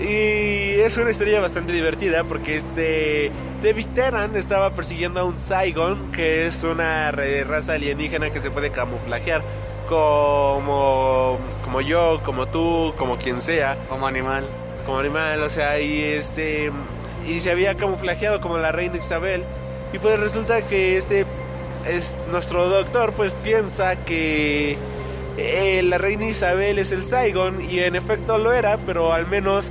Y 0.00 0.80
es 0.80 0.96
una 0.96 1.10
historia 1.10 1.40
bastante 1.40 1.72
divertida 1.72 2.24
porque 2.24 2.56
este 2.56 3.30
David 3.62 3.86
Tennant 3.94 4.34
estaba 4.34 4.70
persiguiendo 4.74 5.20
a 5.20 5.24
un 5.24 5.38
Saigon, 5.38 6.10
que 6.12 6.46
es 6.46 6.62
una 6.64 7.10
raza 7.10 7.74
alienígena 7.74 8.30
que 8.30 8.40
se 8.40 8.50
puede 8.50 8.70
camuflajear 8.70 9.42
como 9.88 11.38
como 11.64 11.80
yo, 11.82 12.20
como 12.24 12.46
tú, 12.46 12.94
como 12.96 13.18
quien 13.18 13.42
sea, 13.42 13.76
Como 13.88 14.06
animal. 14.06 14.46
como 14.86 15.00
animal, 15.00 15.42
o 15.42 15.50
sea, 15.50 15.78
y 15.80 16.02
este 16.02 16.72
y 17.26 17.40
se 17.40 17.50
había 17.50 17.74
camuflajeado 17.76 18.40
como 18.40 18.56
la 18.56 18.72
reina 18.72 18.96
Isabel 18.96 19.44
y 19.92 19.98
pues 19.98 20.18
resulta 20.18 20.66
que 20.66 20.96
este 20.96 21.26
es 21.86 22.16
nuestro 22.30 22.68
doctor 22.68 23.12
pues 23.12 23.32
piensa 23.42 23.96
que 24.04 24.78
eh, 25.36 25.82
la 25.82 25.98
reina 25.98 26.26
Isabel 26.26 26.78
es 26.78 26.92
el 26.92 27.04
Saigon 27.04 27.60
y 27.70 27.80
en 27.80 27.96
efecto 27.96 28.38
lo 28.38 28.52
era, 28.52 28.78
pero 28.86 29.12
al 29.12 29.26
menos 29.26 29.70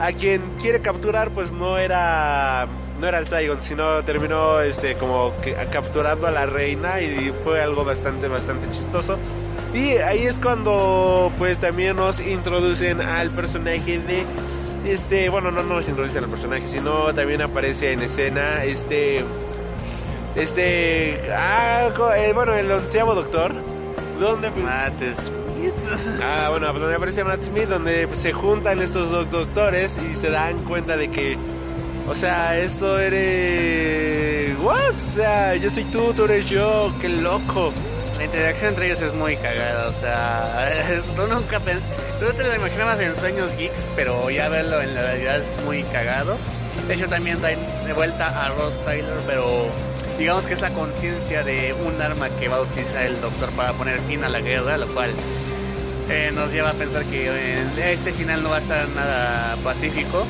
a 0.00 0.12
quien 0.12 0.42
quiere 0.60 0.80
capturar 0.80 1.30
pues 1.30 1.50
no 1.50 1.78
era 1.78 2.66
no 3.00 3.06
era 3.06 3.18
el 3.18 3.28
Saigon, 3.28 3.62
sino 3.62 4.02
terminó 4.04 4.60
este 4.60 4.94
como 4.94 5.32
capturando 5.72 6.26
a 6.26 6.30
la 6.30 6.46
reina 6.46 7.00
y 7.00 7.32
fue 7.44 7.62
algo 7.62 7.84
bastante 7.84 8.28
bastante 8.28 8.70
chistoso. 8.76 9.16
Y 9.74 9.98
ahí 9.98 10.26
es 10.26 10.38
cuando 10.38 11.30
pues 11.38 11.58
también 11.58 11.96
nos 11.96 12.20
introducen 12.20 13.00
al 13.00 13.30
personaje 13.30 13.98
de 14.00 14.24
este, 14.86 15.28
bueno, 15.28 15.50
no 15.50 15.62
nos 15.62 15.86
introducen 15.88 16.24
al 16.24 16.30
personaje, 16.30 16.68
sino 16.68 17.12
también 17.14 17.42
aparece 17.42 17.92
en 17.92 18.00
escena 18.00 18.64
este 18.64 19.24
este 20.34 21.20
ah, 21.32 21.90
eh, 22.16 22.32
bueno, 22.32 22.54
el 22.54 22.70
onceavo 22.70 23.14
doctor 23.14 23.54
donde 24.18 24.50
Matt 24.50 25.00
Smith. 25.72 26.20
Ah, 26.22 26.48
bueno, 26.50 26.72
donde 26.72 26.96
aparece 26.96 27.24
Matt 27.24 27.42
Smith, 27.42 27.68
donde 27.68 28.08
se 28.14 28.32
juntan 28.32 28.78
estos 28.78 29.10
dos 29.10 29.30
doctores 29.30 29.92
y 29.98 30.16
se 30.16 30.30
dan 30.30 30.58
cuenta 30.64 30.96
de 30.96 31.10
que, 31.10 31.36
o 32.08 32.14
sea, 32.14 32.58
esto 32.58 32.98
eres, 32.98 34.56
what? 34.60 34.94
O 35.10 35.14
sea, 35.14 35.54
yo 35.56 35.70
soy 35.70 35.84
tú, 35.84 36.12
tú 36.14 36.24
eres 36.24 36.46
yo, 36.46 36.92
qué 37.00 37.08
loco. 37.08 37.72
La 38.16 38.24
interacción 38.24 38.70
entre 38.70 38.86
ellos 38.86 39.00
es 39.00 39.14
muy 39.14 39.36
cagada, 39.36 39.88
o 39.88 40.00
sea, 40.00 41.02
tú 41.16 41.26
nunca 41.28 41.60
pen... 41.60 41.80
tú 42.18 42.26
te 42.36 42.42
lo 42.42 42.54
imaginabas 42.54 42.98
en 43.00 43.14
sueños 43.16 43.54
geeks, 43.56 43.80
pero 43.94 44.28
ya 44.30 44.48
verlo 44.48 44.82
en 44.82 44.94
la 44.94 45.02
realidad 45.02 45.40
es 45.40 45.64
muy 45.64 45.84
cagado. 45.84 46.36
De 46.86 46.94
hecho 46.94 47.08
también 47.08 47.38
traen 47.38 47.60
de 47.84 47.92
vuelta 47.92 48.44
a 48.44 48.48
Ross 48.50 48.78
Tyler, 48.84 49.18
pero 49.26 49.68
digamos 50.18 50.46
que 50.46 50.54
es 50.54 50.60
la 50.60 50.70
conciencia 50.70 51.42
de 51.42 51.72
un 51.74 52.00
arma 52.00 52.28
que 52.30 52.48
va 52.48 52.56
a 52.56 52.62
utilizar 52.62 53.06
el 53.06 53.20
doctor 53.20 53.50
para 53.50 53.72
poner 53.74 54.00
fin 54.00 54.24
a 54.24 54.28
la 54.28 54.40
guerra, 54.40 54.76
lo 54.78 54.88
cual 54.88 55.14
nos 56.32 56.50
lleva 56.50 56.70
a 56.70 56.74
pensar 56.74 57.04
que 57.04 57.28
eh, 57.28 57.92
ese 57.92 58.12
final 58.12 58.42
no 58.42 58.50
va 58.50 58.56
a 58.56 58.60
estar 58.60 58.88
nada 58.88 59.56
pacífico, 59.62 60.26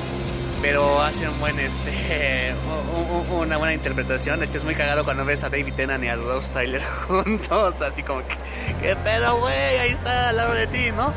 pero 0.60 1.00
hace 1.02 1.28
un 1.28 1.38
buen 1.38 1.58
este 1.60 2.54
un- 2.96 3.16
un- 3.30 3.40
una 3.42 3.56
buena 3.58 3.74
interpretación. 3.74 4.40
De 4.40 4.46
hecho 4.46 4.58
es 4.58 4.64
muy 4.64 4.74
cagado 4.74 5.04
cuando 5.04 5.24
ves 5.24 5.42
a 5.44 5.48
David 5.50 5.72
Tennant 5.74 6.02
y 6.04 6.08
a 6.08 6.16
Rose 6.16 6.48
Tyler 6.52 6.82
juntos, 7.08 7.80
así 7.82 8.02
como 8.02 8.20
que 8.26 8.34
qué 8.82 8.96
pedo, 8.96 9.38
güey, 9.40 9.54
ahí 9.78 9.90
está 9.90 10.30
al 10.30 10.36
lado 10.36 10.54
de 10.54 10.66
ti, 10.66 10.90
¿no? 10.96 11.12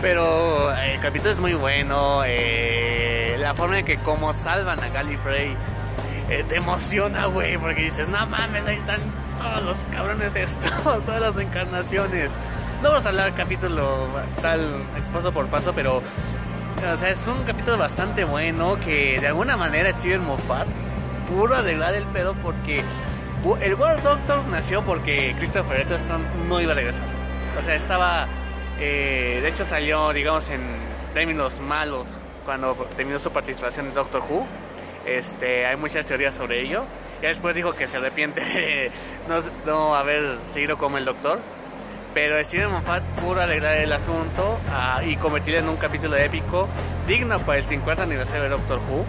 Pero 0.00 0.74
eh, 0.76 0.94
el 0.94 1.00
capítulo 1.00 1.32
es 1.32 1.38
muy 1.38 1.54
bueno, 1.54 2.22
eh, 2.24 3.36
la 3.38 3.54
forma 3.54 3.78
en 3.78 3.84
que 3.84 3.98
como 3.98 4.32
salvan 4.34 4.82
a 4.82 4.88
Gallifrey 4.88 5.54
eh, 6.28 6.44
te 6.48 6.56
emociona, 6.56 7.26
güey, 7.26 7.56
porque 7.58 7.82
dices, 7.82 8.08
no 8.08 8.26
mames, 8.26 8.64
ahí 8.66 8.76
están 8.76 9.00
todos 9.38 9.62
los 9.62 9.76
cabrones 9.92 10.34
estos, 10.36 11.04
todas 11.04 11.20
las 11.20 11.38
encarnaciones. 11.38 12.30
No 12.82 12.90
vamos 12.90 13.06
a 13.06 13.08
hablar 13.08 13.32
capítulo 13.34 14.08
tal 14.40 14.84
paso 15.12 15.32
por 15.32 15.46
paso, 15.46 15.72
pero 15.74 15.96
o 15.96 16.96
sea, 16.98 17.10
es 17.10 17.26
un 17.26 17.42
capítulo 17.44 17.76
bastante 17.76 18.24
bueno 18.24 18.78
que 18.78 19.18
de 19.18 19.26
alguna 19.26 19.56
manera 19.56 19.92
Steven 19.92 20.24
Moffat 20.24 20.68
pudo 21.28 21.54
arreglar 21.54 21.94
el 21.94 22.04
pedo 22.06 22.34
porque 22.34 22.84
el 23.60 23.74
World 23.74 24.02
Doctor 24.02 24.44
nació 24.46 24.82
porque 24.82 25.34
Christopher 25.38 25.80
Eccleston 25.80 26.48
no 26.48 26.60
iba 26.60 26.72
a 26.72 26.76
regresar. 26.76 27.02
O 27.58 27.62
sea, 27.62 27.74
estaba, 27.74 28.26
eh, 28.78 29.40
de 29.42 29.48
hecho 29.48 29.64
salió, 29.64 30.12
digamos, 30.12 30.48
en 30.50 30.60
términos 31.14 31.58
malos 31.60 32.06
cuando 32.44 32.74
terminó 32.96 33.18
su 33.18 33.30
participación 33.30 33.86
en 33.86 33.94
Doctor 33.94 34.22
Who. 34.28 34.46
Este, 35.06 35.66
hay 35.66 35.76
muchas 35.76 36.06
teorías 36.06 36.34
sobre 36.34 36.62
ello. 36.62 36.84
Ya 37.22 37.28
después 37.28 37.54
dijo 37.54 37.72
que 37.72 37.86
se 37.86 37.96
arrepiente 37.96 38.40
de 38.40 38.90
no, 39.28 39.38
no 39.66 39.94
haber 39.94 40.38
seguido 40.52 40.78
como 40.78 40.98
el 40.98 41.04
Doctor. 41.04 41.40
Pero 42.14 42.42
Steven 42.44 42.70
Moffat 42.70 43.02
pudo 43.20 43.40
arreglar 43.40 43.76
el 43.76 43.92
asunto 43.92 44.58
ah, 44.70 45.02
y 45.04 45.16
convertirlo 45.16 45.60
en 45.60 45.68
un 45.68 45.76
capítulo 45.76 46.16
épico 46.16 46.68
digno 47.06 47.38
para 47.40 47.58
el 47.58 47.66
50 47.66 48.02
aniversario 48.02 48.44
de 48.44 48.48
Doctor 48.48 48.78
Who 48.90 49.04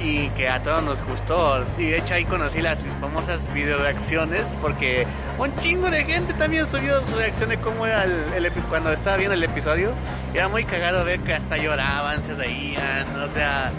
y 0.00 0.28
que 0.30 0.48
a 0.48 0.62
todos 0.62 0.82
nos 0.84 1.02
gustó. 1.04 1.64
Y 1.78 1.86
de 1.90 1.98
hecho 1.98 2.14
ahí 2.14 2.24
conocí 2.24 2.60
las 2.60 2.78
famosas 3.00 3.40
video 3.52 3.78
reacciones 3.78 4.42
porque 4.60 5.06
un 5.38 5.54
chingo 5.56 5.90
de 5.90 6.04
gente 6.04 6.32
también 6.34 6.66
subió 6.66 7.04
su 7.06 7.14
reacción 7.14 7.48
de 7.50 7.58
cómo 7.58 7.86
era 7.86 8.04
el, 8.04 8.44
el 8.44 8.52
cuando 8.68 8.92
estaba 8.92 9.16
viendo 9.16 9.34
el 9.34 9.44
episodio. 9.44 9.90
Era 10.34 10.48
muy 10.48 10.64
cagado 10.64 11.04
ver 11.04 11.20
que 11.20 11.34
hasta 11.34 11.56
lloraban, 11.56 12.22
se 12.24 12.34
reían, 12.34 13.20
o 13.20 13.28
sea, 13.28 13.70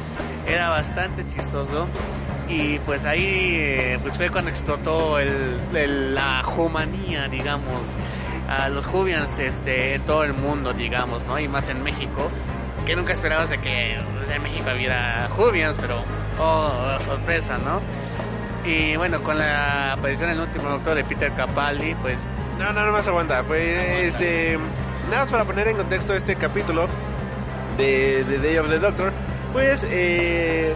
era 0.48 0.70
bastante 0.70 1.26
chistoso. 1.28 1.88
Y 2.48 2.80
pues 2.80 3.06
ahí 3.06 3.98
pues 4.02 4.18
fue 4.18 4.30
cuando 4.32 4.50
explotó 4.50 5.20
el, 5.20 5.58
el- 5.74 6.16
la 6.16 6.44
humanía, 6.58 7.28
digamos, 7.28 7.86
a 8.48 8.68
los 8.70 8.88
Jubians 8.88 9.38
este, 9.38 10.00
todo 10.08 10.24
el 10.24 10.34
mundo, 10.34 10.74
digamos, 10.74 11.24
¿no? 11.28 11.38
Y 11.40 11.48
más 11.48 11.70
en 11.70 11.84
México, 11.84 12.32
que 12.88 12.96
nunca 12.96 13.14
esperabas 13.14 13.52
de 13.52 13.60
que 13.60 14.00
en 14.32 14.44
México 14.44 14.70
hubiera 14.76 15.28
Jubians, 15.36 15.78
pero, 15.80 16.04
oh, 16.40 16.98
sorpresa, 17.06 17.58
¿no? 17.58 17.82
Y 18.70 18.96
bueno, 18.98 19.24
con 19.24 19.38
la 19.38 19.94
aparición 19.94 20.30
del 20.30 20.42
último 20.42 20.70
doctor 20.70 20.96
de 20.96 21.04
Peter 21.06 21.32
Capaldi, 21.34 21.96
pues 22.02 22.20
No, 22.58 22.74
no, 22.74 22.86
no 22.86 22.92
más 22.92 23.08
aguanta. 23.08 23.44
Pues, 23.44 24.14
este, 24.14 24.58
nada 25.10 25.22
más 25.24 25.30
para 25.32 25.46
poner 25.46 25.70
en 25.70 25.78
contexto 25.78 26.14
este 26.14 26.36
capítulo 26.36 26.88
de, 27.78 28.24
de 28.26 28.38
Day 28.40 28.58
of 28.58 28.70
the 28.70 28.80
Doctor, 28.80 29.14
pues, 29.54 29.86
eh, 29.90 30.74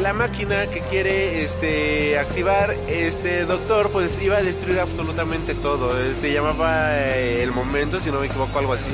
la 0.00 0.12
máquina 0.12 0.66
que 0.68 0.80
quiere, 0.82 1.44
este, 1.44 2.16
activar 2.16 2.74
este 2.88 3.44
Doctor, 3.44 3.90
pues 3.90 4.16
iba 4.22 4.36
a 4.36 4.42
destruir 4.42 4.78
absolutamente 4.78 5.54
todo. 5.56 6.00
Eh, 6.00 6.14
Se 6.14 6.32
llamaba 6.32 6.96
eh, 6.96 7.42
el 7.42 7.50
momento, 7.50 7.98
si 7.98 8.10
no 8.10 8.20
me 8.20 8.26
equivoco, 8.26 8.56
algo 8.58 8.74
así. 8.74 8.86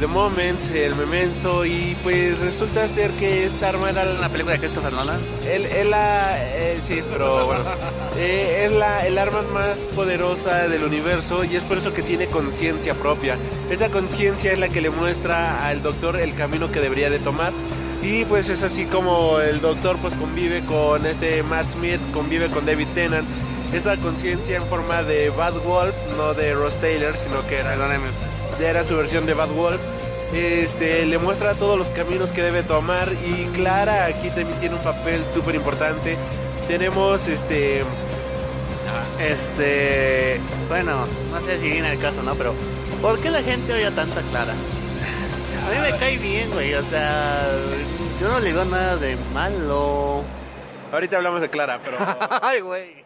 The 0.00 0.06
Moment, 0.06 0.60
el 0.74 0.94
memento, 0.96 1.64
y 1.64 1.96
pues 2.02 2.38
resulta 2.38 2.88
ser 2.88 3.12
que 3.12 3.46
esta 3.46 3.68
arma 3.68 3.90
era 3.90 4.04
la 4.04 4.28
película 4.28 4.54
de 4.54 4.60
Christopher 4.60 4.92
Nolan. 4.92 5.20
él, 5.46 5.66
él 5.66 5.90
la, 5.90 6.36
eh, 6.38 6.80
sí, 6.86 7.02
pero 7.10 7.46
bueno, 7.46 7.64
eh, 8.16 8.64
es 8.66 8.72
la, 8.72 9.06
el 9.06 9.16
arma 9.16 9.42
más 9.42 9.78
poderosa 9.94 10.68
del 10.68 10.84
universo 10.84 11.44
y 11.44 11.56
es 11.56 11.64
por 11.64 11.78
eso 11.78 11.92
que 11.92 12.02
tiene 12.02 12.26
conciencia 12.26 12.94
propia. 12.94 13.36
Esa 13.70 13.90
conciencia 13.90 14.52
es 14.52 14.58
la 14.58 14.68
que 14.68 14.80
le 14.80 14.90
muestra 14.90 15.66
al 15.66 15.82
doctor 15.82 16.16
el 16.16 16.34
camino 16.34 16.70
que 16.70 16.80
debería 16.80 17.08
de 17.08 17.20
tomar 17.20 17.52
y 18.02 18.24
pues 18.24 18.48
es 18.48 18.64
así 18.64 18.84
como 18.86 19.38
el 19.38 19.60
doctor 19.60 19.96
pues 19.98 20.12
convive 20.14 20.64
con 20.66 21.06
este 21.06 21.44
Matt 21.44 21.72
Smith, 21.74 22.00
convive 22.12 22.50
con 22.50 22.66
David 22.66 22.88
Tennant. 22.94 23.28
Esa 23.72 23.96
conciencia 23.96 24.56
en 24.56 24.66
forma 24.66 25.02
de 25.04 25.30
Bad 25.30 25.54
Wolf, 25.64 25.94
no 26.16 26.34
de 26.34 26.52
Ross 26.52 26.74
Taylor, 26.80 27.16
sino 27.16 27.46
que 27.46 27.56
era, 27.56 27.74
era 28.60 28.84
su 28.84 28.96
versión 28.96 29.26
de 29.26 29.34
Bad 29.34 29.50
Wolf 29.50 29.80
este, 30.32 31.04
le 31.04 31.18
muestra 31.18 31.54
todos 31.54 31.78
los 31.78 31.86
caminos 31.88 32.32
que 32.32 32.42
debe 32.42 32.62
tomar 32.62 33.12
y 33.12 33.44
Clara 33.54 34.06
aquí 34.06 34.28
también 34.28 34.58
tiene 34.60 34.76
un 34.76 34.82
papel 34.82 35.22
súper 35.34 35.54
importante. 35.54 36.16
Tenemos 36.68 37.26
este... 37.28 37.82
Este, 39.20 40.40
bueno, 40.68 41.06
no 41.30 41.44
sé 41.44 41.58
si 41.58 41.68
viene 41.68 41.92
el 41.92 41.98
caso, 41.98 42.22
¿no? 42.22 42.34
Pero, 42.34 42.54
¿por 43.02 43.20
qué 43.20 43.30
la 43.30 43.42
gente 43.42 43.74
odia 43.74 43.90
tanta 43.90 44.22
Clara? 44.22 44.54
A 44.54 45.70
mí 45.70 45.78
me 45.92 45.98
cae 45.98 46.16
bien, 46.16 46.50
güey, 46.50 46.74
o 46.74 46.84
sea, 46.86 47.46
yo 48.20 48.28
no 48.28 48.40
le 48.40 48.52
veo 48.52 48.64
nada 48.64 48.96
de 48.96 49.16
malo. 49.34 50.24
Ahorita 50.92 51.16
hablamos 51.16 51.40
de 51.40 51.48
Clara, 51.48 51.80
pero... 51.82 51.96
Ay, 52.42 52.60
güey, 52.60 53.02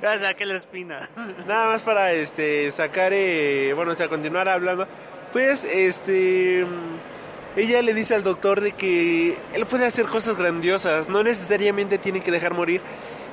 ya 0.00 0.18
saqué 0.18 0.46
la 0.46 0.56
espina. 0.56 1.10
Nada 1.46 1.66
más 1.66 1.82
para 1.82 2.12
este 2.12 2.70
sacar, 2.72 3.12
eh, 3.12 3.72
bueno, 3.74 3.92
o 3.92 3.94
sea, 3.96 4.08
continuar 4.08 4.48
hablando. 4.48 4.86
Pues, 5.32 5.64
este, 5.64 6.64
mm, 6.64 7.58
ella 7.58 7.82
le 7.82 7.94
dice 7.94 8.14
al 8.14 8.22
doctor 8.22 8.60
de 8.60 8.72
que 8.72 9.36
él 9.52 9.66
puede 9.66 9.86
hacer 9.86 10.06
cosas 10.06 10.36
grandiosas, 10.36 11.08
no 11.08 11.22
necesariamente 11.22 11.98
tiene 11.98 12.20
que 12.20 12.30
dejar 12.30 12.54
morir 12.54 12.80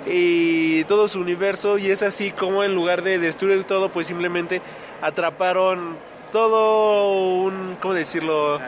eh, 0.06 0.84
todo 0.88 1.08
su 1.08 1.20
universo 1.20 1.78
y 1.78 1.92
es 1.92 2.04
así 2.04 2.32
como 2.32 2.64
en 2.64 2.74
lugar 2.74 3.04
de 3.04 3.20
destruir 3.20 3.64
todo, 3.66 3.90
pues 3.90 4.08
simplemente 4.08 4.62
atraparon 5.02 5.98
todo 6.32 7.12
un, 7.44 7.78
¿cómo 7.80 7.94
decirlo? 7.94 8.60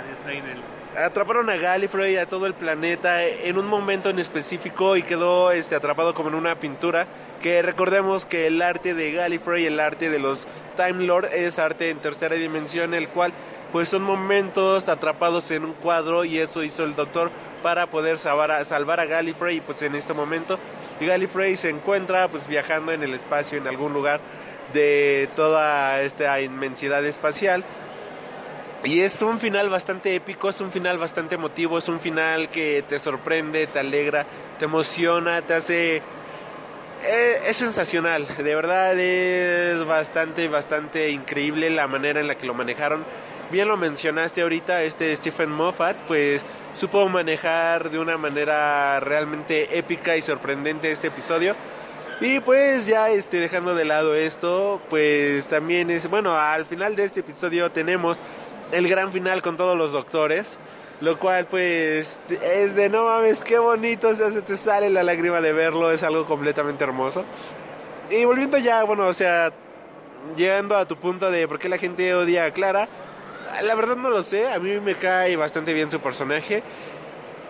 Atraparon 0.97 1.49
a 1.49 1.57
Gallifrey, 1.57 2.17
a 2.17 2.25
todo 2.25 2.45
el 2.45 2.53
planeta 2.53 3.23
en 3.23 3.57
un 3.57 3.67
momento 3.67 4.09
en 4.09 4.19
específico 4.19 4.95
y 4.95 5.03
quedó 5.03 5.51
este 5.51 5.75
atrapado 5.75 6.13
como 6.13 6.29
en 6.29 6.35
una 6.35 6.55
pintura 6.55 7.07
que 7.41 7.61
recordemos 7.61 8.25
que 8.25 8.47
el 8.47 8.61
arte 8.61 8.93
de 8.93 9.11
Gallifrey, 9.11 9.65
el 9.65 9.79
arte 9.79 10.09
de 10.09 10.19
los 10.19 10.47
Time 10.77 11.03
Lord 11.03 11.29
es 11.33 11.59
arte 11.59 11.89
en 11.89 11.99
tercera 11.99 12.35
dimensión, 12.35 12.93
el 12.93 13.09
cual 13.09 13.33
pues 13.71 13.89
son 13.89 14.03
momentos 14.03 14.87
atrapados 14.87 15.51
en 15.51 15.65
un 15.65 15.73
cuadro 15.73 16.23
y 16.23 16.39
eso 16.39 16.63
hizo 16.63 16.83
el 16.83 16.95
doctor 16.95 17.29
para 17.61 17.87
poder 17.87 18.17
salvar 18.17 18.51
a, 18.51 18.63
salvar 18.63 18.99
a 18.99 19.05
Gallifrey 19.05 19.59
pues 19.59 19.81
en 19.81 19.95
este 19.95 20.13
momento. 20.13 20.57
Y 20.99 21.07
Gallifrey 21.07 21.57
se 21.57 21.69
encuentra 21.69 22.29
pues 22.29 22.47
viajando 22.47 22.93
en 22.93 23.03
el 23.03 23.13
espacio 23.13 23.57
en 23.57 23.67
algún 23.67 23.91
lugar 23.91 24.21
de 24.73 25.29
toda 25.35 26.01
esta 26.01 26.39
inmensidad 26.41 27.05
espacial 27.05 27.63
Y 28.86 29.01
es 29.01 29.19
un 29.23 29.39
final 29.39 29.67
bastante 29.69 30.13
épico, 30.13 30.49
es 30.49 30.61
un 30.61 30.71
final 30.71 30.99
bastante 30.99 31.33
emotivo, 31.33 31.79
es 31.79 31.88
un 31.88 31.99
final 31.99 32.49
que 32.49 32.83
te 32.88 32.99
sorprende, 32.99 33.65
te 33.65 33.79
alegra, 33.79 34.27
te 34.59 34.65
emociona, 34.65 35.41
te 35.41 35.55
hace... 35.55 36.03
eh, 37.03 37.41
es 37.47 37.57
sensacional, 37.57 38.27
de 38.38 38.55
verdad 38.55 38.97
es 38.99 39.83
bastante, 39.86 40.47
bastante 40.47 41.09
increíble 41.09 41.71
la 41.71 41.88
manera 41.88 42.19
en 42.19 42.27
la 42.27 42.36
que 42.36 42.45
lo 42.45 42.53
manejaron. 42.53 43.03
Bien 43.51 43.67
lo 43.67 43.75
mencionaste 43.75 44.43
ahorita, 44.43 44.83
este 44.83 45.15
Stephen 45.15 45.49
Moffat, 45.49 45.97
pues 46.07 46.45
supo 46.75 47.07
manejar 47.09 47.89
de 47.89 47.97
una 47.97 48.17
manera 48.17 48.99
realmente 48.99 49.79
épica 49.79 50.15
y 50.15 50.21
sorprendente 50.21 50.91
este 50.91 51.07
episodio. 51.07 51.55
Y 52.21 52.39
pues 52.39 52.88
ya 52.88 53.09
este 53.09 53.38
dejando 53.38 53.75
de 53.75 53.83
lado 53.83 54.15
esto, 54.15 54.79
pues 54.89 55.47
también 55.47 55.89
es 55.89 56.09
bueno, 56.09 56.38
al 56.38 56.65
final 56.65 56.95
de 56.95 57.03
este 57.03 57.19
episodio 57.19 57.71
tenemos 57.71 58.21
el 58.72 58.88
gran 58.88 59.11
final 59.11 59.41
con 59.41 59.57
todos 59.57 59.78
los 59.78 59.91
doctores, 59.91 60.59
lo 61.01 61.20
cual 61.20 61.45
pues 61.45 62.20
es 62.30 62.76
de 62.76 62.89
no 62.89 63.05
mames, 63.05 63.43
qué 63.43 63.59
bonito, 63.59 64.09
o 64.09 64.16
sea, 64.16 64.32
se 64.32 64.41
te 64.41 64.57
sale 64.57 64.89
la 64.89 65.03
lágrima 65.03 65.41
de 65.41 65.53
verlo, 65.53 65.91
es 65.91 66.03
algo 66.03 66.26
completamente 66.26 66.84
hermoso. 66.84 67.24
Y 68.09 68.24
volviendo 68.26 68.57
ya, 68.57 68.84
bueno, 68.84 69.07
o 69.07 69.13
sea, 69.13 69.51
llegando 70.36 70.76
a 70.76 70.86
tu 70.86 70.95
punto 70.97 71.30
de 71.32 71.47
por 71.47 71.59
qué 71.59 71.70
la 71.70 71.78
gente 71.78 72.13
odia 72.13 72.45
a 72.45 72.51
Clara, 72.51 72.88
la 73.63 73.76
verdad 73.76 73.95
no 73.95 74.09
lo 74.09 74.24
sé, 74.24 74.47
a 74.51 74.59
mí 74.59 74.80
me 74.80 74.95
cae 74.95 75.36
bastante 75.36 75.74
bien 75.74 75.89
su 75.89 75.99
personaje. 75.99 76.63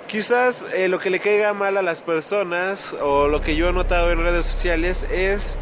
Quizás 0.07 0.63
eh, 0.73 0.87
lo 0.87 0.99
que 0.99 1.09
le 1.09 1.19
caiga 1.19 1.53
mal 1.53 1.77
a 1.77 1.81
las 1.81 2.01
personas 2.03 2.95
o 3.01 3.27
lo 3.27 3.41
que 3.41 3.55
yo 3.55 3.69
he 3.69 3.73
notado 3.73 4.11
en 4.11 4.23
redes 4.23 4.45
sociales 4.45 5.05
es 5.09 5.57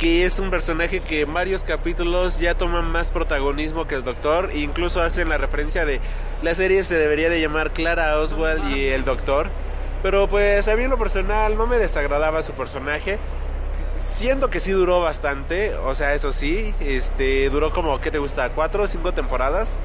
que 0.00 0.24
es 0.24 0.38
un 0.38 0.48
personaje 0.48 1.02
que 1.02 1.20
en 1.20 1.34
varios 1.34 1.62
capítulos 1.62 2.40
ya 2.40 2.54
toma 2.54 2.80
más 2.80 3.10
protagonismo 3.10 3.86
que 3.86 3.96
el 3.96 4.02
doctor, 4.02 4.50
e 4.50 4.60
incluso 4.60 5.02
hacen 5.02 5.28
la 5.28 5.36
referencia 5.36 5.84
de 5.84 6.00
la 6.40 6.54
serie 6.54 6.84
se 6.84 6.94
debería 6.94 7.28
de 7.28 7.38
llamar 7.38 7.72
Clara 7.74 8.18
Oswald 8.18 8.74
y 8.74 8.86
el 8.86 9.04
doctor, 9.04 9.50
pero 10.02 10.26
pues 10.26 10.66
a 10.68 10.74
mí 10.74 10.84
en 10.84 10.90
lo 10.90 10.96
personal 10.96 11.54
no 11.58 11.66
me 11.66 11.76
desagradaba 11.76 12.40
su 12.40 12.54
personaje, 12.54 13.18
siento 13.96 14.48
que 14.48 14.60
sí 14.60 14.70
duró 14.70 15.02
bastante, 15.02 15.74
o 15.74 15.94
sea, 15.94 16.14
eso 16.14 16.32
sí, 16.32 16.74
este 16.80 17.50
duró 17.50 17.70
como, 17.74 18.00
¿qué 18.00 18.10
te 18.10 18.16
gusta? 18.16 18.48
¿Cuatro 18.54 18.84
o 18.84 18.86
cinco 18.86 19.12
temporadas? 19.12 19.78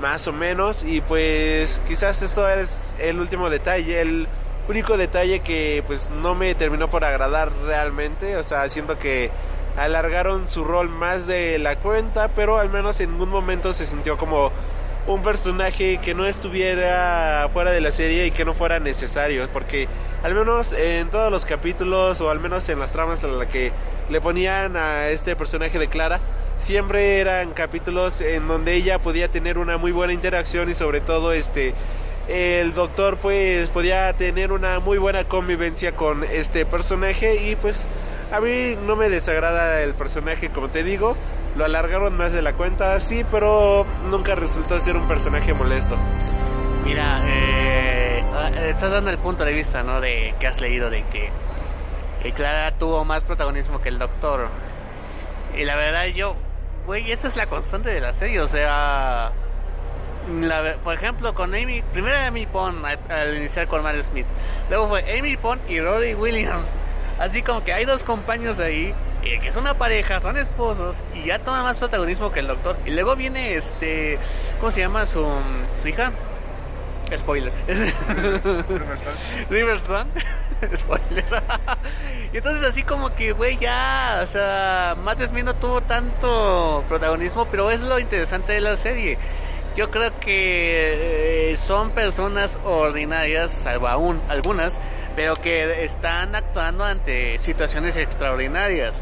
Más 0.00 0.26
o 0.26 0.32
menos, 0.32 0.82
y 0.82 1.00
pues 1.00 1.80
quizás 1.86 2.20
eso 2.22 2.48
es 2.48 2.82
el 2.98 3.20
último 3.20 3.50
detalle, 3.50 4.00
el 4.00 4.26
único 4.68 4.96
detalle 4.96 5.40
que 5.40 5.82
pues 5.86 6.08
no 6.10 6.34
me 6.34 6.54
terminó 6.54 6.90
por 6.90 7.04
agradar 7.04 7.50
realmente, 7.64 8.36
o 8.36 8.42
sea, 8.42 8.68
siento 8.68 8.98
que 8.98 9.30
alargaron 9.76 10.48
su 10.48 10.64
rol 10.64 10.88
más 10.88 11.26
de 11.26 11.58
la 11.58 11.76
cuenta, 11.76 12.28
pero 12.28 12.58
al 12.58 12.68
menos 12.68 13.00
en 13.00 13.12
ningún 13.12 13.30
momento 13.30 13.72
se 13.72 13.86
sintió 13.86 14.18
como 14.18 14.50
un 15.06 15.22
personaje 15.22 15.98
que 16.02 16.14
no 16.14 16.26
estuviera 16.26 17.48
fuera 17.52 17.70
de 17.70 17.80
la 17.80 17.90
serie 17.90 18.26
y 18.26 18.30
que 18.30 18.44
no 18.44 18.52
fuera 18.52 18.78
necesario, 18.78 19.48
porque 19.52 19.88
al 20.22 20.34
menos 20.34 20.72
en 20.74 21.08
todos 21.08 21.30
los 21.30 21.46
capítulos 21.46 22.20
o 22.20 22.28
al 22.28 22.40
menos 22.40 22.68
en 22.68 22.78
las 22.78 22.92
tramas 22.92 23.24
en 23.24 23.38
las 23.38 23.48
que 23.48 23.72
le 24.10 24.20
ponían 24.20 24.76
a 24.76 25.08
este 25.08 25.34
personaje 25.34 25.78
de 25.78 25.88
Clara, 25.88 26.20
siempre 26.58 27.20
eran 27.20 27.52
capítulos 27.52 28.20
en 28.20 28.48
donde 28.48 28.74
ella 28.74 28.98
podía 28.98 29.28
tener 29.28 29.56
una 29.56 29.78
muy 29.78 29.92
buena 29.92 30.12
interacción 30.12 30.68
y 30.68 30.74
sobre 30.74 31.00
todo 31.00 31.32
este 31.32 31.72
el 32.28 32.74
doctor 32.74 33.18
pues 33.20 33.70
podía 33.70 34.12
tener 34.12 34.52
una 34.52 34.80
muy 34.80 34.98
buena 34.98 35.24
convivencia 35.24 35.96
con 35.96 36.24
este 36.24 36.66
personaje 36.66 37.50
y 37.50 37.56
pues 37.56 37.88
a 38.30 38.40
mí 38.40 38.76
no 38.86 38.96
me 38.96 39.08
desagrada 39.08 39.82
el 39.82 39.94
personaje 39.94 40.50
como 40.50 40.68
te 40.68 40.82
digo 40.82 41.16
lo 41.56 41.64
alargaron 41.64 42.16
más 42.16 42.32
de 42.32 42.42
la 42.42 42.52
cuenta 42.52 43.00
sí 43.00 43.24
pero 43.30 43.86
nunca 44.10 44.34
resultó 44.34 44.78
ser 44.80 44.96
un 44.96 45.08
personaje 45.08 45.54
molesto 45.54 45.96
Mira, 46.88 47.20
eh, 47.26 48.24
estás 48.70 48.92
dando 48.92 49.10
el 49.10 49.18
punto 49.18 49.44
de 49.44 49.52
vista, 49.52 49.82
¿no? 49.82 50.00
De 50.00 50.34
que 50.40 50.46
has 50.46 50.58
leído 50.58 50.88
de 50.88 51.04
que, 51.08 51.30
que 52.22 52.32
Clara 52.32 52.78
tuvo 52.78 53.04
más 53.04 53.24
protagonismo 53.24 53.80
que 53.80 53.90
el 53.90 53.98
Doctor. 53.98 54.48
Y 55.54 55.64
la 55.64 55.76
verdad 55.76 56.06
yo, 56.06 56.34
güey, 56.86 57.12
esa 57.12 57.28
es 57.28 57.36
la 57.36 57.46
constante 57.46 57.90
de 57.90 58.00
la 58.00 58.14
serie, 58.14 58.40
o 58.40 58.46
sea, 58.46 59.32
la, 60.28 60.76
por 60.84 60.94
ejemplo, 60.94 61.34
con 61.34 61.54
Amy, 61.54 61.82
primero 61.92 62.16
Amy 62.18 62.46
Pond 62.46 62.84
al, 62.84 62.98
al 63.10 63.36
iniciar 63.36 63.66
con 63.66 63.82
Matt 63.82 64.02
Smith, 64.02 64.26
luego 64.68 64.88
fue 64.88 65.18
Amy 65.18 65.36
Pond 65.36 65.60
y 65.68 65.80
Rory 65.80 66.14
Williams. 66.14 66.68
Así 67.18 67.42
como 67.42 67.64
que 67.64 67.72
hay 67.72 67.84
dos 67.84 68.04
compañeros 68.04 68.60
ahí 68.60 68.94
eh, 69.24 69.40
que 69.40 69.50
son 69.50 69.62
una 69.62 69.74
pareja, 69.74 70.20
son 70.20 70.36
esposos 70.36 70.96
y 71.12 71.24
ya 71.24 71.40
toman 71.40 71.64
más 71.64 71.78
protagonismo 71.78 72.30
que 72.30 72.40
el 72.40 72.46
doctor. 72.46 72.76
Y 72.86 72.90
luego 72.90 73.16
viene 73.16 73.54
este, 73.54 74.18
¿cómo 74.60 74.70
se 74.70 74.80
llama 74.80 75.06
su, 75.06 75.26
su 75.82 75.88
hija? 75.88 76.12
Spoiler. 77.16 77.52
Riverstone. 79.50 80.10
Spoiler. 80.76 81.24
y 82.32 82.36
entonces 82.36 82.64
así 82.64 82.82
como 82.82 83.14
que, 83.14 83.32
güey, 83.32 83.56
ya, 83.58 84.20
o 84.22 84.26
sea, 84.26 84.94
Matt 85.02 85.22
Smith 85.22 85.44
no 85.44 85.54
tuvo 85.54 85.80
tanto 85.80 86.84
protagonismo, 86.88 87.46
pero 87.46 87.70
es 87.70 87.80
lo 87.80 87.98
interesante 87.98 88.52
de 88.52 88.60
la 88.60 88.76
serie. 88.76 89.18
Yo 89.78 89.92
creo 89.92 90.10
que 90.18 91.52
eh, 91.52 91.56
son 91.56 91.92
personas 91.92 92.58
ordinarias, 92.64 93.52
salvo 93.62 93.86
aún 93.86 94.20
algunas, 94.28 94.72
pero 95.14 95.34
que 95.34 95.84
están 95.84 96.34
actuando 96.34 96.82
ante 96.82 97.38
situaciones 97.38 97.96
extraordinarias. 97.96 99.00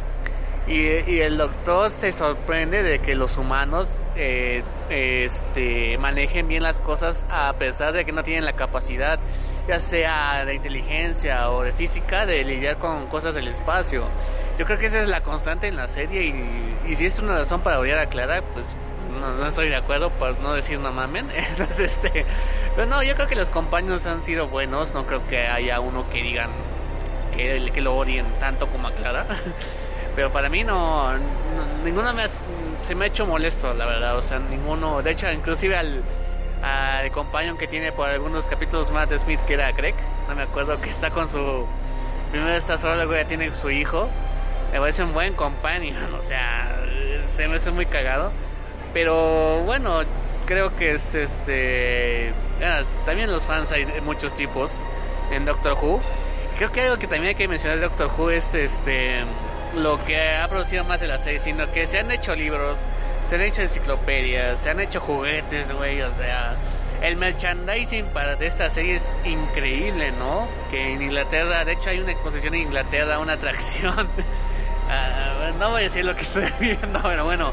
Y, 0.66 0.82
y, 1.10 1.20
el 1.22 1.38
doctor 1.38 1.90
se 1.90 2.12
sorprende 2.12 2.82
de 2.82 2.98
que 2.98 3.14
los 3.14 3.38
humanos 3.38 3.88
eh, 4.16 4.62
este, 4.90 5.96
manejen 5.96 6.46
bien 6.46 6.62
las 6.62 6.78
cosas 6.80 7.24
a 7.30 7.54
pesar 7.54 7.94
de 7.94 8.04
que 8.04 8.12
no 8.12 8.22
tienen 8.22 8.44
la 8.44 8.52
capacidad, 8.52 9.18
ya 9.66 9.80
sea 9.80 10.44
de 10.44 10.56
inteligencia 10.56 11.52
o 11.52 11.62
de 11.62 11.72
física, 11.72 12.26
de 12.26 12.44
lidiar 12.44 12.76
con 12.76 13.06
cosas 13.06 13.34
del 13.34 13.48
espacio. 13.48 14.10
Yo 14.58 14.66
creo 14.66 14.78
que 14.78 14.86
esa 14.86 15.00
es 15.00 15.08
la 15.08 15.22
constante 15.22 15.68
en 15.68 15.76
la 15.76 15.88
serie 15.88 16.34
y, 16.84 16.94
si 16.96 17.06
es 17.06 17.18
una 17.18 17.38
razón 17.38 17.62
para 17.62 17.78
odiar 17.78 17.98
a 17.98 18.10
Clara, 18.10 18.42
pues 18.52 18.66
no, 19.16 19.34
no, 19.34 19.46
estoy 19.48 19.68
de 19.68 19.76
acuerdo 19.76 20.10
por 20.10 20.38
no 20.40 20.54
decir 20.54 20.78
no 20.78 20.92
mamen. 20.92 21.30
Entonces, 21.34 21.92
este, 21.92 22.24
pero 22.74 22.86
no, 22.86 23.02
yo 23.02 23.14
creo 23.14 23.26
que 23.26 23.36
los 23.36 23.50
compañeros 23.50 24.06
han 24.06 24.22
sido 24.22 24.48
buenos, 24.48 24.92
no 24.94 25.06
creo 25.06 25.26
que 25.28 25.46
haya 25.46 25.80
uno 25.80 26.08
que 26.10 26.22
digan 26.22 26.50
que, 27.36 27.80
lo 27.80 27.96
odien 27.96 28.26
tanto 28.40 28.66
como 28.68 28.88
a 28.88 28.92
Clara. 28.92 29.26
pero 30.16 30.32
para 30.32 30.48
mí 30.48 30.64
no, 30.64 31.12
no 31.12 31.20
ninguno 31.84 32.12
me 32.14 32.26
se 32.28 32.94
me 32.94 33.04
ha 33.04 33.08
hecho 33.08 33.26
molesto 33.26 33.74
la 33.74 33.84
verdad 33.84 34.16
o 34.16 34.22
sea 34.22 34.38
ninguno 34.38 35.02
de 35.02 35.10
hecho 35.10 35.30
inclusive 35.30 35.76
al 35.76 36.02
al 36.62 37.10
compañero 37.10 37.58
que 37.58 37.66
tiene 37.66 37.92
por 37.92 38.08
algunos 38.08 38.46
capítulos 38.46 38.90
más 38.90 39.10
de 39.10 39.18
Smith 39.18 39.40
que 39.46 39.54
era 39.54 39.70
Greg 39.72 39.94
no 40.26 40.34
me 40.34 40.44
acuerdo 40.44 40.80
que 40.80 40.88
está 40.88 41.10
con 41.10 41.28
su 41.28 41.66
primero 42.30 42.54
está 42.54 42.78
solo 42.78 42.94
luego 42.96 43.14
ya 43.14 43.24
tiene 43.28 43.54
su 43.56 43.70
hijo 43.70 44.08
me 44.72 44.80
parece 44.80 45.02
un 45.02 45.12
buen 45.12 45.34
compañero 45.34 45.98
o 46.18 46.22
sea 46.22 46.82
se 47.34 47.46
me 47.46 47.56
hace 47.56 47.70
muy 47.70 47.84
cagado 47.84 48.32
pero 48.96 49.60
bueno 49.64 50.00
creo 50.46 50.74
que 50.74 50.94
es 50.94 51.14
este 51.14 52.32
bueno, 52.58 52.86
también 53.04 53.30
los 53.30 53.44
fans 53.44 53.70
hay 53.70 53.84
muchos 54.00 54.34
tipos 54.34 54.70
en 55.30 55.44
Doctor 55.44 55.74
Who 55.74 56.00
creo 56.56 56.72
que 56.72 56.80
algo 56.80 56.96
que 56.96 57.06
también 57.06 57.26
hay 57.26 57.34
que 57.34 57.46
mencionar 57.46 57.78
de 57.78 57.88
Doctor 57.88 58.10
Who 58.16 58.30
es 58.30 58.54
este 58.54 59.20
lo 59.74 60.02
que 60.06 60.18
ha 60.18 60.48
producido 60.48 60.82
más 60.84 60.98
de 60.98 61.08
la 61.08 61.18
serie, 61.18 61.40
sino 61.40 61.70
que 61.72 61.86
se 61.86 61.98
han 61.98 62.10
hecho 62.10 62.34
libros, 62.34 62.78
se 63.26 63.34
han 63.34 63.42
hecho 63.42 63.60
enciclopedias, 63.60 64.60
se 64.60 64.70
han 64.70 64.80
hecho 64.80 64.98
juguetes, 64.98 65.70
güey, 65.72 66.00
o 66.00 66.10
sea, 66.12 66.56
el 67.02 67.16
merchandising 67.16 68.06
para 68.06 68.34
de 68.36 68.46
esta 68.46 68.70
serie 68.70 68.96
es 68.96 69.14
increíble, 69.26 70.10
¿no? 70.12 70.48
Que 70.70 70.94
en 70.94 71.02
Inglaterra, 71.02 71.66
de 71.66 71.72
hecho 71.72 71.90
hay 71.90 72.00
una 72.00 72.12
exposición 72.12 72.54
en 72.54 72.62
Inglaterra, 72.62 73.18
una 73.18 73.34
atracción, 73.34 74.08
uh, 74.08 75.58
no 75.58 75.72
voy 75.72 75.80
a 75.80 75.84
decir 75.84 76.02
lo 76.02 76.14
que 76.16 76.22
estoy 76.22 76.50
viendo, 76.58 76.98
pero 77.02 77.26
bueno, 77.26 77.52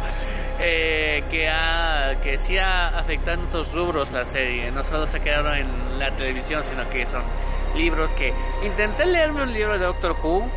eh, 0.59 1.23
que 1.31 1.49
ha, 1.49 2.15
que 2.21 2.37
sí 2.37 2.57
ha 2.57 2.89
afectado 2.89 3.41
en 3.41 3.47
otros 3.47 3.71
rubros 3.73 4.11
la 4.11 4.23
serie, 4.23 4.71
no 4.71 4.83
solo 4.83 5.07
se 5.07 5.19
quedaron 5.19 5.55
en 5.55 5.99
la 5.99 6.11
televisión, 6.15 6.63
sino 6.63 6.87
que 6.89 7.05
son 7.05 7.23
libros 7.75 8.11
que 8.13 8.33
intenté 8.63 9.05
leerme 9.05 9.43
un 9.43 9.53
libro 9.53 9.73
de 9.77 9.85
Doctor 9.85 10.15
Who, 10.21 10.47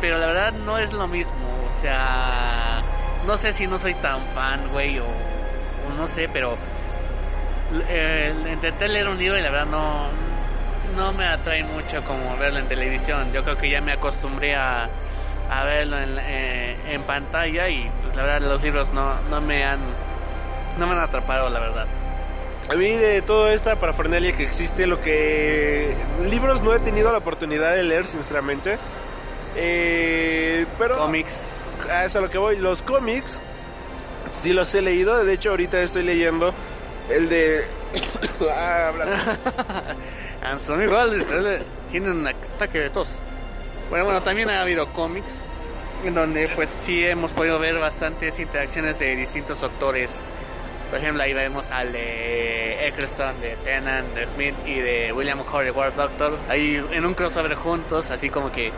pero 0.00 0.18
la 0.18 0.26
verdad 0.26 0.52
no 0.52 0.78
es 0.78 0.92
lo 0.92 1.06
mismo, 1.06 1.46
o 1.76 1.80
sea, 1.80 2.82
no 3.26 3.36
sé 3.36 3.52
si 3.52 3.66
no 3.66 3.78
soy 3.78 3.94
tan 3.94 4.20
fan, 4.34 4.68
güey, 4.72 4.98
o, 4.98 5.06
no 5.96 6.08
sé, 6.08 6.28
pero 6.32 6.56
eh, 7.88 8.34
intenté 8.52 8.88
leer 8.88 9.08
un 9.08 9.18
libro 9.18 9.38
y 9.38 9.42
la 9.42 9.50
verdad 9.50 9.66
no, 9.66 10.08
no 10.96 11.12
me 11.12 11.26
atrae 11.26 11.62
mucho 11.64 12.02
como 12.04 12.36
verlo 12.38 12.58
en 12.58 12.68
televisión, 12.68 13.32
yo 13.32 13.42
creo 13.42 13.58
que 13.58 13.70
ya 13.70 13.80
me 13.80 13.92
acostumbré 13.92 14.54
a, 14.54 14.88
a 15.50 15.64
verlo 15.64 15.98
en, 15.98 16.18
eh, 16.20 16.76
en 16.88 17.02
pantalla 17.02 17.68
y 17.68 17.90
la 18.16 18.22
verdad 18.22 18.48
los 18.48 18.62
libros 18.62 18.92
no, 18.92 19.20
no 19.30 19.40
me 19.40 19.64
han, 19.64 19.80
no 20.78 20.86
me 20.86 20.94
han 20.94 21.00
atrapado, 21.00 21.48
la 21.50 21.60
verdad. 21.60 21.86
A 22.68 22.74
mí 22.74 22.90
de 22.96 23.22
toda 23.22 23.52
esta 23.52 23.76
parafernalia 23.76 24.34
que 24.36 24.42
existe, 24.42 24.86
lo 24.86 25.00
que 25.00 25.94
libros 26.28 26.62
no 26.62 26.74
he 26.74 26.80
tenido 26.80 27.12
la 27.12 27.18
oportunidad 27.18 27.74
de 27.74 27.84
leer, 27.84 28.06
sinceramente. 28.06 28.78
Eh, 29.54 30.66
pero 30.78 30.98
cómics 30.98 31.38
a 31.90 32.04
eso 32.04 32.18
a 32.18 32.22
lo 32.22 32.30
que 32.30 32.36
voy 32.36 32.56
los 32.56 32.82
cómics 32.82 33.40
Sí 34.32 34.52
los 34.52 34.74
he 34.74 34.82
leído, 34.82 35.24
de 35.24 35.32
hecho 35.32 35.50
ahorita 35.50 35.80
estoy 35.80 36.02
leyendo 36.02 36.52
el 37.08 37.28
de... 37.28 37.64
ah. 38.50 38.92
Anthony 40.42 40.82
igual 40.82 41.26
tiene 41.90 42.10
un 42.10 42.26
ataque 42.26 42.80
de 42.80 42.90
tos. 42.90 43.08
Bueno, 43.88 44.04
bueno, 44.04 44.22
también 44.22 44.50
ha 44.50 44.60
habido 44.60 44.86
cómics 44.88 45.32
en 46.04 46.14
donde 46.14 46.48
pues 46.54 46.70
sí 46.80 47.04
hemos 47.04 47.30
podido 47.32 47.58
ver 47.58 47.78
bastantes 47.78 48.38
interacciones 48.38 48.98
de 48.98 49.16
distintos 49.16 49.60
doctores. 49.60 50.30
Por 50.90 51.00
ejemplo, 51.00 51.22
ahí 51.22 51.34
vemos 51.34 51.70
al 51.70 51.92
de 51.92 52.86
Eccleston, 52.86 53.40
de 53.40 53.56
Tennant, 53.64 54.14
de 54.14 54.26
Smith 54.26 54.54
y 54.64 54.74
de 54.74 55.12
William 55.12 55.40
Horry 55.40 55.70
War 55.70 55.94
Doctor. 55.94 56.38
Ahí 56.48 56.80
en 56.92 57.04
un 57.04 57.14
crossover 57.14 57.54
juntos, 57.56 58.10
así 58.10 58.30
como 58.30 58.52
que 58.52 58.70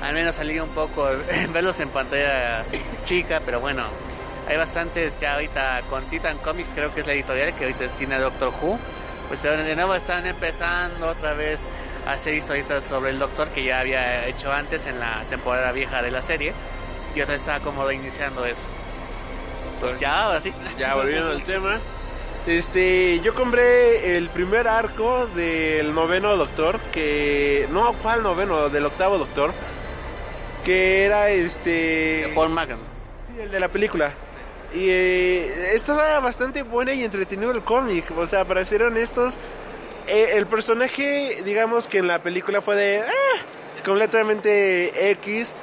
al 0.00 0.14
menos 0.14 0.36
salía 0.36 0.62
un 0.62 0.70
poco 0.70 1.06
verlos 1.52 1.78
en 1.80 1.90
pantalla 1.90 2.64
chica, 3.04 3.40
pero 3.44 3.60
bueno, 3.60 3.84
hay 4.48 4.56
bastantes 4.56 5.18
ya 5.18 5.34
ahorita 5.34 5.82
con 5.90 6.04
Titan 6.06 6.38
Comics, 6.38 6.68
creo 6.74 6.94
que 6.94 7.00
es 7.00 7.06
la 7.06 7.12
editorial 7.12 7.54
que 7.54 7.64
ahorita 7.64 7.88
tiene 7.98 8.18
Doctor 8.18 8.52
Who. 8.60 8.78
Pues 9.28 9.42
de 9.42 9.76
nuevo 9.76 9.94
están 9.94 10.26
empezando 10.26 11.08
otra 11.08 11.34
vez 11.34 11.60
hacer 12.06 12.34
historietas 12.34 12.84
sobre 12.84 13.10
el 13.10 13.18
Doctor 13.18 13.48
que 13.48 13.64
ya 13.64 13.80
había 13.80 14.26
hecho 14.26 14.52
antes 14.52 14.86
en 14.86 15.00
la 15.00 15.24
temporada 15.30 15.72
vieja 15.72 16.02
de 16.02 16.10
la 16.10 16.22
serie. 16.22 16.52
Y 17.14 17.20
otra 17.20 17.34
está 17.34 17.60
como 17.60 17.84
reiniciando 17.86 18.44
eso. 18.44 18.66
Pues 19.80 19.98
ya, 19.98 20.24
ahora 20.24 20.40
sí. 20.40 20.52
Ya 20.78 20.94
volviendo 20.94 21.30
al 21.30 21.42
tema. 21.42 21.80
Este, 22.46 23.20
yo 23.20 23.34
compré 23.34 24.16
el 24.16 24.28
primer 24.30 24.66
arco 24.66 25.26
del 25.26 25.94
noveno 25.94 26.36
Doctor, 26.36 26.80
que 26.92 27.66
no, 27.70 27.92
¿cuál 28.02 28.22
noveno? 28.22 28.70
Del 28.70 28.86
octavo 28.86 29.18
Doctor, 29.18 29.52
que 30.64 31.04
era 31.04 31.28
este 31.30 32.30
Paul 32.34 32.48
Magan. 32.48 32.78
Sí, 33.26 33.34
el 33.40 33.50
de 33.50 33.60
la 33.60 33.68
película. 33.68 34.12
Y 34.72 34.88
eh, 34.88 35.74
estaba 35.74 36.18
bastante 36.20 36.62
buena 36.62 36.94
y 36.94 37.04
entretenido 37.04 37.50
el 37.50 37.62
cómic. 37.62 38.10
O 38.16 38.26
sea, 38.26 38.44
para 38.44 38.64
ser 38.64 38.84
honestos, 38.84 39.38
eh, 40.10 40.36
el 40.36 40.46
personaje, 40.46 41.42
digamos 41.44 41.86
que 41.86 41.98
en 41.98 42.08
la 42.08 42.20
película 42.20 42.60
fue 42.60 42.74
de 42.74 43.02
ah, 43.02 43.82
completamente 43.84 45.10
X. 45.12 45.54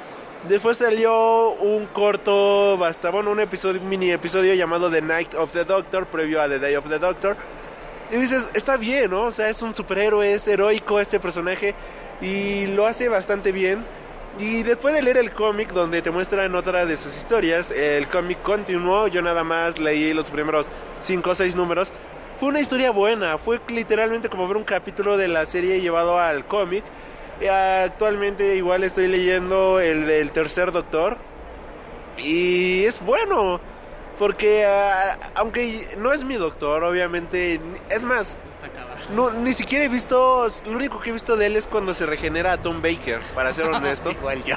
Después 0.48 0.78
salió 0.78 1.50
un 1.50 1.86
corto, 1.86 2.78
basta, 2.78 3.10
bueno, 3.10 3.30
un 3.30 3.40
episodio, 3.40 3.80
mini 3.82 4.10
episodio 4.10 4.54
llamado 4.54 4.90
The 4.90 5.02
Night 5.02 5.34
of 5.34 5.52
the 5.52 5.64
Doctor, 5.64 6.06
previo 6.06 6.40
a 6.40 6.48
The 6.48 6.58
Day 6.58 6.76
of 6.76 6.88
the 6.88 6.98
Doctor. 6.98 7.36
Y 8.10 8.16
dices, 8.16 8.48
está 8.54 8.78
bien, 8.78 9.10
¿no? 9.10 9.24
O 9.24 9.32
sea, 9.32 9.50
es 9.50 9.60
un 9.60 9.74
superhéroe, 9.74 10.32
es 10.32 10.48
heroico 10.48 10.98
este 10.98 11.20
personaje 11.20 11.74
y 12.22 12.68
lo 12.68 12.86
hace 12.86 13.08
bastante 13.08 13.52
bien. 13.52 13.84
Y 14.38 14.62
después 14.62 14.94
de 14.94 15.02
leer 15.02 15.18
el 15.18 15.32
cómic 15.32 15.72
donde 15.72 16.00
te 16.00 16.10
muestran 16.10 16.54
otra 16.54 16.86
de 16.86 16.96
sus 16.96 17.14
historias, 17.16 17.70
el 17.70 18.08
cómic 18.08 18.40
continuó, 18.42 19.08
yo 19.08 19.20
nada 19.20 19.44
más 19.44 19.78
leí 19.78 20.14
los 20.14 20.30
primeros 20.30 20.66
5 21.02 21.30
o 21.30 21.34
6 21.34 21.56
números. 21.56 21.92
Fue 22.38 22.48
una 22.48 22.60
historia 22.60 22.90
buena, 22.92 23.36
fue 23.38 23.60
literalmente 23.68 24.28
como 24.28 24.46
ver 24.46 24.56
un 24.56 24.64
capítulo 24.64 25.16
de 25.16 25.26
la 25.28 25.44
serie 25.46 25.80
llevado 25.80 26.18
al 26.20 26.44
cómic. 26.44 26.84
Y 27.40 27.46
Actualmente 27.46 28.56
igual 28.56 28.84
estoy 28.84 29.08
leyendo 29.08 29.80
el 29.80 30.06
del 30.06 30.30
tercer 30.30 30.70
doctor. 30.72 31.16
Y 32.16 32.84
es 32.84 33.00
bueno, 33.00 33.60
porque 34.18 34.64
ah, 34.66 35.18
aunque 35.34 35.96
no 35.98 36.12
es 36.12 36.24
mi 36.24 36.34
doctor, 36.34 36.82
obviamente, 36.84 37.60
es 37.88 38.02
más, 38.02 38.40
no, 39.14 39.30
ni 39.30 39.52
siquiera 39.52 39.84
he 39.84 39.88
visto, 39.88 40.48
lo 40.66 40.72
único 40.72 41.00
que 41.00 41.10
he 41.10 41.12
visto 41.12 41.36
de 41.36 41.46
él 41.46 41.56
es 41.56 41.68
cuando 41.68 41.94
se 41.94 42.06
regenera 42.06 42.52
a 42.52 42.62
Tom 42.62 42.82
Baker, 42.82 43.20
para 43.34 43.52
ser 43.52 43.66
honesto. 43.66 44.10
Igual 44.20 44.42
yo. 44.44 44.56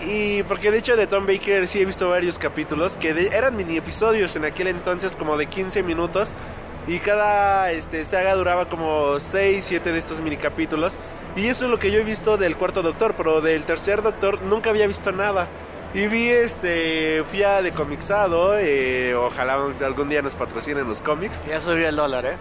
Y 0.00 0.42
porque 0.44 0.70
de 0.70 0.78
hecho 0.78 0.96
de 0.96 1.06
Tom 1.08 1.26
Baker 1.26 1.66
sí 1.66 1.82
he 1.82 1.84
visto 1.84 2.08
varios 2.08 2.38
capítulos 2.38 2.96
que 2.96 3.12
de- 3.14 3.36
eran 3.36 3.56
mini 3.56 3.76
episodios 3.76 4.34
en 4.36 4.44
aquel 4.44 4.68
entonces 4.68 5.14
como 5.16 5.36
de 5.36 5.46
15 5.46 5.82
minutos 5.82 6.32
y 6.86 6.98
cada 6.98 7.70
este, 7.72 8.04
saga 8.04 8.34
duraba 8.34 8.68
como 8.68 9.18
6, 9.20 9.64
7 9.66 9.92
de 9.92 9.98
estos 9.98 10.20
mini 10.20 10.36
capítulos 10.36 10.96
y 11.36 11.46
eso 11.46 11.66
es 11.66 11.70
lo 11.70 11.78
que 11.78 11.92
yo 11.92 12.00
he 12.00 12.04
visto 12.04 12.36
del 12.36 12.56
cuarto 12.56 12.82
doctor, 12.82 13.14
pero 13.16 13.40
del 13.40 13.64
tercer 13.64 14.02
doctor 14.02 14.42
nunca 14.42 14.70
había 14.70 14.86
visto 14.86 15.12
nada. 15.12 15.48
Y 15.94 16.06
vi 16.06 16.28
este, 16.28 17.24
fui 17.30 17.42
a 17.42 17.62
de 17.62 17.72
comixado, 17.72 18.56
eh, 18.58 19.14
ojalá 19.14 19.54
algún 19.84 20.08
día 20.08 20.22
nos 20.22 20.34
patrocinen 20.34 20.88
los 20.88 21.00
cómics. 21.00 21.40
Ya 21.48 21.60
subió 21.60 21.88
el 21.88 21.96
dólar, 21.96 22.26
¿eh? 22.26 22.36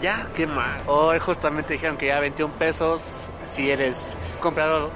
Ya, 0.00 0.28
qué 0.34 0.46
mal. 0.46 0.82
Hoy 0.86 1.18
justamente 1.18 1.74
dijeron 1.74 1.96
que 1.96 2.06
ya 2.06 2.20
21 2.20 2.54
pesos 2.54 3.02
si 3.44 3.70
eres 3.70 4.16
comprador 4.40 4.90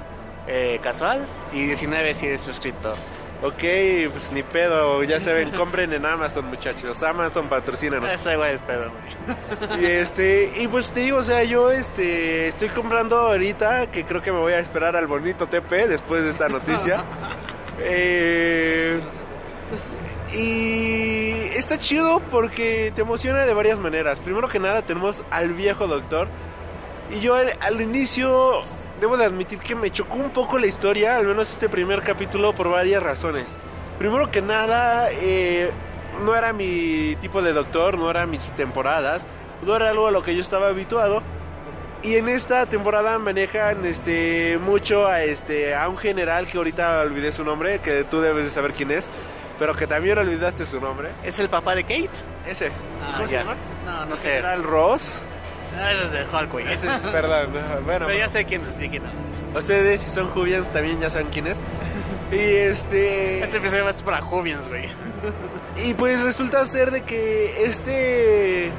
eh, 0.47 0.79
casual 0.83 1.25
y 1.53 1.65
19 1.65 2.13
si 2.13 2.25
eres 2.27 2.41
suscriptor. 2.41 2.97
Ok, 3.43 3.63
pues 4.11 4.31
ni 4.31 4.43
pedo, 4.43 5.03
ya 5.03 5.19
saben, 5.19 5.49
compren 5.57 5.91
en 5.93 6.05
Amazon 6.05 6.45
muchachos, 6.45 7.01
Amazon 7.01 7.49
patrocínanos. 7.49 8.09
Ese 8.11 8.33
igual 8.33 8.51
el 8.51 8.59
pedo, 8.59 8.91
güey. 8.91 9.81
Y 9.81 9.85
este, 9.85 10.51
y 10.57 10.67
pues 10.67 10.91
te 10.91 10.99
digo, 11.01 11.17
o 11.17 11.23
sea, 11.23 11.43
yo 11.43 11.71
este 11.71 12.49
estoy 12.49 12.69
comprando 12.69 13.17
ahorita 13.17 13.89
que 13.89 14.05
creo 14.05 14.21
que 14.21 14.31
me 14.31 14.39
voy 14.39 14.53
a 14.53 14.59
esperar 14.59 14.95
al 14.95 15.07
bonito 15.07 15.47
TP 15.47 15.87
después 15.87 16.23
de 16.23 16.29
esta 16.29 16.49
noticia. 16.49 17.03
Eh, 17.83 19.01
y 20.33 21.57
está 21.57 21.79
chido 21.79 22.19
porque 22.29 22.91
te 22.93 23.01
emociona 23.01 23.43
de 23.45 23.55
varias 23.55 23.79
maneras. 23.79 24.19
Primero 24.19 24.49
que 24.49 24.59
nada 24.59 24.83
tenemos 24.83 25.23
al 25.31 25.53
viejo 25.53 25.87
doctor. 25.87 26.27
Y 27.09 27.21
yo 27.21 27.33
al, 27.33 27.53
al 27.59 27.81
inicio 27.81 28.61
debo 29.01 29.17
de 29.17 29.25
admitir 29.25 29.59
que 29.59 29.73
me 29.73 29.91
chocó 29.91 30.15
un 30.15 30.29
poco 30.29 30.59
la 30.59 30.67
historia, 30.67 31.17
al 31.17 31.25
menos 31.25 31.49
este 31.49 31.67
primer 31.67 32.03
capítulo, 32.03 32.53
por 32.53 32.69
varias 32.69 33.01
razones. 33.01 33.47
Primero 33.97 34.29
que 34.29 34.41
nada, 34.41 35.09
eh, 35.11 35.71
no 36.23 36.35
era 36.35 36.53
mi 36.53 37.15
tipo 37.19 37.41
de 37.41 37.51
doctor, 37.51 37.97
no 37.97 38.09
eran 38.11 38.29
mis 38.29 38.41
temporadas, 38.51 39.25
no 39.63 39.75
era 39.75 39.89
algo 39.89 40.07
a 40.07 40.11
lo 40.11 40.21
que 40.21 40.35
yo 40.35 40.41
estaba 40.41 40.67
habituado. 40.67 41.23
Y 42.03 42.15
en 42.15 42.29
esta 42.29 42.65
temporada 42.67 43.17
manejan 43.17 43.85
este 43.85 44.59
mucho 44.59 45.07
a 45.07 45.23
este 45.23 45.75
a 45.75 45.87
un 45.87 45.97
general 45.97 46.47
que 46.47 46.57
ahorita 46.57 47.01
olvidé 47.01 47.31
su 47.31 47.43
nombre, 47.43 47.79
que 47.79 48.03
tú 48.03 48.21
debes 48.21 48.45
de 48.45 48.49
saber 48.51 48.73
quién 48.73 48.91
es, 48.91 49.09
pero 49.59 49.75
que 49.75 49.87
también 49.87 50.17
olvidaste 50.17 50.65
su 50.65 50.79
nombre. 50.79 51.09
¿Es 51.23 51.39
el 51.39 51.49
papá 51.49 51.75
de 51.75 51.83
Kate? 51.83 52.09
Ese. 52.47 52.71
Ah, 53.03 53.13
¿Cómo 53.17 53.27
se 53.27 53.33
ya. 53.33 53.39
llama? 53.41 53.55
No, 53.85 54.05
no 54.05 54.17
sé. 54.17 54.29
General 54.29 54.63
Ross. 54.63 55.21
Ah, 55.77 55.91
ese 55.91 56.03
es 56.03 56.11
de 56.11 56.23
Hulk, 56.25 56.51
güey. 56.51 56.71
Ese 56.71 56.87
es, 56.87 57.01
perdón. 57.03 57.51
Bueno, 57.85 58.05
Pero 58.07 58.17
ya 58.17 58.27
sé 58.27 58.45
quién 58.45 58.61
es, 58.61 58.67
sí, 58.79 58.89
quién 58.89 59.03
es. 59.05 59.11
ustedes 59.57 60.01
si 60.01 60.09
son 60.11 60.29
jubians 60.29 60.69
también 60.71 60.99
ya 60.99 61.09
saben 61.09 61.27
quién 61.31 61.47
es. 61.47 61.57
Y 62.31 62.37
este 62.37 63.43
Este 63.43 63.57
episodio 63.57 63.83
va 63.83 63.89
a 63.89 63.93
ser 63.93 64.05
para 64.05 64.21
Jubians, 64.21 64.65
güey. 64.69 64.85
Y 65.85 65.93
pues 65.95 66.21
resulta 66.21 66.65
ser 66.65 66.89
de 66.91 67.01
que 67.01 67.65
este 67.65 68.71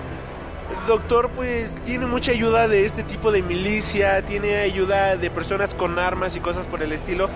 doctor 0.86 1.28
pues 1.36 1.74
tiene 1.84 2.06
mucha 2.06 2.32
ayuda 2.32 2.66
de 2.66 2.86
este 2.86 3.02
tipo 3.02 3.30
de 3.30 3.42
milicia, 3.42 4.22
tiene 4.22 4.56
ayuda 4.56 5.16
de 5.16 5.30
personas 5.30 5.74
con 5.74 5.98
armas 5.98 6.34
y 6.34 6.40
cosas 6.40 6.64
por 6.64 6.82
el 6.82 6.92
estilo. 6.92 7.28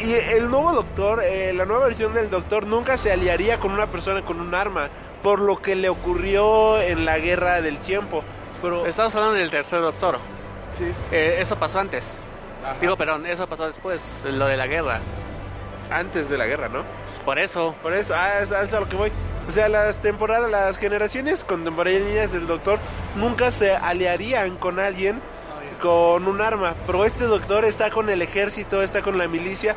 Y 0.00 0.14
el 0.14 0.50
nuevo 0.50 0.72
doctor, 0.72 1.22
eh, 1.22 1.52
la 1.52 1.66
nueva 1.66 1.84
versión 1.84 2.14
del 2.14 2.30
doctor 2.30 2.66
nunca 2.66 2.96
se 2.96 3.12
aliaría 3.12 3.58
con 3.60 3.72
una 3.72 3.88
persona 3.88 4.22
con 4.22 4.40
un 4.40 4.54
arma, 4.54 4.88
por 5.22 5.38
lo 5.38 5.60
que 5.60 5.76
le 5.76 5.90
ocurrió 5.90 6.80
en 6.80 7.04
la 7.04 7.18
guerra 7.18 7.60
del 7.60 7.76
tiempo. 7.78 8.24
Pero 8.62 8.86
Estamos 8.86 9.14
hablando 9.14 9.36
del 9.36 9.50
tercer 9.50 9.80
doctor. 9.80 10.18
sí, 10.78 10.84
Eh, 11.10 11.36
eso 11.40 11.56
pasó 11.58 11.80
antes. 11.80 12.04
Ajá. 12.64 12.76
Digo, 12.80 12.96
perdón, 12.96 13.26
eso 13.26 13.46
pasó 13.46 13.66
después, 13.66 14.00
lo 14.24 14.46
de 14.46 14.56
la 14.56 14.66
guerra. 14.66 15.00
antes 15.90 16.28
de 16.28 16.38
la 16.38 16.46
guerra, 16.46 16.68
¿no? 16.68 16.84
Por 17.24 17.38
eso. 17.38 17.74
Por 17.82 17.92
eso, 17.92 18.14
ah, 18.16 18.38
es, 18.40 18.50
es 18.50 18.72
a 18.72 18.80
lo 18.80 18.88
que 18.88 18.96
voy. 18.96 19.12
O 19.48 19.52
sea, 19.52 19.68
las 19.68 20.00
temporadas, 20.00 20.48
las 20.50 20.78
generaciones 20.78 21.44
contemporáneas 21.44 22.32
del 22.32 22.46
doctor 22.46 22.78
nunca 23.16 23.50
se 23.50 23.74
aliarían 23.74 24.56
con 24.56 24.78
alguien 24.78 25.20
con 25.82 26.28
un 26.28 26.40
arma. 26.40 26.74
Pero 26.86 27.04
este 27.04 27.24
doctor 27.24 27.64
está 27.64 27.90
con 27.90 28.08
el 28.08 28.22
ejército, 28.22 28.82
está 28.82 29.02
con 29.02 29.18
la 29.18 29.26
milicia. 29.26 29.74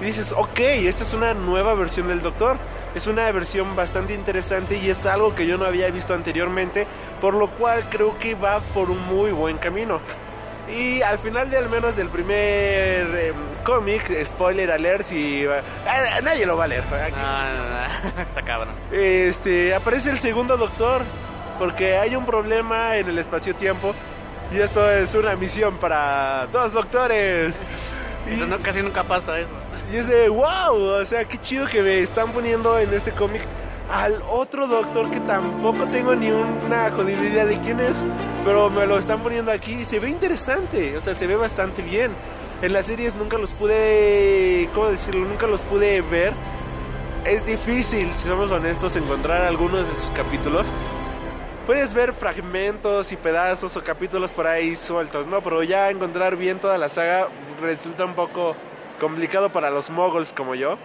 Y 0.00 0.04
dices, 0.04 0.32
ok, 0.36 0.58
esta 0.58 1.04
es 1.04 1.14
una 1.14 1.32
nueva 1.32 1.74
versión 1.74 2.08
del 2.08 2.20
doctor. 2.20 2.58
Es 2.94 3.06
una 3.06 3.30
versión 3.32 3.74
bastante 3.74 4.14
interesante 4.14 4.76
y 4.76 4.90
es 4.90 5.04
algo 5.06 5.34
que 5.34 5.46
yo 5.46 5.56
no 5.56 5.64
había 5.64 5.90
visto 5.90 6.12
anteriormente. 6.14 6.86
Por 7.20 7.34
lo 7.34 7.48
cual 7.50 7.84
creo 7.90 8.18
que 8.18 8.34
va 8.34 8.60
por 8.74 8.90
un 8.90 9.00
muy 9.06 9.30
buen 9.32 9.58
camino. 9.58 10.00
Y 10.68 11.00
al 11.00 11.18
final 11.20 11.48
de 11.48 11.58
al 11.58 11.68
menos 11.68 11.94
del 11.96 12.08
primer 12.08 13.06
em, 13.16 13.34
cómic, 13.64 14.10
spoiler 14.24 14.70
alert, 14.70 15.06
si 15.06 15.46
ah, 15.46 16.20
nadie 16.22 16.44
lo 16.44 16.56
va 16.56 16.64
a 16.64 16.68
leer. 16.68 16.82
aquí. 16.82 17.14
No, 17.16 17.42
no, 17.54 17.68
no, 18.16 18.22
está 18.22 18.42
cabrón. 18.42 18.74
Este, 18.90 19.74
aparece 19.74 20.10
el 20.10 20.18
segundo 20.18 20.56
doctor 20.56 21.02
porque 21.58 21.96
hay 21.96 22.16
un 22.16 22.26
problema 22.26 22.96
en 22.96 23.08
el 23.08 23.18
espacio-tiempo 23.18 23.94
y 24.52 24.58
esto 24.58 24.90
es 24.90 25.14
una 25.14 25.34
misión 25.36 25.76
para 25.78 26.46
dos 26.52 26.72
doctores. 26.72 27.58
Y, 28.28 28.34
no- 28.34 28.58
casi 28.58 28.82
nunca 28.82 29.04
pasa 29.04 29.38
eso. 29.38 29.48
y 29.92 29.98
es 29.98 30.08
de 30.08 30.28
wow, 30.28 30.74
o 31.00 31.04
sea, 31.04 31.24
qué 31.26 31.38
chido 31.38 31.68
que 31.68 31.80
me 31.80 32.00
están 32.00 32.32
poniendo 32.32 32.76
en 32.76 32.92
este 32.92 33.12
cómic 33.12 33.42
al 33.90 34.22
otro 34.28 34.66
doctor 34.66 35.10
que 35.10 35.20
tampoco 35.20 35.84
tengo 35.86 36.14
ni 36.14 36.30
una 36.30 36.90
jodida 36.90 37.22
idea 37.22 37.44
de 37.44 37.60
quién 37.60 37.80
es, 37.80 37.96
pero 38.44 38.68
me 38.68 38.86
lo 38.86 38.98
están 38.98 39.22
poniendo 39.22 39.52
aquí 39.52 39.72
y 39.72 39.84
se 39.84 39.98
ve 39.98 40.10
interesante, 40.10 40.96
o 40.96 41.00
sea, 41.00 41.14
se 41.14 41.26
ve 41.26 41.36
bastante 41.36 41.82
bien. 41.82 42.12
En 42.62 42.72
las 42.72 42.86
series 42.86 43.14
nunca 43.14 43.38
los 43.38 43.50
pude, 43.52 44.68
¿cómo 44.74 44.88
decirlo? 44.88 45.26
Nunca 45.26 45.46
los 45.46 45.60
pude 45.62 46.00
ver. 46.00 46.32
es 47.24 47.44
difícil, 47.44 48.12
si 48.14 48.28
somos 48.28 48.50
honestos, 48.50 48.96
encontrar 48.96 49.42
algunos 49.42 49.86
de 49.88 49.94
sus 49.94 50.10
capítulos. 50.14 50.66
Puedes 51.66 51.92
ver 51.92 52.12
fragmentos 52.12 53.10
y 53.10 53.16
pedazos 53.16 53.76
o 53.76 53.82
capítulos 53.82 54.30
por 54.30 54.46
ahí 54.46 54.76
sueltos, 54.76 55.26
¿no? 55.26 55.42
Pero 55.42 55.64
ya 55.64 55.90
encontrar 55.90 56.36
bien 56.36 56.60
toda 56.60 56.78
la 56.78 56.88
saga 56.88 57.28
resulta 57.60 58.04
un 58.04 58.14
poco 58.14 58.54
complicado 59.00 59.50
para 59.50 59.70
los 59.70 59.90
moguls 59.90 60.32
como 60.32 60.54
yo. 60.54 60.78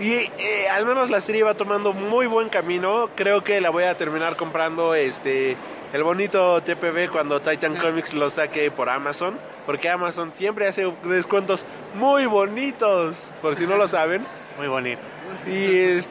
Y 0.00 0.12
eh, 0.12 0.68
al 0.70 0.86
menos 0.86 1.10
la 1.10 1.20
serie 1.20 1.42
va 1.42 1.54
tomando 1.54 1.92
muy 1.92 2.26
buen 2.26 2.48
camino. 2.48 3.10
Creo 3.14 3.44
que 3.44 3.60
la 3.60 3.70
voy 3.70 3.84
a 3.84 3.96
terminar 3.96 4.36
comprando 4.36 4.94
este 4.94 5.56
el 5.92 6.02
bonito 6.02 6.62
TPB 6.62 7.10
cuando 7.10 7.40
Titan 7.40 7.76
Comics 7.76 8.14
lo 8.14 8.30
saque 8.30 8.70
por 8.70 8.88
Amazon. 8.88 9.38
Porque 9.66 9.88
Amazon 9.88 10.32
siempre 10.36 10.66
hace 10.66 10.92
descuentos 11.04 11.64
muy 11.94 12.26
bonitos, 12.26 13.32
por 13.40 13.56
si 13.56 13.66
no 13.66 13.76
lo 13.76 13.86
saben. 13.86 14.26
Muy 14.58 14.68
bonito. 14.68 15.00
Y 15.46 15.78
es 15.78 16.10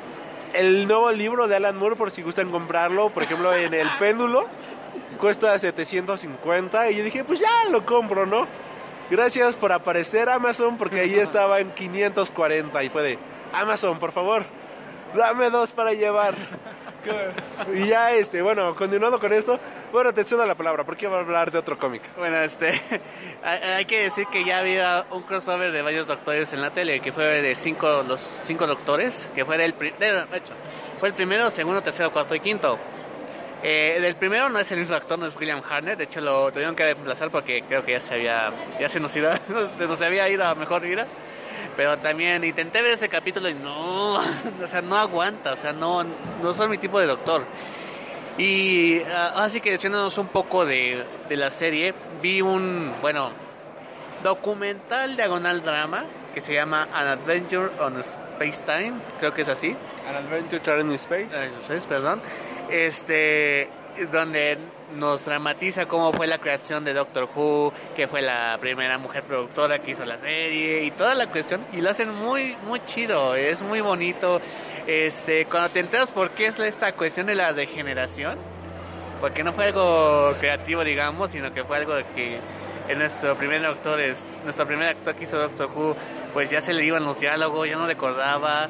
el 0.54 0.88
nuevo 0.88 1.12
libro 1.12 1.48
de 1.48 1.56
Alan 1.56 1.76
Moore, 1.78 1.96
por 1.96 2.12
si 2.12 2.22
gustan 2.22 2.50
comprarlo, 2.50 3.10
por 3.10 3.24
ejemplo, 3.24 3.54
en 3.54 3.74
El 3.74 3.88
Péndulo, 4.00 4.46
cuesta 5.20 5.58
750. 5.58 6.92
Y 6.92 6.98
yo 6.98 7.04
dije, 7.04 7.24
pues 7.24 7.40
ya 7.40 7.70
lo 7.70 7.86
compro, 7.86 8.26
¿no? 8.26 8.48
Gracias 9.10 9.58
por 9.58 9.74
aparecer 9.74 10.30
Amazon, 10.30 10.78
porque 10.78 11.02
ahí 11.02 11.16
estaba 11.16 11.60
en 11.60 11.72
540 11.72 12.84
y 12.84 12.90
fue 12.90 13.04
de, 13.04 13.20
Amazon, 13.54 14.00
por 14.00 14.12
favor, 14.12 14.46
dame 15.16 15.50
dos 15.50 15.72
para 15.72 15.94
llevar. 15.94 16.36
y 17.74 17.88
ya, 17.88 18.12
este, 18.12 18.42
bueno, 18.42 18.76
continuando 18.76 19.20
con 19.20 19.34
esto, 19.34 19.60
bueno, 19.92 20.14
te 20.14 20.24
cedo 20.24 20.46
la 20.46 20.56
palabra, 20.56 20.84
porque 20.84 21.08
voy 21.08 21.18
a 21.18 21.20
hablar 21.22 21.52
de 21.52 21.58
otro 21.58 21.78
cómic. 21.78 22.02
Bueno, 22.18 22.42
este, 22.42 22.80
hay 23.44 23.86
que 23.86 24.04
decir 24.04 24.28
que 24.32 24.46
ya 24.46 24.60
había 24.60 25.06
un 25.12 25.24
crossover 25.24 25.72
de 25.72 25.82
varios 25.82 26.08
doctores 26.08 26.52
en 26.54 26.62
la 26.62 26.72
tele, 26.72 27.02
que 27.02 27.12
fue 27.12 27.42
de 27.42 27.56
cinco, 27.56 28.04
los 28.04 28.22
cinco 28.44 28.68
doctores, 28.68 29.32
que 29.36 29.44
fue 29.46 29.64
el, 29.64 29.74
de 29.78 30.26
hecho, 30.34 30.54
fue 31.00 31.10
el 31.10 31.16
primero, 31.16 31.50
segundo, 31.50 31.82
tercero, 31.82 32.12
cuarto 32.12 32.36
y 32.36 32.40
quinto. 32.40 32.78
Eh, 33.64 33.98
el 33.98 34.16
primero 34.16 34.50
no 34.50 34.58
es 34.58 34.72
el 34.72 34.80
mismo 34.80 34.96
actor, 34.96 35.20
no 35.20 35.28
es 35.28 35.36
William 35.36 35.62
Harner, 35.70 35.96
de 35.96 36.06
hecho 36.06 36.20
lo 36.20 36.52
tuvieron 36.52 36.76
que 36.76 36.84
reemplazar 36.84 37.30
porque 37.30 37.62
creo 37.68 37.84
que 37.84 37.92
ya 37.92 38.00
se 38.00 38.16
había, 38.16 38.52
ya 38.80 38.90
se 38.90 39.00
nos 39.00 39.16
iba, 39.16 39.40
nos 39.80 40.02
había 40.02 40.28
ido 40.30 40.44
a 40.44 40.56
mejor 40.56 40.82
vida. 40.82 41.06
Pero 41.76 41.98
también 42.00 42.44
intenté 42.44 42.82
ver 42.82 42.94
ese 42.94 43.10
capítulo 43.10 43.50
y 43.50 43.54
no, 43.54 44.16
o 44.64 44.68
sea, 44.68 44.82
no 44.82 44.98
aguanta, 44.98 45.54
o 45.54 45.58
sea, 45.58 45.74
no, 45.74 46.04
no 46.04 46.54
son 46.54 46.70
mi 46.70 46.78
tipo 46.78 47.00
de 47.00 47.08
doctor. 47.08 47.46
Y 48.38 49.02
así 49.36 49.62
que 49.62 49.72
diciéndonos 49.72 50.18
un 50.18 50.28
poco 50.28 50.66
de, 50.66 51.06
de 51.28 51.36
la 51.36 51.50
serie, 51.50 51.94
vi 52.22 52.42
un, 52.42 52.96
bueno, 53.02 53.32
documental 54.24 55.16
diagonal 55.16 55.62
drama 55.62 56.06
que 56.34 56.42
se 56.42 56.54
llama 56.54 56.88
An 56.94 57.08
Adventure 57.08 57.70
on 57.80 58.00
Space 58.00 58.64
Time, 58.64 58.94
creo 59.20 59.34
que 59.34 59.42
es 59.42 59.50
así. 59.50 59.76
An 60.08 60.16
Adventure 60.16 60.82
in 60.82 60.92
Space. 60.94 61.30
Es, 61.70 61.86
perdón. 61.86 62.22
Este, 62.70 63.70
donde 64.12 64.58
nos 64.96 65.26
dramatiza 65.26 65.86
cómo 65.86 66.12
fue 66.14 66.28
la 66.28 66.40
creación 66.40 66.84
de 66.84 66.94
Doctor 66.94 67.30
Who, 67.36 67.74
que 67.96 68.08
fue 68.08 68.22
la 68.22 68.58
primera 68.60 68.98
mujer 68.98 69.24
productora 69.24 69.80
que 69.80 69.92
hizo 69.92 70.06
la 70.06 70.20
serie 70.20 70.84
y 70.84 70.92
toda 70.92 71.16
la 71.16 71.28
cuestión 71.28 71.66
y 71.72 71.82
lo 71.82 71.90
hacen 71.90 72.14
muy 72.14 72.56
muy 72.64 72.82
chido, 72.86 73.36
es 73.36 73.62
muy 73.62 73.82
bonito. 73.82 74.42
Este, 74.88 75.46
cuando 75.46 75.70
te 75.70 75.80
enteras 75.80 76.10
por 76.12 76.32
qué 76.32 76.48
es 76.48 76.60
esta 76.60 76.94
cuestión 76.94 77.28
de 77.28 77.36
la 77.36 77.54
degeneración, 77.54 78.38
porque 79.20 79.44
no 79.44 79.54
fue 79.54 79.66
algo 79.66 80.36
creativo, 80.40 80.84
digamos, 80.84 81.32
sino 81.32 81.54
que 81.54 81.64
fue 81.64 81.78
algo 81.78 81.94
que 82.16 82.40
en 82.88 83.00
nuestro 83.00 83.38
primer 83.38 83.62
doctor, 83.62 84.00
nuestro 84.44 84.66
primer 84.66 84.90
actor 84.90 85.16
que 85.16 85.24
hizo 85.24 85.38
Doctor 85.38 85.70
Who, 85.74 85.96
pues 86.34 86.50
ya 86.50 86.62
se 86.62 86.74
le 86.74 86.84
iban 86.84 87.06
los 87.06 87.20
diálogos, 87.20 87.70
ya 87.70 87.76
no 87.76 87.86
recordaba 87.86 88.68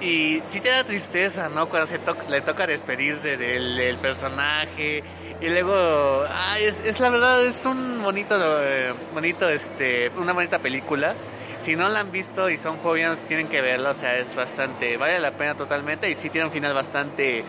y 0.00 0.40
sí 0.46 0.60
te 0.60 0.68
da 0.68 0.84
tristeza, 0.84 1.48
¿no? 1.48 1.68
Cuando 1.68 1.86
se 1.86 1.98
le 2.28 2.40
toca 2.42 2.66
despedirse 2.66 3.36
del, 3.36 3.98
personaje. 3.98 5.02
Y 5.40 5.48
luego, 5.48 6.24
ay, 6.28 6.64
es, 6.64 6.80
es, 6.84 7.00
la 7.00 7.10
verdad, 7.10 7.44
es 7.44 7.64
un 7.64 8.02
bonito, 8.02 8.36
eh, 8.62 8.94
bonito, 9.12 9.48
este, 9.48 10.08
una 10.10 10.32
bonita 10.32 10.58
película. 10.60 11.14
Si 11.60 11.74
no 11.74 11.88
la 11.88 12.00
han 12.00 12.12
visto 12.12 12.48
y 12.48 12.56
son 12.56 12.76
jóvenes, 12.78 13.18
tienen 13.26 13.48
que 13.48 13.60
verla, 13.60 13.90
o 13.90 13.94
sea, 13.94 14.16
es 14.18 14.32
bastante, 14.36 14.96
vale 14.96 15.18
la 15.18 15.32
pena 15.32 15.56
totalmente 15.56 16.08
y 16.08 16.14
sí 16.14 16.30
tiene 16.30 16.46
un 16.46 16.52
final 16.52 16.72
bastante 16.72 17.44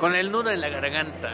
con 0.00 0.16
el 0.16 0.32
nudo 0.32 0.50
en 0.50 0.60
la 0.60 0.68
garganta. 0.68 1.30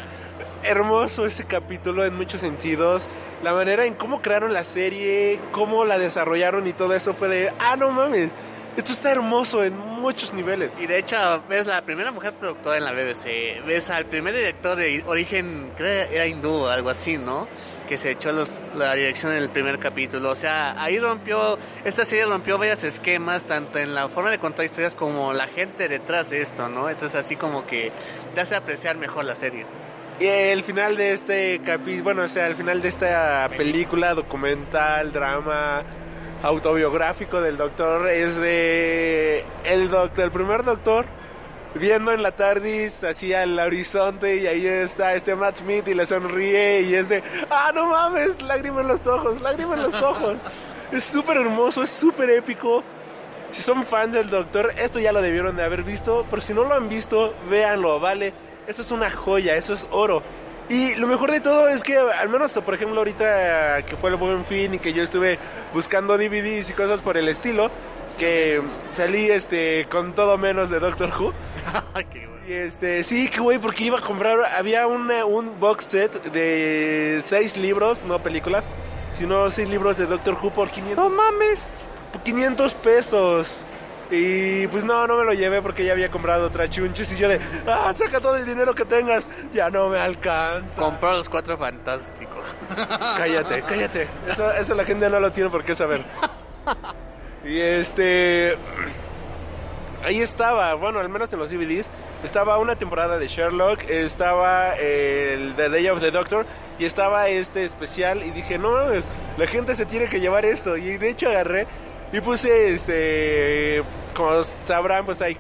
Hermoso 0.62 1.24
ese 1.24 1.44
capítulo 1.44 2.04
en 2.04 2.14
muchos 2.14 2.40
sentidos. 2.40 3.08
La 3.42 3.54
manera 3.54 3.86
en 3.86 3.94
cómo 3.94 4.20
crearon 4.20 4.52
la 4.52 4.64
serie, 4.64 5.40
cómo 5.52 5.84
la 5.86 5.98
desarrollaron 5.98 6.66
y 6.66 6.74
todo 6.74 6.92
eso 6.92 7.14
fue 7.14 7.28
de, 7.28 7.52
ah, 7.58 7.76
no 7.76 7.90
mames, 7.92 8.30
esto 8.78 8.92
está 8.92 9.10
hermoso 9.10 9.64
en 9.64 9.76
muchos 9.76 10.32
niveles. 10.32 10.70
Y 10.78 10.86
de 10.86 11.00
hecho, 11.00 11.16
ves 11.48 11.66
la 11.66 11.82
primera 11.82 12.12
mujer 12.12 12.34
productora 12.34 12.78
en 12.78 12.84
la 12.84 12.92
BBC, 12.92 13.66
ves 13.66 13.90
al 13.90 14.06
primer 14.06 14.32
director 14.34 14.78
de 14.78 15.02
origen, 15.04 15.72
creo 15.76 16.08
que 16.08 16.14
era 16.14 16.26
hindú 16.26 16.50
o 16.50 16.68
algo 16.68 16.88
así, 16.88 17.18
¿no? 17.18 17.48
Que 17.88 17.98
se 17.98 18.12
echó 18.12 18.30
los, 18.30 18.48
la 18.76 18.94
dirección 18.94 19.32
en 19.32 19.38
el 19.38 19.50
primer 19.50 19.80
capítulo. 19.80 20.30
O 20.30 20.34
sea, 20.36 20.80
ahí 20.80 21.00
rompió, 21.00 21.58
esta 21.84 22.04
serie 22.04 22.26
rompió 22.26 22.56
varios 22.56 22.84
esquemas, 22.84 23.42
tanto 23.42 23.80
en 23.80 23.96
la 23.96 24.08
forma 24.10 24.30
de 24.30 24.38
contar 24.38 24.64
historias 24.64 24.94
como 24.94 25.32
la 25.32 25.48
gente 25.48 25.88
detrás 25.88 26.30
de 26.30 26.42
esto, 26.42 26.68
¿no? 26.68 26.88
Entonces, 26.88 27.18
así 27.18 27.34
como 27.34 27.66
que 27.66 27.90
te 28.32 28.40
hace 28.40 28.54
apreciar 28.54 28.96
mejor 28.96 29.24
la 29.24 29.34
serie. 29.34 29.66
Y 30.20 30.26
el 30.26 30.62
final 30.62 30.96
de 30.96 31.14
este 31.14 31.60
capítulo, 31.64 32.04
bueno, 32.04 32.22
o 32.22 32.28
sea, 32.28 32.46
el 32.46 32.54
final 32.54 32.80
de 32.80 32.88
esta 32.88 33.48
película, 33.56 34.14
documental, 34.14 35.12
drama, 35.12 35.84
autobiográfico 36.42 37.40
del 37.40 37.56
doctor 37.56 38.08
es 38.08 38.36
de 38.36 39.44
el 39.64 39.90
doctor, 39.90 40.24
el 40.24 40.30
primer 40.30 40.64
doctor 40.64 41.06
viendo 41.74 42.12
en 42.12 42.22
la 42.22 42.32
tardis 42.32 43.02
así 43.04 43.34
al 43.34 43.58
horizonte 43.58 44.36
y 44.36 44.46
ahí 44.46 44.66
está 44.66 45.14
este 45.14 45.34
Matt 45.34 45.56
Smith 45.56 45.86
y 45.88 45.94
le 45.94 46.06
sonríe 46.06 46.82
y 46.82 46.94
es 46.94 47.08
de 47.08 47.22
ah 47.50 47.72
no 47.74 47.86
mames 47.86 48.40
lágrimas 48.40 48.82
en 48.82 48.88
los 48.88 49.06
ojos 49.06 49.40
lágrimas 49.40 49.78
en 49.78 49.84
los 49.84 50.02
ojos 50.02 50.36
es 50.92 51.04
súper 51.04 51.38
hermoso 51.38 51.82
es 51.82 51.90
súper 51.90 52.30
épico 52.30 52.82
si 53.50 53.60
son 53.60 53.84
fans 53.84 54.12
del 54.12 54.30
doctor 54.30 54.72
esto 54.76 54.98
ya 54.98 55.12
lo 55.12 55.20
debieron 55.20 55.56
de 55.56 55.64
haber 55.64 55.82
visto 55.82 56.24
pero 56.30 56.40
si 56.40 56.54
no 56.54 56.64
lo 56.64 56.74
han 56.74 56.88
visto 56.88 57.34
véanlo 57.50 58.00
vale. 58.00 58.32
Esto 58.66 58.82
es 58.82 58.90
una 58.90 59.10
joya 59.10 59.56
eso 59.56 59.72
es 59.72 59.86
oro 59.90 60.22
y 60.68 60.94
lo 60.96 61.06
mejor 61.06 61.30
de 61.30 61.40
todo 61.40 61.68
es 61.68 61.82
que, 61.82 61.96
al 61.96 62.28
menos, 62.28 62.52
por 62.52 62.74
ejemplo, 62.74 62.98
ahorita 62.98 63.82
que 63.86 63.96
fue 63.96 64.10
el 64.10 64.16
buen 64.16 64.44
fin 64.44 64.74
y 64.74 64.78
que 64.78 64.92
yo 64.92 65.02
estuve 65.02 65.38
buscando 65.72 66.18
DVDs 66.18 66.68
y 66.70 66.72
cosas 66.74 67.00
por 67.00 67.16
el 67.16 67.28
estilo, 67.28 67.70
que 68.18 68.62
salí 68.92 69.30
este 69.30 69.86
con 69.90 70.14
todo 70.14 70.36
menos 70.36 70.68
de 70.68 70.78
Doctor 70.78 71.10
Who. 71.18 71.32
y 72.48 72.52
este, 72.52 73.02
sí, 73.02 73.28
que 73.28 73.40
güey, 73.40 73.58
porque 73.58 73.84
iba 73.84 73.98
a 73.98 74.02
comprar, 74.02 74.44
había 74.56 74.86
una, 74.86 75.24
un 75.24 75.58
box 75.58 75.84
set 75.84 76.22
de 76.32 77.22
seis 77.24 77.56
libros, 77.56 78.04
no 78.04 78.18
películas, 78.22 78.64
sino 79.14 79.50
seis 79.50 79.68
libros 79.68 79.96
de 79.96 80.06
Doctor 80.06 80.36
Who 80.42 80.52
por 80.52 80.70
500. 80.70 80.96
¡No 80.96 81.10
mames! 81.10 81.64
500 82.24 82.74
pesos. 82.74 83.64
Y 84.10 84.66
pues 84.68 84.84
no, 84.84 85.06
no 85.06 85.16
me 85.18 85.24
lo 85.24 85.34
llevé 85.34 85.60
porque 85.60 85.84
ya 85.84 85.92
había 85.92 86.10
comprado 86.10 86.46
otra 86.46 86.68
chunches 86.68 87.12
y 87.12 87.16
yo 87.16 87.28
de, 87.28 87.40
ah, 87.66 87.92
saca 87.92 88.20
todo 88.20 88.36
el 88.36 88.46
dinero 88.46 88.74
que 88.74 88.84
tengas, 88.86 89.28
ya 89.52 89.68
no 89.68 89.88
me 89.88 89.98
alcanza. 89.98 90.80
Compró 90.80 91.12
los 91.12 91.28
cuatro 91.28 91.58
fantásticos. 91.58 92.44
Cállate, 93.16 93.62
cállate. 93.62 94.08
Eso, 94.28 94.50
eso 94.52 94.74
la 94.74 94.84
gente 94.84 95.10
no 95.10 95.20
lo 95.20 95.30
tiene 95.32 95.50
por 95.50 95.64
qué 95.64 95.74
saber. 95.74 96.04
Y 97.44 97.60
este... 97.60 98.56
Ahí 100.02 100.20
estaba, 100.20 100.74
bueno, 100.74 101.00
al 101.00 101.08
menos 101.08 101.32
en 101.32 101.40
los 101.40 101.50
DVDs, 101.50 101.90
estaba 102.22 102.58
una 102.58 102.76
temporada 102.76 103.18
de 103.18 103.26
Sherlock, 103.26 103.82
estaba 103.88 104.76
el 104.76 105.54
The 105.56 105.68
Day 105.68 105.88
of 105.88 106.00
the 106.00 106.12
Doctor 106.12 106.46
y 106.78 106.84
estaba 106.84 107.28
este 107.28 107.64
especial 107.64 108.22
y 108.22 108.30
dije, 108.30 108.58
no, 108.58 108.76
la 109.36 109.46
gente 109.48 109.74
se 109.74 109.86
tiene 109.86 110.08
que 110.08 110.20
llevar 110.20 110.44
esto. 110.44 110.76
Y 110.76 110.98
de 110.98 111.10
hecho 111.10 111.28
agarré 111.28 111.66
y 112.12 112.20
puse, 112.20 112.74
este, 112.74 113.82
como 114.14 114.42
sabrán, 114.64 115.04
pues 115.04 115.20
hay 115.20 115.36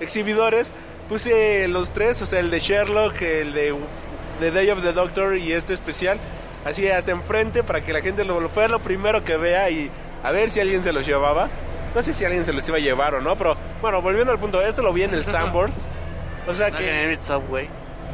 exhibidores. 0.00 0.72
Puse 1.08 1.68
los 1.68 1.92
tres, 1.92 2.20
o 2.20 2.26
sea, 2.26 2.40
el 2.40 2.50
de 2.50 2.60
Sherlock, 2.60 3.22
el 3.22 3.52
de 3.54 3.74
The 4.40 4.50
Day 4.50 4.70
of 4.70 4.82
the 4.82 4.92
Doctor 4.92 5.36
y 5.36 5.52
este 5.52 5.72
especial, 5.72 6.20
así 6.64 6.86
hasta 6.88 7.12
enfrente 7.12 7.62
para 7.62 7.82
que 7.82 7.92
la 7.92 8.02
gente 8.02 8.24
lo, 8.24 8.40
lo 8.40 8.50
fuera 8.50 8.68
lo 8.68 8.80
primero 8.80 9.24
que 9.24 9.36
vea 9.36 9.70
y 9.70 9.90
a 10.22 10.30
ver 10.32 10.50
si 10.50 10.60
alguien 10.60 10.82
se 10.82 10.92
los 10.92 11.06
llevaba. 11.06 11.48
No 11.94 12.02
sé 12.02 12.12
si 12.12 12.24
alguien 12.24 12.44
se 12.44 12.52
los 12.52 12.68
iba 12.68 12.76
a 12.76 12.80
llevar 12.80 13.14
o 13.14 13.20
no, 13.20 13.36
pero 13.36 13.56
bueno, 13.80 14.02
volviendo 14.02 14.32
al 14.32 14.38
punto, 14.38 14.60
esto 14.60 14.82
lo 14.82 14.92
vi 14.92 15.02
en 15.02 15.14
el 15.14 15.24
Sanborns. 15.24 15.88
O 16.46 16.54
sea 16.54 16.70
no 16.70 16.78
que. 16.78 17.18
Güey. 17.48 17.68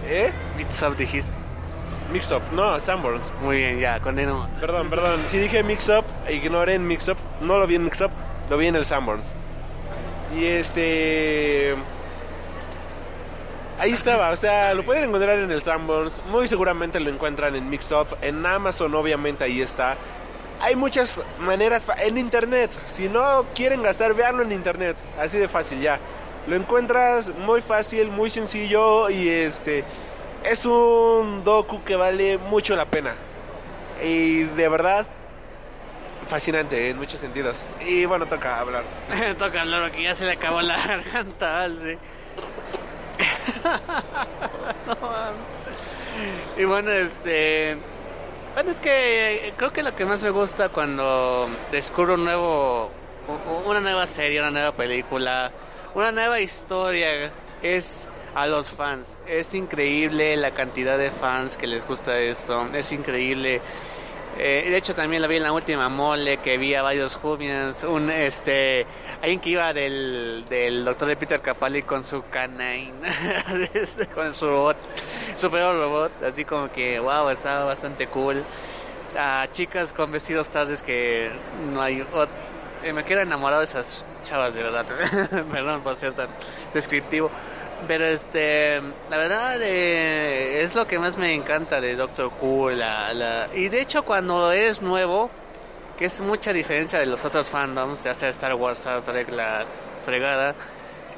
¿Eh? 0.07 0.33
Mix 0.57 0.83
Up 0.83 0.97
dijiste. 0.97 1.44
Mix 2.13 2.31
Up, 2.31 2.43
no, 2.53 2.79
Sanborns. 2.81 3.25
Muy 3.41 3.59
bien, 3.59 3.79
ya, 3.79 4.01
con 4.01 4.19
él 4.19 4.27
no. 4.27 4.49
Perdón, 4.61 4.91
perdón. 4.91 5.23
Si 5.27 5.39
dije 5.39 5.63
Mix 5.63 5.89
Up, 5.89 6.05
ignoré 6.29 6.75
en 6.75 6.87
Mix 6.87 7.09
Up. 7.09 7.17
No 7.41 7.59
lo 7.59 7.67
vi 7.67 7.77
en 7.77 7.85
Mix 7.85 8.01
Up, 8.01 8.11
lo 8.51 8.57
vi 8.57 8.67
en 8.67 8.77
el 8.77 8.85
Sanborns. 8.85 9.35
Y 10.37 10.45
este. 10.45 11.75
Ahí 13.79 13.91
estaba, 13.91 14.31
o 14.31 14.37
sea, 14.37 14.73
lo 14.75 14.85
pueden 14.85 15.05
encontrar 15.05 15.39
en 15.39 15.51
el 15.51 15.63
Sanborns. 15.63 16.23
Muy 16.27 16.47
seguramente 16.47 17.01
lo 17.01 17.11
encuentran 17.11 17.57
en 17.57 17.69
Mix 17.69 17.91
Up. 17.91 18.17
En 18.21 18.45
Amazon, 18.47 18.95
obviamente, 18.95 19.45
ahí 19.45 19.63
está. 19.63 19.97
Hay 20.61 20.77
muchas 20.77 21.21
maneras 21.41 21.83
en 21.99 22.17
internet. 22.17 22.71
Si 22.89 23.09
no 23.09 23.45
quieren 23.55 23.83
gastar, 23.83 24.15
veanlo 24.15 24.43
en 24.43 24.53
internet. 24.53 24.97
Así 25.19 25.39
de 25.39 25.49
fácil 25.49 25.81
ya. 25.81 25.99
Lo 26.47 26.57
encuentras 26.57 27.35
muy 27.37 27.63
fácil, 27.63 28.11
muy 28.11 28.31
sencillo 28.31 29.09
y 29.11 29.29
este 29.29 29.85
es 30.45 30.65
un 30.67 31.43
docu 31.45 31.83
que 31.85 31.97
vale 31.97 32.39
mucho 32.39 32.77
la 32.77 32.87
pena. 32.87 33.15
Y 34.03 34.45
de 34.45 34.69
verdad 34.69 35.07
fascinante 36.29 36.91
en 36.91 36.97
muchos 36.97 37.21
sentidos. 37.21 37.67
Y 37.87 38.05
bueno, 38.07 38.27
toca 38.27 38.61
hablar. 38.61 38.85
toca 39.39 39.63
hablar 39.63 39.89
porque 39.89 40.05
ya 40.05 40.15
se 40.15 40.25
le 40.25 40.33
acabó 40.33 40.61
la 40.61 40.87
garganta, 40.87 41.69
no, 44.87 44.97
y 46.57 46.65
bueno, 46.65 46.91
este 46.91 47.77
bueno, 48.55 48.71
es 48.71 48.81
que 48.81 49.53
creo 49.57 49.73
que 49.73 49.83
lo 49.83 49.95
que 49.95 50.05
más 50.05 50.23
me 50.23 50.31
gusta 50.31 50.69
cuando 50.69 51.49
descubro 51.71 52.15
un 52.15 52.25
nuevo, 52.25 52.91
una 53.65 53.81
nueva 53.81 54.07
serie, 54.07 54.41
una 54.41 54.51
nueva 54.51 54.73
película, 54.73 55.53
una 55.95 56.13
nueva 56.13 56.41
historia 56.41 57.33
es 57.63 58.09
a 58.35 58.47
los 58.47 58.71
fans. 58.73 59.07
Es 59.27 59.55
increíble 59.55 60.37
la 60.37 60.53
cantidad 60.53 60.99
de 60.99 61.11
fans 61.11 61.57
que 61.57 61.67
les 61.67 61.87
gusta 61.87 62.19
esto. 62.19 62.67
Es 62.75 62.93
increíble 62.93 63.63
eh, 64.37 64.67
de 64.69 64.77
hecho 64.77 64.95
también 64.95 65.23
lo 65.23 65.29
vi 65.29 65.37
en 65.37 65.45
la 65.45 65.53
última 65.53 65.89
mole 65.89 66.39
que 66.39 66.59
vi 66.59 66.75
a 66.75 66.83
varios 66.83 67.15
Jumians, 67.15 67.85
un 67.85 68.11
este 68.11 68.85
alguien 69.23 69.41
que 69.41 69.51
iba 69.51 69.73
del, 69.73 70.45
del 70.49 70.85
doctor 70.85 71.07
de 71.07 71.17
Peter 71.17 71.41
Capaldi 71.41 71.83
con 71.83 72.03
su 72.03 72.25
canine, 72.31 72.91
con 74.15 74.35
su 74.35 74.47
robot, 74.47 74.77
su 75.37 75.49
peor 75.51 75.77
robot, 75.77 76.23
así 76.25 76.45
como 76.45 76.69
que 76.73 76.99
wow, 76.99 77.29
estaba 77.29 77.65
bastante 77.67 78.09
cool. 78.09 78.45
A 79.17 79.47
chicas 79.53 79.93
con 79.93 80.11
vestidos 80.11 80.49
tardes 80.49 80.83
que 80.83 81.31
no 81.73 81.81
hay 81.81 82.05
eh, 82.83 82.93
me 82.93 83.05
queda 83.05 83.23
enamorado 83.23 83.61
de 83.61 83.67
esas 83.67 84.05
chavas 84.25 84.53
de 84.53 84.65
verdad, 84.65 84.85
perdón 85.53 85.83
por 85.83 85.97
ser 86.01 86.13
tan 86.15 86.29
descriptivo. 86.73 87.31
Pero 87.87 88.07
este, 88.07 88.81
la 89.11 89.19
verdad 89.19 89.61
eh, 89.61 90.63
es 90.63 90.75
lo 90.75 90.87
que 90.87 90.99
más 90.99 91.19
me 91.19 91.35
encanta 91.35 91.81
de 91.81 91.97
Doctor 91.97 92.31
Who. 92.41 92.71
La, 92.71 93.13
la, 93.13 93.49
y 93.55 93.69
de 93.69 93.83
hecho 93.83 94.03
cuando 94.03 94.53
es 94.53 94.81
nuevo, 94.81 95.31
que 95.99 96.07
es 96.07 96.21
mucha 96.21 96.53
diferencia 96.53 96.99
de 96.99 97.07
los 97.07 97.25
otros 97.25 97.49
fandoms, 97.51 98.03
ya 98.03 98.15
sea 98.15 98.31
Star 98.31 98.55
Wars, 98.55 98.79
Star 98.79 99.03
Trek, 99.03 99.29
la 99.31 99.65
fregada, 100.05 100.55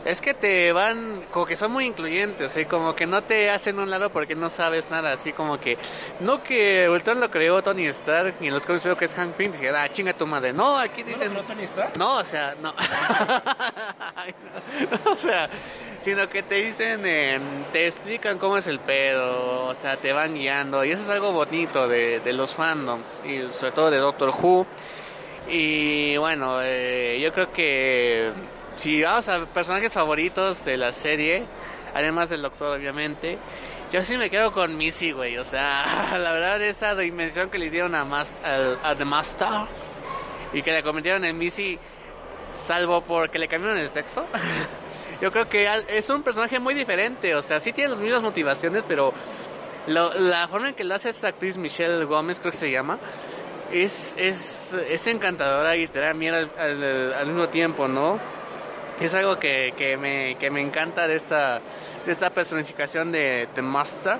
es 0.06 0.20
que 0.20 0.34
te 0.34 0.72
van, 0.72 1.24
como 1.32 1.46
que 1.46 1.56
son 1.56 1.72
muy 1.72 1.84
incluyentes, 1.84 2.56
¿eh? 2.56 2.66
como 2.66 2.94
que 2.94 3.06
no 3.06 3.22
te 3.24 3.50
hacen 3.50 3.80
un 3.80 3.90
lado 3.90 4.10
porque 4.10 4.36
no 4.36 4.50
sabes 4.50 4.88
nada, 4.88 5.12
así 5.12 5.32
como 5.32 5.58
que, 5.58 5.76
no 6.20 6.44
que 6.44 6.88
Ultron 6.88 7.18
lo 7.20 7.28
creó 7.28 7.60
Tony 7.60 7.86
Stark 7.86 8.36
y 8.40 8.46
en 8.46 8.54
los 8.54 8.64
cómics 8.64 8.84
veo 8.84 8.96
que 8.96 9.06
es 9.06 9.14
Hank 9.14 9.34
Pym, 9.34 9.52
y 9.60 9.66
ah, 9.66 9.88
chinga 9.90 10.12
tu 10.12 10.24
madre, 10.24 10.52
no, 10.52 10.78
aquí 10.78 11.02
dicen... 11.02 11.34
¿No 11.34 11.42
Tony 11.42 11.64
Stark? 11.64 11.96
No, 11.96 12.18
o 12.18 12.24
sea, 12.24 12.54
no. 12.62 12.72
o 15.10 15.16
sea, 15.16 15.50
sino 16.02 16.28
que 16.28 16.44
te 16.44 16.54
dicen, 16.54 17.02
te 17.72 17.88
explican 17.88 18.38
cómo 18.38 18.58
es 18.58 18.68
el 18.68 18.78
pedo, 18.78 19.66
o 19.66 19.74
sea, 19.74 19.96
te 19.96 20.12
van 20.12 20.34
guiando, 20.34 20.84
y 20.84 20.92
eso 20.92 21.02
es 21.02 21.10
algo 21.10 21.32
bonito 21.32 21.88
de, 21.88 22.20
de 22.20 22.32
los 22.32 22.54
fandoms, 22.54 23.22
y 23.24 23.40
sobre 23.58 23.72
todo 23.72 23.90
de 23.90 23.98
Doctor 23.98 24.30
Who. 24.30 24.66
Y 25.48 26.16
bueno, 26.16 26.60
eh, 26.60 27.20
yo 27.20 27.32
creo 27.32 27.52
que 27.52 28.32
si 28.76 29.02
vamos 29.02 29.28
a 29.28 29.46
personajes 29.46 29.92
favoritos 29.92 30.64
de 30.64 30.76
la 30.76 30.92
serie, 30.92 31.46
además 31.94 32.28
del 32.28 32.42
doctor 32.42 32.76
obviamente, 32.78 33.38
yo 33.90 34.02
sí 34.02 34.18
me 34.18 34.28
quedo 34.28 34.52
con 34.52 34.76
Missy, 34.76 35.12
güey, 35.12 35.38
o 35.38 35.44
sea, 35.44 36.16
la 36.18 36.32
verdad 36.32 36.60
esa 36.62 36.94
dimensión 36.94 37.50
que 37.50 37.58
le 37.58 37.66
hicieron 37.66 37.94
a, 37.94 38.02
a, 38.02 38.94
The 38.96 39.04
Master 39.04 39.48
y 40.52 40.62
que 40.62 40.72
le 40.72 40.82
convirtieron 40.82 41.24
en 41.24 41.38
Missy, 41.38 41.78
salvo 42.66 43.02
porque 43.02 43.38
le 43.38 43.48
cambiaron 43.48 43.78
el 43.78 43.90
sexo, 43.90 44.26
yo 45.20 45.30
creo 45.32 45.48
que 45.48 45.66
es 45.88 46.10
un 46.10 46.22
personaje 46.22 46.58
muy 46.58 46.74
diferente, 46.74 47.34
o 47.34 47.42
sea, 47.42 47.60
sí 47.60 47.72
tiene 47.72 47.90
las 47.90 47.98
mismas 47.98 48.22
motivaciones, 48.22 48.84
pero 48.86 49.12
la 49.86 50.48
forma 50.48 50.70
en 50.70 50.74
que 50.74 50.84
lo 50.84 50.96
hace 50.96 51.10
esta 51.10 51.28
actriz 51.28 51.56
Michelle 51.56 52.04
Gómez, 52.04 52.40
creo 52.40 52.50
que 52.50 52.58
se 52.58 52.70
llama, 52.70 52.98
es, 53.72 54.14
es, 54.18 54.72
es 54.88 55.06
encantadora 55.06 55.76
y 55.76 55.86
te 55.86 56.00
da 56.00 56.12
miedo 56.12 56.36
al 56.36 57.26
mismo 57.26 57.48
tiempo, 57.48 57.88
¿no? 57.88 58.18
Es 59.00 59.14
algo 59.14 59.38
que, 59.38 59.74
que, 59.76 59.96
me, 59.96 60.36
que 60.38 60.50
me 60.50 60.60
encanta 60.60 61.06
de 61.06 61.16
esta, 61.16 61.60
de 62.04 62.12
esta 62.12 62.30
personificación 62.30 63.12
de, 63.12 63.48
The 63.54 63.62
Master. 63.62 64.18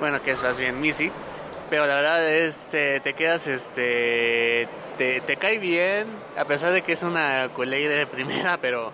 Bueno, 0.00 0.22
que 0.22 0.32
es 0.32 0.42
más 0.42 0.56
bien 0.56 0.80
Missy. 0.80 1.10
Pero 1.68 1.86
la 1.86 1.94
verdad, 1.96 2.28
este, 2.30 3.00
te 3.00 3.14
quedas, 3.14 3.46
este, 3.46 4.68
te, 4.98 5.36
cae 5.36 5.58
bien, 5.58 6.06
a 6.36 6.44
pesar 6.44 6.72
de 6.72 6.82
que 6.82 6.92
es 6.92 7.02
una 7.02 7.48
culé 7.54 7.88
de 7.88 8.06
primera, 8.06 8.58
pero 8.58 8.92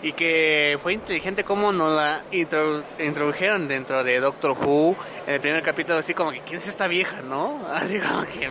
y 0.00 0.12
que 0.12 0.78
fue 0.82 0.92
inteligente 0.92 1.42
como 1.42 1.72
nos 1.72 1.90
la 1.90 2.22
introdujeron 2.30 3.66
dentro 3.66 4.04
de 4.04 4.20
Doctor 4.20 4.52
Who 4.52 4.94
en 5.26 5.34
el 5.34 5.40
primer 5.40 5.60
capítulo 5.64 5.98
así 5.98 6.14
como 6.14 6.30
que 6.30 6.40
quién 6.42 6.58
es 6.58 6.68
esta 6.68 6.86
vieja 6.86 7.20
no 7.20 7.66
así 7.72 7.98
como 7.98 8.22
que 8.26 8.48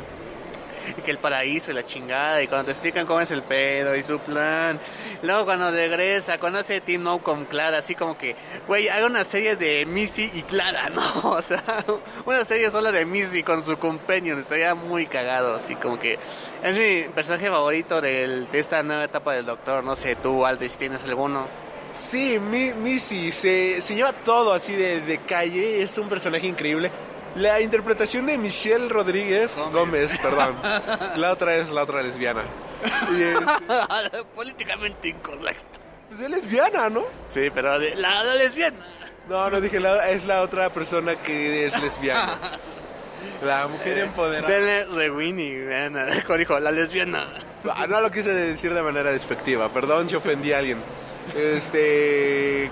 y 0.97 1.01
que 1.05 1.11
el 1.11 1.17
paraíso 1.17 1.71
y 1.71 1.73
la 1.73 1.85
chingada, 1.85 2.41
y 2.41 2.47
cuando 2.47 2.65
te 2.65 2.71
explican 2.71 3.05
cómo 3.05 3.21
es 3.21 3.31
el 3.31 3.43
pedo 3.43 3.95
y 3.95 4.03
su 4.03 4.19
plan. 4.19 4.79
Luego 5.21 5.45
cuando 5.45 5.71
regresa, 5.71 6.39
cuando 6.39 6.59
hace 6.59 6.81
Team 6.81 7.03
No 7.03 7.19
con 7.19 7.45
Clara, 7.45 7.79
así 7.79 7.95
como 7.95 8.17
que, 8.17 8.35
güey, 8.67 8.89
haga 8.89 9.05
una 9.05 9.23
serie 9.23 9.55
de 9.55 9.85
Missy 9.85 10.29
y 10.33 10.43
Clara, 10.43 10.89
¿no? 10.93 11.31
O 11.31 11.41
sea, 11.41 11.63
una 12.25 12.43
serie 12.45 12.69
sola 12.71 12.91
de 12.91 13.05
Missy 13.05 13.43
con 13.43 13.65
su 13.65 13.77
companion, 13.77 14.39
estaría 14.39 14.75
muy 14.75 15.07
cagado, 15.07 15.55
así 15.55 15.75
como 15.75 15.99
que 15.99 16.17
es 16.63 16.77
mi 16.77 17.13
personaje 17.13 17.49
favorito 17.49 18.01
de 18.01 18.47
esta 18.53 18.83
nueva 18.83 19.05
etapa 19.05 19.33
del 19.33 19.45
Doctor, 19.45 19.83
no 19.83 19.95
sé, 19.95 20.15
tú, 20.15 20.45
Aldrich, 20.45 20.77
¿tienes 20.77 21.03
alguno? 21.03 21.47
Sí, 21.93 22.39
Missy 22.39 23.31
se, 23.31 23.81
se 23.81 23.95
lleva 23.95 24.13
todo 24.13 24.53
así 24.53 24.75
de, 24.75 25.01
de 25.01 25.19
calle, 25.19 25.81
es 25.81 25.97
un 25.97 26.07
personaje 26.07 26.47
increíble. 26.47 26.91
La 27.35 27.61
interpretación 27.61 28.25
de 28.25 28.37
Michelle 28.37 28.89
Rodríguez 28.89 29.57
Gómez, 29.71 30.17
perdón. 30.19 30.57
La 31.15 31.31
otra 31.31 31.55
es 31.55 31.69
la 31.69 31.83
otra 31.83 32.01
lesbiana. 32.01 32.45
Políticamente 34.35 35.09
incorrecto. 35.09 35.79
Pues 36.09 36.21
es 36.21 36.29
lesbiana, 36.29 36.89
¿no? 36.89 37.03
Sí, 37.31 37.49
pero 37.53 37.77
la, 37.77 38.35
lesbiana. 38.35 38.77
No, 39.27 39.49
no 39.49 39.59
dije 39.59 39.79
la, 39.79 40.09
es 40.09 40.25
la 40.25 40.41
otra 40.41 40.71
persona 40.71 41.21
que 41.21 41.65
es 41.65 41.81
lesbiana. 41.81 42.39
La 43.41 43.67
mujer 43.67 43.97
eh, 43.97 44.01
empoderada. 44.03 44.47
Dele 44.47 44.85
de 44.85 45.09
Winnie, 45.09 45.67
dijo 46.37 46.59
la 46.59 46.71
lesbiana. 46.71 47.27
Ah, 47.69 47.87
no 47.87 47.99
lo 47.99 48.11
quise 48.11 48.29
decir 48.29 48.73
de 48.73 48.81
manera 48.81 49.11
despectiva, 49.11 49.71
perdón 49.73 50.07
si 50.07 50.15
ofendí 50.15 50.53
a 50.53 50.59
alguien. 50.59 50.83
Este. 51.35 52.71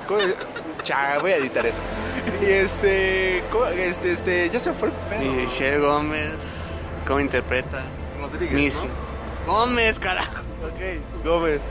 Cha, 0.83 1.19
voy 1.19 1.31
a 1.31 1.37
editar 1.37 1.65
eso. 1.65 1.81
Y 2.41 2.45
este. 2.45 3.39
Este, 3.77 4.11
este. 4.11 4.49
Ya 4.49 4.59
se 4.59 4.73
fue 4.73 4.91
el 5.11 5.35
Michelle 5.35 5.79
Gómez. 5.79 6.35
¿Cómo 7.07 7.19
interpreta? 7.19 7.83
Rodríguez. 8.19 8.83
Gómez, 9.45 9.99
carajo. 9.99 10.41
Ok, 10.63 11.23
Gómez. 11.23 11.61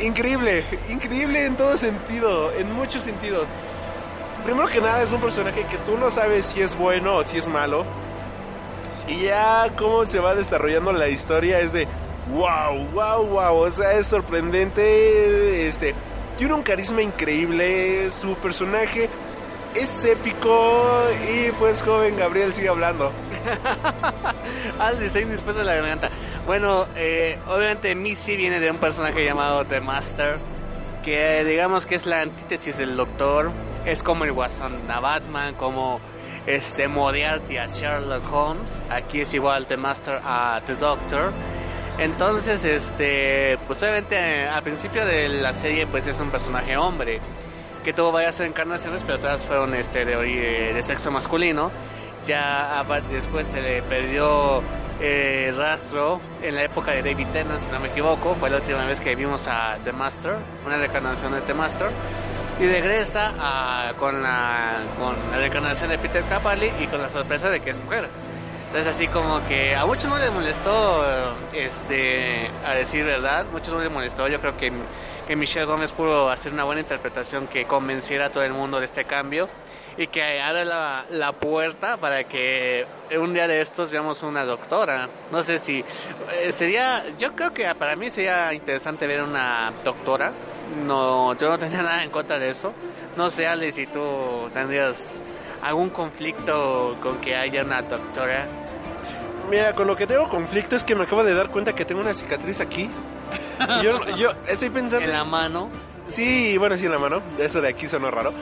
Increíble, 0.00 0.64
increíble 0.88 1.46
en 1.46 1.56
todo 1.56 1.76
sentido, 1.78 2.52
en 2.52 2.72
muchos 2.72 3.02
sentidos. 3.02 3.46
Primero 4.44 4.68
que 4.68 4.80
nada 4.80 5.02
es 5.02 5.10
un 5.10 5.20
personaje 5.20 5.64
que 5.64 5.78
tú 5.78 5.96
no 5.98 6.10
sabes 6.10 6.46
si 6.46 6.60
es 6.60 6.76
bueno 6.76 7.16
o 7.16 7.24
si 7.24 7.38
es 7.38 7.48
malo. 7.48 7.84
Y 9.08 9.22
ya 9.22 9.72
cómo 9.76 10.04
se 10.04 10.18
va 10.18 10.34
desarrollando 10.34 10.92
la 10.92 11.08
historia 11.08 11.60
es 11.60 11.72
de, 11.72 11.88
wow, 12.30 12.86
wow, 12.92 13.26
wow, 13.26 13.56
o 13.56 13.70
sea, 13.70 13.92
es 13.92 14.06
sorprendente, 14.06 15.68
este, 15.68 15.94
tiene 16.36 16.54
un 16.54 16.62
carisma 16.62 17.02
increíble, 17.02 18.10
su 18.10 18.34
personaje 18.36 19.08
es 19.74 20.04
épico 20.04 21.04
y 21.30 21.50
pues 21.52 21.82
joven 21.82 22.16
Gabriel 22.16 22.52
sigue 22.52 22.68
hablando. 22.68 23.12
Al 24.78 24.98
diseño 24.98 25.28
después 25.28 25.54
de 25.54 25.64
la 25.64 25.74
garganta. 25.74 26.10
Bueno, 26.46 26.86
eh, 26.96 27.38
obviamente 27.46 27.94
Missy 27.94 28.36
viene 28.36 28.58
de 28.58 28.70
un 28.70 28.78
personaje 28.78 29.24
llamado 29.24 29.64
The 29.66 29.80
Master, 29.80 30.38
que 31.04 31.44
digamos 31.44 31.84
que 31.84 31.94
es 31.96 32.06
la 32.06 32.22
antítesis 32.22 32.76
del 32.78 32.96
Doctor, 32.96 33.50
es 33.84 34.02
como 34.02 34.24
el 34.24 34.32
Guasón 34.32 34.90
a 34.90 35.00
Batman, 35.00 35.54
como 35.54 36.00
este 36.46 36.88
Moriarty 36.88 37.58
a 37.58 37.66
Sherlock 37.66 38.32
Holmes, 38.32 38.70
aquí 38.88 39.20
es 39.20 39.34
igual 39.34 39.66
The 39.66 39.76
Master 39.76 40.20
a 40.24 40.60
The 40.66 40.76
Doctor 40.76 41.32
entonces, 41.98 42.64
este, 42.64 43.58
pues 43.66 43.82
obviamente 43.82 44.46
al 44.46 44.62
principio 44.62 45.04
de 45.04 45.28
la 45.28 45.54
serie 45.54 45.86
pues 45.86 46.06
es 46.06 46.18
un 46.18 46.30
personaje 46.30 46.76
hombre 46.76 47.20
que 47.84 47.92
tuvo 47.92 48.12
varias 48.12 48.38
encarnaciones, 48.40 49.02
pero 49.06 49.18
todas 49.18 49.40
fueron 49.46 49.74
este 49.74 50.04
de, 50.04 50.72
de 50.74 50.82
sexo 50.82 51.10
masculino. 51.10 51.70
Ya 52.26 52.84
después 53.08 53.46
se 53.52 53.60
le 53.60 53.82
perdió 53.82 54.60
eh, 55.00 55.54
rastro 55.56 56.20
en 56.42 56.56
la 56.56 56.64
época 56.64 56.90
de 56.90 57.02
David 57.02 57.28
Tennant, 57.32 57.60
si 57.60 57.70
no 57.70 57.78
me 57.78 57.88
equivoco, 57.88 58.34
fue 58.34 58.50
la 58.50 58.56
última 58.56 58.84
vez 58.84 58.98
que 58.98 59.14
vimos 59.14 59.46
a 59.46 59.76
The 59.84 59.92
Master, 59.92 60.36
una 60.66 60.76
reencarnación 60.76 61.32
de 61.32 61.40
The 61.42 61.54
Master, 61.54 61.88
y 62.58 62.66
regresa 62.66 63.34
a, 63.38 63.92
con, 63.98 64.22
la, 64.22 64.82
con 64.98 65.14
la 65.30 65.36
reencarnación 65.36 65.90
de 65.90 65.98
Peter 65.98 66.24
Capaldi 66.24 66.70
y 66.80 66.86
con 66.86 67.00
la 67.00 67.08
sorpresa 67.10 67.50
de 67.50 67.60
que 67.60 67.70
es 67.70 67.76
mujer. 67.84 68.08
Entonces 68.76 68.94
así 68.94 69.08
como 69.08 69.40
que 69.48 69.74
a 69.74 69.86
muchos 69.86 70.06
no 70.10 70.18
les 70.18 70.30
molestó, 70.30 71.02
este, 71.54 72.46
a 72.62 72.74
decir 72.74 73.06
verdad, 73.06 73.46
muchos 73.50 73.72
no 73.72 73.80
les 73.80 73.90
molestó. 73.90 74.28
Yo 74.28 74.38
creo 74.38 74.54
que, 74.58 74.70
que 75.26 75.34
Michelle 75.34 75.64
Gómez 75.64 75.92
pudo 75.92 76.28
hacer 76.28 76.52
una 76.52 76.64
buena 76.64 76.82
interpretación 76.82 77.46
que 77.46 77.64
convenciera 77.64 78.26
a 78.26 78.30
todo 78.30 78.42
el 78.42 78.52
mundo 78.52 78.78
de 78.78 78.84
este 78.84 79.06
cambio 79.06 79.48
y 79.96 80.08
que 80.08 80.42
abra 80.42 80.66
la, 80.66 81.06
la 81.08 81.32
puerta 81.32 81.96
para 81.96 82.24
que 82.24 82.84
un 83.18 83.32
día 83.32 83.48
de 83.48 83.62
estos 83.62 83.90
veamos 83.90 84.22
una 84.22 84.44
doctora. 84.44 85.08
No 85.32 85.42
sé 85.42 85.58
si 85.58 85.82
eh, 86.34 86.52
sería, 86.52 87.16
yo 87.16 87.32
creo 87.34 87.54
que 87.54 87.74
para 87.76 87.96
mí 87.96 88.10
sería 88.10 88.52
interesante 88.52 89.06
ver 89.06 89.22
una 89.22 89.72
doctora. 89.84 90.34
No, 90.84 91.34
yo 91.38 91.48
no 91.48 91.58
tenía 91.58 91.80
nada 91.80 92.04
en 92.04 92.10
contra 92.10 92.38
de 92.38 92.50
eso. 92.50 92.74
No 93.16 93.30
sé, 93.30 93.46
Ale, 93.46 93.72
si 93.72 93.86
tú 93.86 94.50
tendrías 94.52 95.00
algún 95.62 95.90
conflicto 95.90 96.96
con 97.02 97.20
que 97.20 97.36
haya 97.36 97.62
una 97.62 97.82
doctora. 97.82 98.46
Mira, 99.50 99.72
con 99.72 99.86
lo 99.86 99.96
que 99.96 100.06
tengo 100.06 100.28
conflicto 100.28 100.76
es 100.76 100.84
que 100.84 100.94
me 100.94 101.04
acabo 101.04 101.22
de 101.22 101.34
dar 101.34 101.50
cuenta 101.50 101.74
que 101.74 101.84
tengo 101.84 102.00
una 102.00 102.14
cicatriz 102.14 102.60
aquí. 102.60 102.90
Yo, 103.82 104.04
yo 104.16 104.30
estoy 104.46 104.70
pensando... 104.70 105.06
En 105.06 105.12
la 105.12 105.24
mano. 105.24 105.70
Sí, 106.08 106.56
bueno, 106.58 106.76
sí 106.76 106.86
en 106.86 106.92
la 106.92 106.98
mano. 106.98 107.22
Eso 107.38 107.60
de 107.60 107.68
aquí 107.68 107.88
sonó 107.88 108.10
raro. 108.10 108.32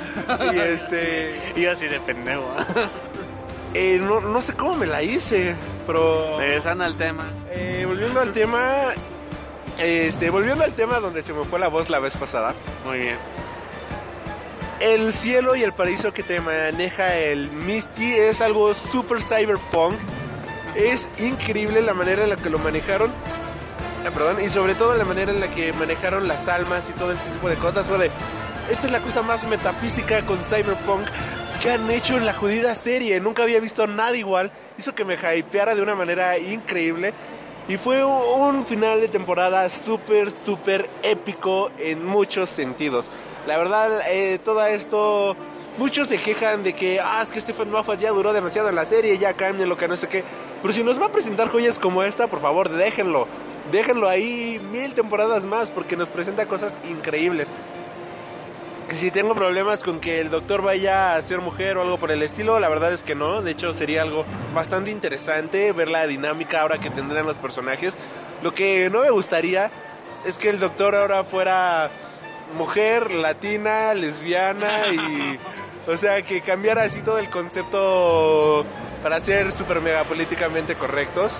Y 0.52 0.58
este... 0.58 1.40
Y 1.56 1.66
así 1.66 1.86
de 1.86 2.00
pendejo. 2.00 2.54
Eh, 3.76 3.98
no, 4.00 4.20
no 4.20 4.40
sé 4.40 4.52
cómo 4.52 4.74
me 4.74 4.86
la 4.86 5.02
hice, 5.02 5.56
pero... 5.84 6.38
Regresando 6.38 6.84
al 6.84 6.94
tema. 6.94 7.24
Eh, 7.50 7.82
volviendo 7.84 8.20
al 8.20 8.32
tema... 8.32 8.92
Este, 9.78 10.30
volviendo 10.30 10.62
al 10.62 10.74
tema 10.74 11.00
donde 11.00 11.24
se 11.24 11.32
me 11.32 11.42
fue 11.42 11.58
la 11.58 11.66
voz 11.66 11.90
la 11.90 11.98
vez 11.98 12.16
pasada. 12.16 12.54
Muy 12.84 12.98
bien. 12.98 13.16
El 14.84 15.14
cielo 15.14 15.56
y 15.56 15.62
el 15.62 15.72
paraíso 15.72 16.12
que 16.12 16.22
te 16.22 16.42
maneja 16.42 17.16
el 17.16 17.50
Misty 17.50 18.12
es 18.12 18.42
algo 18.42 18.74
super 18.74 19.18
cyberpunk. 19.22 19.94
Es 20.76 21.08
increíble 21.18 21.80
la 21.80 21.94
manera 21.94 22.24
en 22.24 22.28
la 22.28 22.36
que 22.36 22.50
lo 22.50 22.58
manejaron. 22.58 23.10
Ah, 24.06 24.10
perdón, 24.10 24.44
y 24.44 24.50
sobre 24.50 24.74
todo 24.74 24.94
la 24.94 25.06
manera 25.06 25.32
en 25.32 25.40
la 25.40 25.48
que 25.48 25.72
manejaron 25.72 26.28
las 26.28 26.46
almas 26.48 26.84
y 26.86 26.92
todo 26.98 27.12
ese 27.12 27.24
tipo 27.30 27.48
de 27.48 27.56
cosas. 27.56 27.86
Fue 27.86 28.10
esta 28.70 28.86
es 28.86 28.92
la 28.92 29.00
cosa 29.00 29.22
más 29.22 29.42
metafísica 29.48 30.20
con 30.26 30.36
cyberpunk 30.50 31.08
que 31.62 31.70
han 31.70 31.90
hecho 31.90 32.18
en 32.18 32.26
la 32.26 32.34
jodida 32.34 32.74
serie. 32.74 33.18
Nunca 33.20 33.44
había 33.44 33.60
visto 33.60 33.86
nada 33.86 34.14
igual. 34.14 34.52
Hizo 34.76 34.94
que 34.94 35.06
me 35.06 35.14
hypeara 35.14 35.74
de 35.74 35.80
una 35.80 35.94
manera 35.94 36.36
increíble. 36.36 37.14
Y 37.68 37.78
fue 37.78 38.04
un 38.04 38.66
final 38.66 39.00
de 39.00 39.08
temporada 39.08 39.66
súper, 39.70 40.30
súper 40.30 40.90
épico 41.02 41.70
en 41.78 42.04
muchos 42.04 42.50
sentidos. 42.50 43.10
La 43.46 43.58
verdad, 43.58 44.00
eh, 44.08 44.38
todo 44.42 44.64
esto, 44.64 45.36
muchos 45.76 46.08
se 46.08 46.18
quejan 46.18 46.62
de 46.62 46.72
que, 46.72 46.98
ah, 47.00 47.20
es 47.22 47.30
que 47.30 47.40
Stephen 47.40 47.70
Moffat 47.70 48.00
ya 48.00 48.10
duró 48.10 48.32
demasiado 48.32 48.70
en 48.70 48.74
la 48.74 48.86
serie, 48.86 49.18
ya 49.18 49.34
cambia 49.34 49.66
lo 49.66 49.76
que 49.76 49.86
no 49.86 49.96
sé 49.96 50.08
qué. 50.08 50.24
Pero 50.62 50.72
si 50.72 50.82
nos 50.82 51.00
va 51.00 51.06
a 51.06 51.12
presentar 51.12 51.48
joyas 51.48 51.78
como 51.78 52.02
esta, 52.02 52.26
por 52.26 52.40
favor, 52.40 52.70
déjenlo. 52.70 53.28
Déjenlo 53.70 54.08
ahí 54.08 54.60
mil 54.72 54.94
temporadas 54.94 55.44
más 55.44 55.70
porque 55.70 55.96
nos 55.96 56.08
presenta 56.08 56.46
cosas 56.46 56.76
increíbles. 56.88 57.48
Si 58.94 59.10
tengo 59.10 59.34
problemas 59.34 59.82
con 59.82 59.98
que 59.98 60.20
el 60.20 60.30
doctor 60.30 60.62
vaya 60.62 61.16
a 61.16 61.22
ser 61.22 61.40
mujer 61.40 61.78
o 61.78 61.82
algo 61.82 61.96
por 61.96 62.10
el 62.10 62.22
estilo, 62.22 62.60
la 62.60 62.68
verdad 62.68 62.92
es 62.92 63.02
que 63.02 63.14
no. 63.14 63.42
De 63.42 63.50
hecho, 63.50 63.74
sería 63.74 64.02
algo 64.02 64.24
bastante 64.54 64.90
interesante 64.90 65.72
ver 65.72 65.88
la 65.88 66.06
dinámica 66.06 66.60
ahora 66.60 66.78
que 66.78 66.90
tendrán 66.90 67.26
los 67.26 67.36
personajes. 67.36 67.96
Lo 68.42 68.54
que 68.54 68.88
no 68.90 69.00
me 69.00 69.10
gustaría 69.10 69.70
es 70.24 70.36
que 70.36 70.50
el 70.50 70.60
doctor 70.60 70.94
ahora 70.94 71.24
fuera 71.24 71.90
mujer, 72.54 73.10
latina, 73.10 73.94
lesbiana 73.94 74.88
y... 74.88 75.38
O 75.86 75.98
sea, 75.98 76.22
que 76.22 76.40
cambiara 76.40 76.84
así 76.84 77.02
todo 77.02 77.18
el 77.18 77.28
concepto 77.28 78.64
para 79.02 79.20
ser 79.20 79.52
super 79.52 79.82
mega 79.82 80.02
políticamente 80.04 80.76
correctos. 80.76 81.38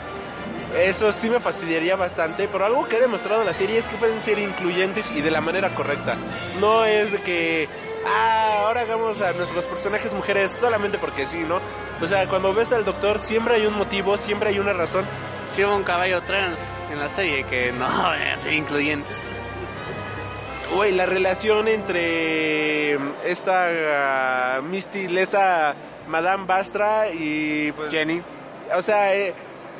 Eso 0.77 1.13
sí 1.13 1.31
me 1.31 1.41
fastidiaría 1.41 1.97
bastante, 1.97 2.49
pero 2.51 2.67
algo 2.67 2.87
que 2.87 2.97
ha 2.97 3.01
demostrado 3.01 3.45
la 3.45 3.53
serie 3.53 3.79
es 3.79 3.89
que 3.89 3.97
pueden 3.97 4.21
ser 4.23 4.39
incluyentes 4.39 5.11
y 5.13 5.23
de 5.23 5.31
la 5.31 5.41
manera 5.41 5.71
correcta. 5.71 6.17
No 6.61 6.85
es 6.85 7.13
de 7.13 7.19
que, 7.19 7.69
ah, 8.07 8.65
ahora 8.67 8.83
hagamos 8.83 9.21
a 9.23 9.33
nuestros 9.33 9.65
personajes 9.65 10.13
mujeres 10.13 10.55
solamente 10.61 10.99
porque 10.99 11.27
sí, 11.27 11.39
¿no? 11.49 11.61
O 12.03 12.07
sea, 12.07 12.27
cuando 12.27 12.53
ves 12.53 12.71
al 12.73 12.85
doctor 12.85 13.21
siempre 13.21 13.55
hay 13.55 13.67
un 13.67 13.79
motivo, 13.79 14.19
siempre 14.19 14.51
hay 14.51 14.59
una 14.59 14.73
razón. 14.73 15.05
Si 15.55 15.65
hubo 15.65 15.75
un 15.75 15.85
caballo 15.85 16.21
trans 16.23 16.59
en 16.93 16.99
la 16.99 17.09
serie 17.15 17.45
que 17.45 17.73
no 17.73 18.15
es 18.35 18.45
incluyente. 18.45 19.09
Güey, 20.75 20.91
la 20.91 21.07
relación 21.07 21.69
entre 21.69 22.95
esta 23.25 24.59
uh, 24.59 24.63
Misty, 24.63 25.07
esta 25.19 25.77
Madame 26.09 26.47
Bastra 26.47 27.11
y 27.11 27.71
pues, 27.71 27.93
Jenny. 27.93 28.21
O 28.77 28.83
sea, 28.83 29.15
eh, 29.15 29.35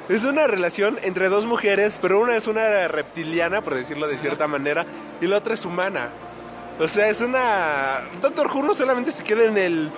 es 0.09 0.23
una 0.23 0.47
relación 0.47 1.01
entre 1.03 1.29
dos 1.29 1.47
mujeres, 1.47 1.99
pero 2.01 2.21
una 2.21 2.37
es 2.37 2.47
una 2.47 2.87
reptiliana, 2.87 3.61
por 3.61 3.75
decirlo 3.75 4.07
de 4.07 4.19
cierta 4.19 4.47
manera, 4.47 4.87
y 5.21 5.27
la 5.27 5.39
otra 5.39 5.55
es 5.55 5.65
humana. 5.65 6.11
O 6.79 6.87
sea, 6.87 7.09
es 7.09 7.21
una... 7.21 8.09
Doctor 8.23 8.47
Who 8.55 8.63
no 8.63 8.75
solamente 8.75 9.11
se 9.11 9.25
queda 9.25 9.45
en 9.45 9.59
el 9.59 9.91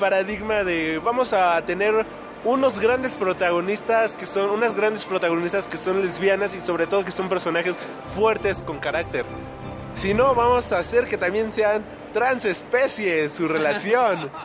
paradigma 0.00 0.64
de 0.64 0.98
vamos 0.98 1.32
a 1.32 1.62
tener 1.64 2.04
unos 2.44 2.80
grandes 2.80 3.12
protagonistas 3.12 4.16
que 4.16 4.26
son 4.26 4.50
unas 4.50 4.74
grandes 4.74 5.04
protagonistas 5.04 5.68
que 5.68 5.76
son 5.76 6.02
lesbianas 6.02 6.52
y 6.52 6.60
sobre 6.62 6.88
todo 6.88 7.04
que 7.04 7.12
son 7.12 7.28
personajes 7.28 7.76
fuertes 8.16 8.60
con 8.62 8.80
carácter. 8.80 9.24
Si 10.02 10.14
no, 10.14 10.34
vamos 10.34 10.72
a 10.72 10.80
hacer 10.80 11.06
que 11.06 11.16
también 11.16 11.52
sean 11.52 11.84
transespecies 12.12 13.32
su 13.32 13.48
relación. 13.48 14.30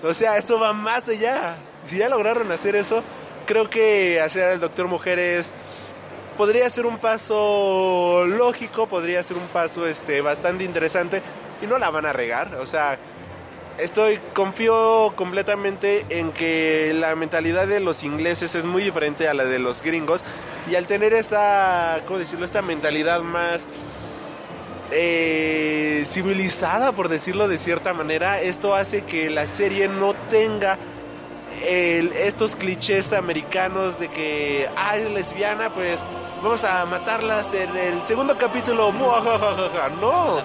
O 0.00 0.14
sea, 0.14 0.36
esto 0.36 0.60
va 0.60 0.72
más 0.72 1.08
allá. 1.08 1.56
Si 1.86 1.98
ya 1.98 2.08
lograron 2.08 2.52
hacer 2.52 2.76
eso, 2.76 3.02
creo 3.46 3.68
que 3.68 4.20
hacer 4.20 4.44
al 4.44 4.60
Doctor 4.60 4.86
Mujeres 4.86 5.52
podría 6.36 6.70
ser 6.70 6.86
un 6.86 6.98
paso 6.98 8.24
lógico, 8.24 8.86
podría 8.86 9.20
ser 9.24 9.36
un 9.38 9.48
paso 9.48 9.88
este 9.88 10.20
bastante 10.20 10.62
interesante 10.62 11.20
y 11.60 11.66
no 11.66 11.80
la 11.80 11.90
van 11.90 12.06
a 12.06 12.12
regar, 12.12 12.54
o 12.54 12.66
sea, 12.66 12.96
estoy 13.76 14.20
confío 14.34 15.14
completamente 15.16 16.06
en 16.10 16.30
que 16.30 16.94
la 16.94 17.16
mentalidad 17.16 17.66
de 17.66 17.80
los 17.80 18.04
ingleses 18.04 18.54
es 18.54 18.64
muy 18.64 18.84
diferente 18.84 19.26
a 19.26 19.34
la 19.34 19.44
de 19.44 19.58
los 19.58 19.82
gringos 19.82 20.22
y 20.70 20.76
al 20.76 20.86
tener 20.86 21.12
esta, 21.12 22.02
¿cómo 22.06 22.20
decirlo? 22.20 22.44
Esta 22.44 22.62
mentalidad 22.62 23.20
más 23.20 23.66
eh, 24.90 26.02
civilizada, 26.06 26.92
por 26.92 27.08
decirlo 27.08 27.48
de 27.48 27.58
cierta 27.58 27.92
manera, 27.92 28.40
esto 28.40 28.74
hace 28.74 29.02
que 29.02 29.30
la 29.30 29.46
serie 29.46 29.88
no 29.88 30.14
tenga 30.30 30.78
el, 31.66 32.12
estos 32.12 32.56
clichés 32.56 33.12
americanos 33.12 33.98
de 33.98 34.08
que, 34.08 34.68
ah, 34.76 34.96
es 34.96 35.10
lesbiana, 35.10 35.72
pues 35.72 36.00
vamos 36.42 36.64
a 36.64 36.84
matarlas 36.86 37.52
en 37.52 37.76
el 37.76 38.02
segundo 38.04 38.36
capítulo. 38.36 38.92
No. 40.00 40.38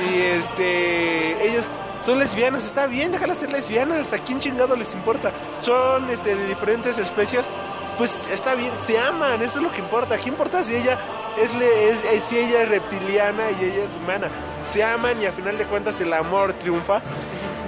Y 0.00 0.20
este, 0.20 1.48
ellos 1.48 1.70
son 2.08 2.18
lesbianas, 2.18 2.64
está 2.64 2.86
bien, 2.86 3.12
déjalas 3.12 3.36
ser 3.36 3.52
lesbianas, 3.52 4.14
¿a 4.14 4.18
quién 4.20 4.38
chingado 4.40 4.74
les 4.74 4.94
importa? 4.94 5.30
Son 5.60 6.08
este, 6.08 6.34
de 6.34 6.46
diferentes 6.46 6.96
especies, 6.96 7.52
pues 7.98 8.10
está 8.32 8.54
bien, 8.54 8.72
se 8.78 8.98
aman, 8.98 9.42
eso 9.42 9.58
es 9.58 9.62
lo 9.62 9.70
que 9.70 9.80
importa. 9.80 10.16
¿Qué 10.16 10.30
importa 10.30 10.62
si 10.62 10.74
ella 10.74 10.98
es, 11.36 11.50
es, 11.50 12.04
es, 12.10 12.22
si 12.24 12.38
ella 12.38 12.62
es 12.62 12.68
reptiliana 12.70 13.50
y 13.50 13.62
ella 13.62 13.84
es 13.84 13.94
humana? 13.94 14.28
Se 14.72 14.82
aman 14.82 15.20
y 15.20 15.26
a 15.26 15.32
final 15.32 15.58
de 15.58 15.64
cuentas 15.64 16.00
el 16.00 16.10
amor 16.14 16.54
triunfa. 16.54 17.02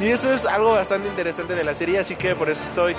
Y 0.00 0.06
eso 0.06 0.32
es 0.32 0.46
algo 0.46 0.72
bastante 0.72 1.08
interesante 1.08 1.54
de 1.54 1.62
la 1.62 1.74
serie, 1.74 1.98
así 1.98 2.16
que 2.16 2.34
por 2.34 2.48
eso 2.48 2.62
estoy 2.62 2.96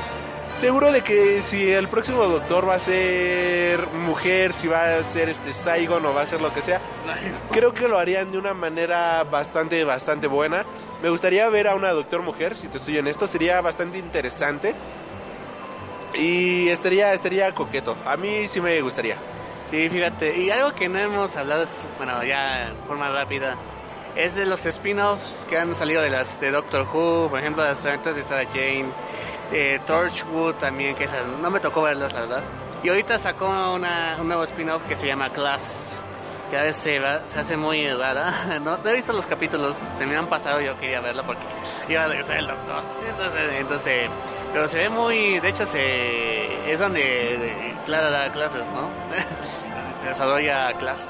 seguro 0.60 0.92
de 0.92 1.02
que 1.02 1.42
si 1.42 1.72
el 1.72 1.88
próximo 1.88 2.24
doctor 2.26 2.68
va 2.68 2.76
a 2.76 2.80
ser 2.80 3.88
mujer, 3.88 4.54
si 4.54 4.68
va 4.68 4.98
a 4.98 5.04
ser 5.04 5.30
este 5.30 5.54
Saigon 5.54 6.06
o 6.06 6.14
va 6.14 6.22
a 6.22 6.26
ser 6.26 6.42
lo 6.42 6.54
que 6.54 6.62
sea, 6.62 6.80
creo 7.52 7.74
que 7.74 7.88
lo 7.88 7.98
harían 7.98 8.32
de 8.32 8.38
una 8.38 8.54
manera 8.54 9.24
bastante, 9.24 9.84
bastante 9.84 10.28
buena. 10.28 10.66
Me 11.02 11.10
gustaría 11.10 11.48
ver 11.50 11.68
a 11.68 11.76
una 11.76 11.92
doctor 11.92 12.22
mujer, 12.22 12.56
si 12.56 12.68
te 12.68 12.78
estoy 12.78 12.98
en 12.98 13.08
esto, 13.08 13.28
sería 13.28 13.62
bastante 13.62 13.98
interesante. 13.98 14.76
Y 16.14 16.68
estaría, 16.70 17.14
estaría 17.14 17.54
coqueto. 17.54 17.96
A 18.06 18.18
mí 18.18 18.48
sí 18.48 18.60
me 18.60 18.80
gustaría. 18.82 19.16
Sí, 19.70 19.90
fíjate. 19.90 20.38
Y 20.38 20.52
algo 20.52 20.76
que 20.76 20.90
no 20.90 21.00
hemos 21.00 21.36
hablado, 21.38 21.66
bueno, 21.98 22.24
ya 22.24 22.68
en 22.68 22.76
forma 22.88 23.10
rápida, 23.10 23.56
es 24.16 24.36
de 24.36 24.46
los 24.46 24.66
spin-offs 24.66 25.46
que 25.50 25.58
han 25.58 25.76
salido 25.76 26.02
de 26.02 26.10
las 26.10 26.40
de 26.42 26.52
Doctor 26.52 26.86
Who, 26.94 27.30
por 27.30 27.40
ejemplo, 27.40 27.64
las 27.64 27.84
aventuras 27.86 28.18
de 28.18 28.24
Sarah 28.24 28.46
Jane, 28.46 28.90
eh, 29.52 29.80
Torchwood 29.86 30.56
también, 30.56 30.96
que 30.96 31.06
esas, 31.06 31.26
no 31.28 31.50
me 31.50 31.60
tocó 31.60 31.82
verlos, 31.82 32.12
la 32.14 32.22
verdad. 32.22 32.44
Y 32.84 32.90
ahorita 32.90 33.20
sacó 33.20 33.46
una, 33.48 34.18
un 34.20 34.28
nuevo 34.28 34.44
spin-off 34.44 34.82
que 34.88 34.96
se 34.96 35.08
llama 35.08 35.30
Class, 35.32 35.62
que 36.50 36.58
a 36.58 36.64
veces 36.64 36.82
se, 36.82 37.00
va, 37.00 37.26
se 37.28 37.40
hace 37.40 37.58
muy 37.58 37.88
rara. 37.94 38.34
No, 38.62 38.78
no, 38.78 38.90
he 38.90 38.94
visto 38.94 39.14
los 39.14 39.26
capítulos, 39.26 39.76
se 39.98 40.06
me 40.06 40.16
han 40.16 40.28
pasado, 40.28 40.62
yo 40.62 40.78
quería 40.80 41.00
verlo 41.00 41.24
porque 41.26 41.44
iba 41.90 42.04
a 42.04 42.08
regresar 42.08 42.38
el 42.38 42.48
doctor. 42.48 42.84
Entonces, 43.08 43.52
entonces, 43.60 44.10
pero 44.52 44.68
se 44.68 44.78
ve 44.80 44.90
muy, 44.90 45.40
de 45.40 45.50
hecho, 45.50 45.66
se 45.66 46.72
es 46.72 46.80
donde 46.80 47.76
Clara 47.86 48.10
da 48.10 48.32
clases, 48.32 48.66
¿no? 48.68 48.90
se 50.02 50.08
desarrolla 50.10 50.74
Class. 50.74 51.02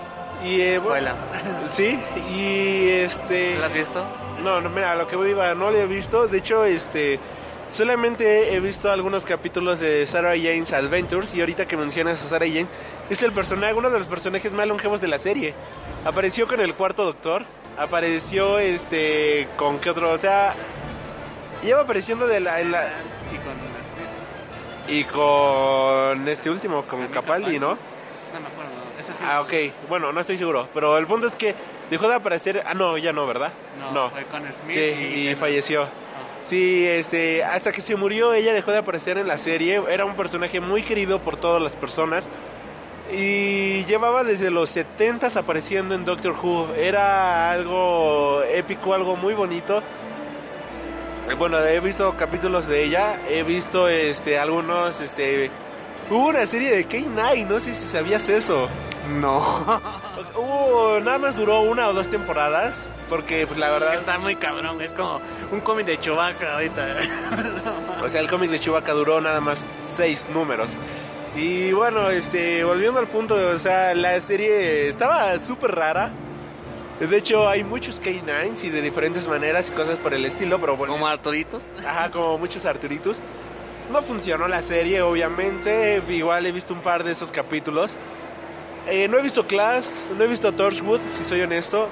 Y 0.44 0.60
eh, 0.62 0.80
bueno, 0.80 1.12
sí, 1.66 2.00
y 2.32 2.90
este... 2.90 3.58
¿Lo 3.58 3.66
has 3.66 3.74
visto? 3.74 4.04
No, 4.40 4.60
no, 4.60 4.70
mira, 4.70 4.96
lo 4.96 5.08
que 5.08 5.16
iba, 5.30 5.54
no 5.54 5.70
lo 5.70 5.78
he 5.78 5.86
visto. 5.86 6.28
De 6.28 6.40
hecho, 6.40 6.66
este, 6.66 7.20
Solamente 7.72 8.54
he 8.54 8.60
visto 8.60 8.92
algunos 8.92 9.26
capítulos 9.26 9.80
de 9.80 10.06
Sarah 10.06 10.36
Jane's 10.36 10.74
Adventures 10.74 11.34
y 11.34 11.40
ahorita 11.40 11.66
que 11.68 11.78
mencionas 11.78 12.22
a 12.24 12.28
Sarah 12.28 12.46
Jane, 12.46 12.68
es 13.10 13.24
el 13.24 13.32
personaje, 13.32 13.74
uno 13.74 13.90
de 13.90 14.00
los 14.00 14.08
personajes 14.10 14.52
más 14.52 14.68
longevos 14.68 15.00
de 15.00 15.08
la 15.08 15.18
serie. 15.18 15.54
Apareció 16.04 16.48
con 16.48 16.60
el 16.60 16.76
cuarto 16.76 17.06
doctor, 17.06 17.46
apareció 17.78 18.60
este 18.60 19.48
con 19.58 19.80
qué 19.80 19.90
otro, 19.90 20.12
o 20.12 20.18
sea, 20.18 20.54
lleva 21.64 21.82
apareciendo 21.82 22.28
de 22.28 22.42
la, 22.42 22.60
en 22.60 22.72
la 22.72 22.90
Y 24.90 25.04
con... 25.04 25.16
y 26.14 26.18
con 26.20 26.28
este 26.28 26.50
último, 26.50 26.84
con 26.84 27.08
Capaldi, 27.08 27.58
¿no? 27.58 27.78
No 28.34 28.40
me 28.40 28.48
acuerdo. 28.48 28.72
Ese 29.00 29.14
sí. 29.14 29.24
Ah, 29.24 29.42
ok. 29.42 29.88
Bueno, 29.88 30.12
no 30.12 30.20
estoy 30.22 30.38
seguro. 30.38 30.68
Pero 30.74 30.98
el 30.98 31.08
punto 31.08 31.28
es 31.28 31.36
que 31.36 31.56
dejó 31.90 32.08
de 32.08 32.16
aparecer. 32.16 32.64
Ah, 32.66 32.74
no, 32.74 32.98
ya 32.98 33.12
no, 33.14 33.26
¿verdad? 33.26 33.52
No, 33.94 34.10
fue 34.10 34.26
con 34.26 34.42
Smith 34.42 34.76
Sí, 34.76 34.80
y... 34.80 35.30
y 35.30 35.36
falleció. 35.36 35.88
Sí, 36.46 36.86
este, 36.86 37.44
hasta 37.44 37.72
que 37.72 37.82
se 37.82 37.96
murió 37.96 38.34
ella 38.34 38.54
dejó 38.54 38.72
de 38.72 38.80
aparecer 38.80 39.18
en 39.18 39.28
la 39.28 39.38
serie. 39.38 39.82
Era 39.90 40.06
un 40.06 40.16
personaje 40.16 40.60
muy 40.60 40.84
querido 40.84 41.20
por 41.20 41.38
todas 41.38 41.62
las 41.62 41.76
personas. 41.76 42.30
Y 43.12 43.84
llevaba 43.86 44.24
desde 44.24 44.52
los 44.52 44.70
70 44.70 45.28
apareciendo 45.38 45.96
en 45.96 46.06
Doctor 46.06 46.34
Who. 46.42 46.74
Era 46.76 47.52
algo 47.52 48.42
épico, 48.44 48.94
algo 48.94 49.16
muy 49.16 49.34
bonito. 49.34 49.82
Eh, 51.30 51.36
Bueno, 51.38 51.60
he 51.60 51.80
visto 51.80 52.16
capítulos 52.18 52.68
de 52.68 52.84
ella, 52.84 53.20
he 53.30 53.44
visto 53.44 53.88
este 53.88 54.40
algunos 54.40 55.00
este 55.00 55.52
hubo 56.10 56.28
una 56.28 56.46
serie 56.46 56.72
de 56.72 56.88
K9, 56.88 57.48
no 57.48 57.60
sé 57.60 57.74
si 57.74 57.84
sabías 57.88 58.28
eso. 58.30 58.68
No. 59.20 59.64
Hubo 60.36 61.00
nada 61.00 61.18
más 61.18 61.36
duró 61.36 61.62
una 61.62 61.90
o 61.90 61.94
dos 61.94 62.08
temporadas 62.10 62.88
porque 63.12 63.46
pues 63.46 63.60
la 63.60 63.70
verdad 63.70 63.96
Está 63.96 64.18
muy 64.18 64.38
cabrón, 64.38 64.82
es 64.82 64.90
como 64.92 65.20
un 65.52 65.60
cómic 65.60 65.86
de 65.86 66.00
Chewbacca 66.00 66.54
ahorita. 66.54 66.88
O 68.02 68.10
sea, 68.10 68.22
el 68.22 68.30
cómic 68.30 68.50
de 68.50 68.60
Chewbacca 68.60 68.94
duró 68.94 69.20
nada 69.20 69.42
más 69.42 69.66
seis 69.98 70.26
números. 70.34 70.72
Y 71.36 71.74
bueno, 71.74 72.10
este, 72.10 72.64
volviendo 72.64 73.00
al 73.00 73.08
punto, 73.08 73.36
o 73.36 73.60
sea, 73.60 73.94
la 73.94 74.20
serie 74.22 74.88
estaba 74.88 75.38
súper 75.40 75.72
rara. 75.72 76.12
De 77.02 77.18
hecho, 77.18 77.50
hay 77.50 77.66
muchos 77.66 78.02
K9s 78.02 78.64
y 78.64 78.70
de 78.70 78.82
diferentes 78.82 79.28
maneras 79.28 79.68
y 79.68 79.74
cosas 79.74 80.00
por 80.00 80.14
el 80.14 80.24
estilo, 80.24 80.60
pero 80.62 80.78
bueno. 80.78 80.94
como 80.94 81.06
Arturitos. 81.06 81.62
Ajá, 81.86 82.12
como 82.12 82.38
muchos 82.38 82.66
Arturitos. 82.66 83.22
No 83.92 84.02
funcionó 84.04 84.48
la 84.48 84.62
serie, 84.62 85.02
obviamente. 85.02 86.02
Igual 86.08 86.46
he 86.46 86.52
visto 86.54 86.74
un 86.74 86.82
par 86.82 87.04
de 87.04 87.12
esos 87.12 87.30
capítulos. 87.30 87.92
Eh, 88.88 89.10
no 89.10 89.18
he 89.18 89.22
visto 89.22 89.46
Class, 89.46 90.02
no 90.18 90.24
he 90.24 90.28
visto 90.28 90.54
Torchwood, 90.54 91.02
si 91.18 91.26
soy 91.26 91.42
honesto. 91.42 91.90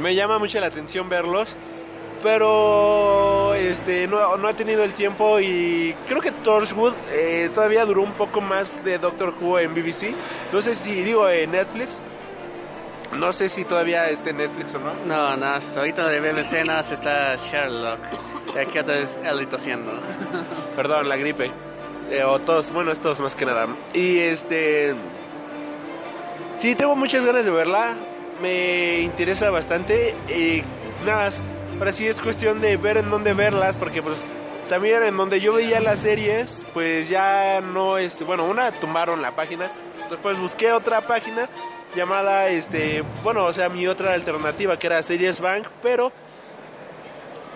Me 0.00 0.14
llama 0.14 0.38
mucho 0.38 0.60
la 0.60 0.66
atención 0.66 1.08
verlos. 1.08 1.56
Pero 2.22 3.54
este 3.54 4.08
no, 4.08 4.36
no 4.36 4.48
he 4.48 4.54
tenido 4.54 4.82
el 4.82 4.92
tiempo 4.92 5.38
y 5.38 5.94
creo 6.08 6.20
que 6.20 6.32
Torchwood 6.32 6.94
eh, 7.12 7.48
todavía 7.54 7.84
duró 7.84 8.02
un 8.02 8.12
poco 8.14 8.40
más 8.40 8.72
de 8.84 8.98
Doctor 8.98 9.34
Who 9.40 9.60
en 9.60 9.72
BBC. 9.72 10.14
No 10.52 10.60
sé 10.60 10.74
si 10.74 11.02
digo 11.02 11.28
en 11.28 11.52
Netflix. 11.52 12.00
No 13.12 13.32
sé 13.32 13.48
si 13.48 13.64
todavía 13.64 14.10
esté 14.10 14.30
en 14.30 14.38
Netflix 14.38 14.74
o 14.74 14.78
no. 14.80 14.94
No, 15.06 15.36
no, 15.36 15.60
ahorita 15.76 16.08
de 16.08 16.20
ver 16.20 16.38
escenas 16.38 16.90
está 16.90 17.36
Sherlock. 17.36 18.00
Y 18.54 18.58
aquí 18.58 18.78
otra 18.78 18.98
vez 18.98 19.18
Ellie 19.24 19.46
tosiendo. 19.46 19.92
Perdón, 20.76 21.08
la 21.08 21.16
gripe. 21.16 21.50
Eh, 22.10 22.24
o 22.24 22.38
todos, 22.40 22.70
bueno, 22.72 22.92
es 22.92 22.98
todos 22.98 23.20
más 23.20 23.34
que 23.34 23.46
nada. 23.46 23.66
Y 23.94 24.18
este. 24.18 24.94
Sí, 26.58 26.74
tengo 26.74 26.96
muchas 26.96 27.24
ganas 27.24 27.44
de 27.44 27.50
verla. 27.50 27.96
Me 28.40 29.00
interesa 29.00 29.50
bastante. 29.50 30.14
Y 30.28 30.62
nada 31.04 31.24
más. 31.24 31.42
Ahora 31.78 31.92
sí 31.92 32.06
es 32.06 32.20
cuestión 32.20 32.60
de 32.60 32.76
ver 32.76 32.96
en 32.96 33.10
dónde 33.10 33.34
verlas. 33.34 33.78
Porque, 33.78 34.02
pues, 34.02 34.18
también 34.68 35.02
en 35.02 35.16
donde 35.16 35.40
yo 35.40 35.54
veía 35.54 35.80
las 35.80 36.00
series, 36.00 36.64
pues 36.74 37.08
ya 37.08 37.60
no. 37.60 37.98
Este, 37.98 38.24
bueno, 38.24 38.44
una 38.44 38.72
tumbaron 38.72 39.22
la 39.22 39.32
página. 39.32 39.66
Después 40.10 40.38
busqué 40.38 40.72
otra 40.72 41.00
página 41.00 41.48
llamada, 41.94 42.48
este. 42.48 43.02
Bueno, 43.22 43.44
o 43.44 43.52
sea, 43.52 43.68
mi 43.68 43.86
otra 43.86 44.14
alternativa 44.14 44.78
que 44.78 44.86
era 44.86 45.02
Series 45.02 45.40
Bank. 45.40 45.66
Pero 45.82 46.12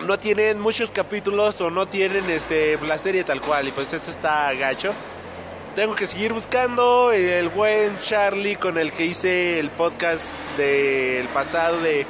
no 0.01 0.17
tienen 0.17 0.59
muchos 0.59 0.91
capítulos 0.91 1.59
o 1.61 1.69
no 1.69 1.87
tienen 1.87 2.29
este 2.29 2.77
la 2.79 2.97
serie 2.97 3.23
tal 3.23 3.41
cual 3.41 3.67
y 3.67 3.71
pues 3.71 3.93
eso 3.93 4.11
está 4.11 4.53
gacho. 4.53 4.91
Tengo 5.75 5.95
que 5.95 6.05
seguir 6.05 6.33
buscando 6.33 7.11
el 7.11 7.49
buen 7.49 7.97
Charlie 7.99 8.55
con 8.57 8.77
el 8.77 8.91
que 8.93 9.05
hice 9.07 9.59
el 9.59 9.71
podcast 9.71 10.23
del 10.55 11.27
pasado 11.29 11.79
de, 11.79 12.05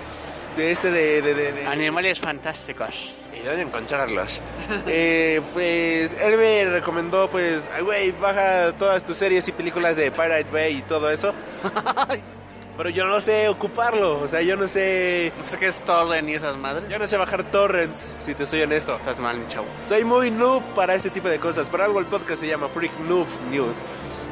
de 0.58 0.72
este 0.72 0.92
de, 0.92 1.22
de, 1.22 1.34
de- 1.34 1.52
de- 1.54 1.66
Animales 1.68 2.20
fantásticos. 2.20 3.16
¿Y 3.34 3.46
dónde 3.46 3.62
encontrarlos? 3.64 4.42
Eh, 4.88 5.42
pues 5.54 6.14
él 6.22 6.38
me 6.38 6.66
recomendó 6.66 7.30
pues, 7.30 7.62
"Ay, 7.74 7.84
güey, 7.84 8.12
baja 8.12 8.74
todas 8.78 9.04
tus 9.06 9.16
series 9.18 9.48
y 9.48 9.52
películas 9.54 9.96
de 9.96 10.12
Pirate 10.12 10.48
Bay 10.52 10.78
y 10.78 10.82
todo 10.84 11.10
eso. 11.10 11.34
Pero 12.76 12.90
yo 12.90 13.06
no 13.06 13.22
sé 13.22 13.48
ocuparlo, 13.50 14.20
o 14.22 14.28
sea, 14.28 14.42
yo 14.42 14.56
no 14.56 14.68
sé, 14.68 15.32
No 15.38 15.46
sé 15.48 15.58
qué 15.60 15.68
es 15.68 15.80
Torrent 15.86 16.28
y 16.28 16.34
esas 16.36 16.58
madres. 16.58 16.90
yo 16.90 16.98
no 16.98 17.06
sé 17.06 17.18
bajar 17.18 17.44
torrents, 17.52 18.16
si 18.26 18.34
te 18.34 18.48
soy 18.48 18.62
honesto. 18.64 18.96
Estás 18.96 19.20
mal, 19.20 19.38
mi 19.38 19.48
chavo. 19.54 19.68
Soy 19.88 20.04
muy 20.04 20.32
noob 20.32 20.64
para 20.74 20.96
este 20.96 21.12
tipo 21.12 21.28
de 21.30 21.38
cosas. 21.40 21.70
Por 21.70 21.82
algo 21.84 22.00
el 22.00 22.08
podcast 22.08 22.42
se 22.42 22.48
llama 22.48 22.68
Freak 22.70 22.98
Noob 23.02 23.28
News. 23.52 23.78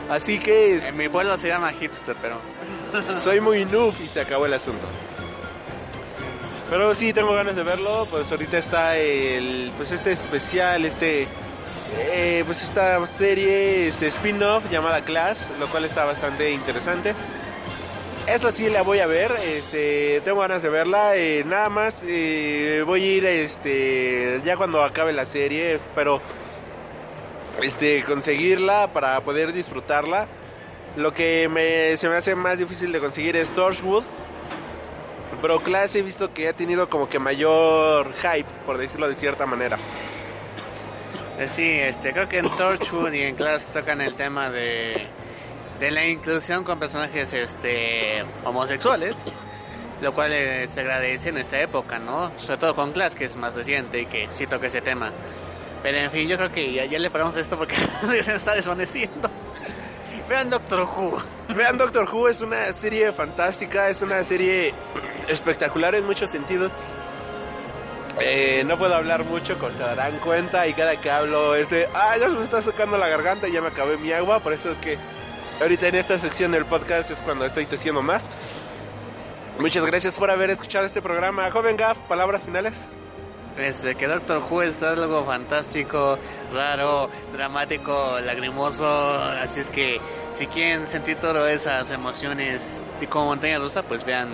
Así 0.10 0.40
que 0.40 0.78
es- 0.78 0.86
En 0.86 0.98
mi 0.98 1.08
pueblo 1.08 1.38
se 1.38 1.50
llama 1.50 1.72
hipster, 1.74 2.16
pero... 2.20 2.38
soy 3.24 3.40
muy 3.40 3.64
noob 3.66 3.94
y 4.04 4.08
se 4.08 4.22
acabó 4.22 4.48
el 4.48 4.54
asunto. 4.56 4.88
Pero 6.70 6.96
sí 6.96 7.14
tengo 7.14 7.34
ganas 7.34 7.56
de 7.56 7.64
verlo. 7.64 8.08
Pues 8.10 8.30
ahorita 8.32 8.58
está 8.58 8.98
el, 8.98 9.72
pues 9.78 9.92
este 9.92 10.14
especial, 10.14 10.86
este, 10.86 11.28
eh, 11.98 12.44
pues 12.46 12.64
esta 12.64 13.06
serie, 13.18 13.88
este 13.88 14.08
spin-off 14.08 14.64
llamada 14.72 15.02
Class, 15.02 15.46
lo 15.60 15.68
cual 15.68 15.86
está 15.86 16.06
bastante 16.06 16.50
interesante. 16.52 17.14
Esa 18.28 18.52
sí 18.52 18.70
la 18.70 18.82
voy 18.84 19.00
a 19.00 19.08
ver, 19.08 19.32
este, 19.44 20.22
tengo 20.24 20.40
ganas 20.42 20.62
de 20.64 20.70
verla. 20.70 21.16
eh, 21.16 21.44
nada 21.46 21.70
más 21.70 22.04
eh, 22.08 22.84
voy 22.86 23.04
a 23.04 23.08
ir, 23.18 23.26
este, 23.26 24.42
ya 24.46 24.56
cuando 24.58 24.84
acabe 24.84 25.12
la 25.12 25.26
serie, 25.26 25.80
pero 25.96 26.22
este 27.62 28.04
conseguirla 28.04 28.94
para 28.94 29.20
poder 29.22 29.52
disfrutarla. 29.54 30.28
Lo 30.96 31.14
que 31.14 31.50
me, 31.50 31.98
se 31.98 32.10
me 32.10 32.16
hace 32.16 32.36
más 32.36 32.58
difícil 32.58 32.92
de 32.92 33.00
conseguir 33.00 33.36
es 33.36 33.50
Torchwood. 33.54 34.04
Pero 35.42 35.64
Class 35.64 35.96
he 35.96 36.02
visto 36.02 36.34
que 36.34 36.48
ha 36.48 36.54
tenido 36.54 36.90
como 36.90 37.10
que 37.10 37.18
mayor 37.20 38.14
hype, 38.22 38.50
por 38.66 38.78
decirlo 38.78 39.08
de 39.10 39.16
cierta 39.16 39.46
manera. 39.46 39.78
Eh, 41.40 41.50
Sí, 41.56 41.64
este, 41.64 42.14
creo 42.14 42.30
que 42.30 42.38
en 42.40 42.56
Torchwood 42.56 43.12
y 43.14 43.24
en 43.24 43.36
Class 43.36 43.66
tocan 43.74 44.02
el 44.02 44.16
tema 44.16 44.50
de, 44.52 45.08
de 45.82 45.90
la 45.90 46.06
inclusión 46.06 46.64
con 46.64 46.78
personajes 46.78 47.34
este, 47.34 48.22
homosexuales, 48.46 49.16
lo 50.00 50.14
cual 50.14 50.32
eh, 50.32 50.68
se 50.68 50.82
agradece 50.82 51.30
en 51.30 51.40
esta 51.40 51.60
época, 51.60 51.98
¿no? 51.98 52.32
Sobre 52.38 52.60
todo 52.60 52.76
con 52.76 52.92
Class, 52.92 53.16
que 53.16 53.26
es 53.26 53.36
más 53.36 53.56
reciente 53.56 54.02
y 54.02 54.06
que 54.06 54.30
sí 54.30 54.46
toca 54.46 54.68
ese 54.68 54.82
tema. 54.82 55.12
Pero 55.82 55.98
en 55.98 56.12
fin, 56.12 56.28
yo 56.28 56.38
creo 56.38 56.52
que 56.52 56.72
ya, 56.72 56.86
ya 56.86 57.00
le 57.00 57.10
paramos 57.10 57.36
esto 57.36 57.58
porque 57.58 57.76
se 58.22 58.36
está 58.36 58.54
desvaneciendo. 58.54 59.28
Vean 60.30 60.52
Doctor 60.52 60.82
Who. 60.82 61.24
Vean 61.56 61.80
Doctor 61.80 62.08
Who, 62.14 62.30
es 62.30 62.42
una 62.42 62.72
serie 62.74 63.12
fantástica, 63.12 63.90
es 63.90 64.04
una 64.04 64.24
serie 64.24 64.76
espectacular 65.28 65.96
en 65.96 66.06
muchos 66.06 66.30
sentidos. 66.30 66.72
Eh, 68.20 68.64
no 68.66 68.78
puedo 68.78 68.94
hablar 68.94 69.26
mucho, 69.26 69.58
como 69.58 69.72
se 69.72 69.80
darán 69.80 70.20
cuenta, 70.20 70.68
y 70.68 70.74
cada 70.74 70.96
que 70.98 71.10
hablo 71.10 71.56
es 71.56 71.72
de, 71.72 71.88
ah, 71.96 72.16
ya 72.20 72.30
se 72.30 72.36
me 72.36 72.44
está 72.44 72.62
sacando 72.62 73.00
la 73.00 73.08
garganta 73.08 73.48
y 73.48 73.54
ya 73.54 73.62
me 73.62 73.70
acabé 73.70 73.98
mi 73.98 74.12
agua, 74.12 74.40
por 74.42 74.54
eso 74.54 74.70
es 74.70 74.78
que 74.78 75.00
ahorita 75.62 75.88
en 75.88 75.96
esta 75.96 76.18
sección 76.18 76.52
del 76.52 76.66
podcast 76.66 77.12
es 77.12 77.18
cuando 77.20 77.46
estoy 77.46 77.66
tosiendo 77.66 78.02
más. 78.02 78.24
Muchas 79.60 79.86
gracias 79.86 80.16
por 80.16 80.32
haber 80.32 80.50
escuchado 80.50 80.86
este 80.86 81.02
programa. 81.02 81.52
Joven 81.52 81.78
Gaff, 81.78 81.98
palabras 82.08 82.44
finales. 82.44 82.74
Este, 83.58 83.96
que 83.96 84.08
Doctor 84.08 84.42
Who 84.50 84.62
es 84.64 84.82
algo 84.82 85.26
fantástico, 85.26 86.18
raro, 86.54 87.10
dramático, 87.34 88.18
lagrimoso, 88.22 89.14
así 89.14 89.60
es 89.60 89.70
que 89.70 90.00
si 90.32 90.48
quieren 90.48 90.88
sentir 90.88 91.18
todas 91.18 91.52
esas 91.52 91.92
emociones 91.92 92.84
y 93.02 93.08
como 93.08 93.26
montaña 93.26 93.60
rusa, 93.60 93.84
pues 93.84 94.06
vean 94.06 94.30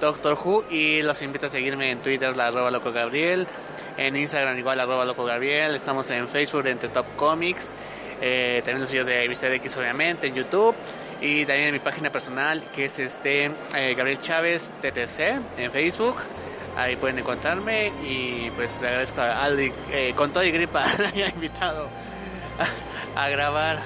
Doctor 0.00 0.38
Who 0.44 0.66
y 0.70 1.00
los 1.00 1.22
invito 1.22 1.46
a 1.46 1.48
seguirme 1.48 1.90
en 1.90 2.02
Twitter, 2.02 2.36
la 2.36 2.48
arroba 2.48 2.70
loco 2.70 2.92
Gabriel, 2.92 3.48
en 3.96 4.16
Instagram 4.16 4.58
igual 4.58 4.78
arroba 4.78 5.06
loco 5.06 5.24
Gabriel, 5.24 5.74
estamos 5.74 6.10
en 6.10 6.28
Facebook 6.28 6.66
entre 6.66 6.90
Top 6.90 7.06
Comics, 7.16 7.74
eh, 8.20 8.62
también 8.64 8.80
los 8.80 8.90
videos 8.90 9.06
de 9.06 9.48
de 9.48 9.56
X 9.56 9.76
obviamente 9.76 10.26
en 10.26 10.34
YouTube 10.34 10.74
y 11.20 11.44
también 11.44 11.68
en 11.68 11.74
mi 11.74 11.80
página 11.80 12.10
personal 12.10 12.62
que 12.74 12.86
es 12.86 12.98
este 12.98 13.46
eh, 13.46 13.94
Gabriel 13.94 14.20
Chávez 14.20 14.62
TTC 14.82 15.58
en 15.58 15.72
Facebook. 15.72 16.16
Ahí 16.76 16.96
pueden 16.96 17.18
encontrarme 17.18 17.92
y 18.04 18.50
pues 18.54 18.80
le 18.80 18.88
agradezco 18.88 19.20
a 19.20 19.44
Aldi 19.44 19.72
eh, 19.90 20.12
con 20.14 20.32
todo 20.32 20.44
y 20.44 20.52
gripa 20.52 20.84
haya 21.12 21.28
invitado 21.28 21.88
a, 23.14 23.24
a 23.24 23.28
grabar. 23.28 23.82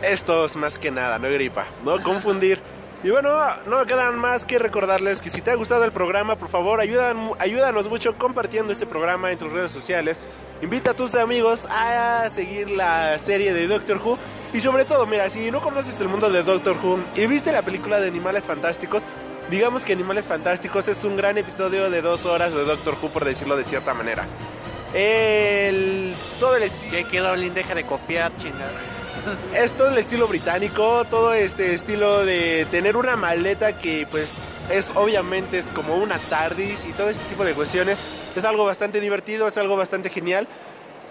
Esto 0.00 0.44
es 0.44 0.56
más 0.56 0.78
que 0.78 0.90
nada, 0.90 1.18
no 1.18 1.30
gripa, 1.30 1.66
no 1.84 2.02
confundir 2.02 2.60
Y 3.04 3.10
bueno, 3.10 3.30
no 3.66 3.86
quedan 3.86 4.18
más 4.18 4.44
que 4.44 4.58
recordarles 4.58 5.22
que 5.22 5.30
si 5.30 5.40
te 5.40 5.52
ha 5.52 5.54
gustado 5.54 5.84
el 5.84 5.92
programa, 5.92 6.34
por 6.36 6.48
favor, 6.48 6.80
ayúdanos 6.80 7.88
mucho 7.88 8.16
compartiendo 8.16 8.72
este 8.72 8.86
programa 8.86 9.30
en 9.30 9.38
tus 9.38 9.52
redes 9.52 9.70
sociales. 9.70 10.18
Invita 10.60 10.90
a 10.90 10.94
tus 10.94 11.14
amigos 11.14 11.64
a 11.70 12.28
seguir 12.30 12.68
la 12.70 13.16
serie 13.18 13.52
de 13.54 13.68
Doctor 13.68 13.98
Who. 14.04 14.18
Y 14.52 14.60
sobre 14.60 14.84
todo, 14.84 15.06
mira, 15.06 15.30
si 15.30 15.52
no 15.52 15.60
conoces 15.60 16.00
el 16.00 16.08
mundo 16.08 16.28
de 16.30 16.42
Doctor 16.42 16.76
Who 16.82 16.98
y 17.14 17.26
viste 17.26 17.52
la 17.52 17.62
película 17.62 18.00
de 18.00 18.08
Animales 18.08 18.44
Fantásticos, 18.44 19.04
digamos 19.48 19.84
que 19.84 19.92
Animales 19.92 20.24
Fantásticos 20.24 20.88
es 20.88 21.04
un 21.04 21.16
gran 21.16 21.38
episodio 21.38 21.90
de 21.90 22.02
dos 22.02 22.26
horas 22.26 22.52
de 22.52 22.64
Doctor 22.64 22.96
Who, 23.00 23.10
por 23.10 23.24
decirlo 23.24 23.56
de 23.56 23.64
cierta 23.64 23.94
manera. 23.94 24.26
El, 24.92 26.12
todo 26.40 26.56
el 26.56 26.68
Que 26.90 27.04
quedó 27.04 27.36
deja 27.36 27.74
de 27.76 27.84
copiar, 27.84 28.32
chingada. 28.38 28.97
es 29.54 29.72
todo 29.72 29.88
el 29.88 29.98
estilo 29.98 30.26
británico, 30.26 31.04
todo 31.10 31.32
este 31.32 31.74
estilo 31.74 32.24
de 32.24 32.66
tener 32.70 32.96
una 32.96 33.16
maleta 33.16 33.74
que 33.78 34.06
pues 34.10 34.28
es 34.70 34.86
obviamente 34.94 35.58
es 35.58 35.66
como 35.66 35.96
una 35.96 36.18
TARDIS 36.18 36.84
y 36.84 36.92
todo 36.92 37.10
este 37.10 37.24
tipo 37.24 37.44
de 37.44 37.54
cuestiones. 37.54 37.98
Es 38.36 38.44
algo 38.44 38.64
bastante 38.64 39.00
divertido, 39.00 39.48
es 39.48 39.56
algo 39.56 39.76
bastante 39.76 40.10
genial. 40.10 40.46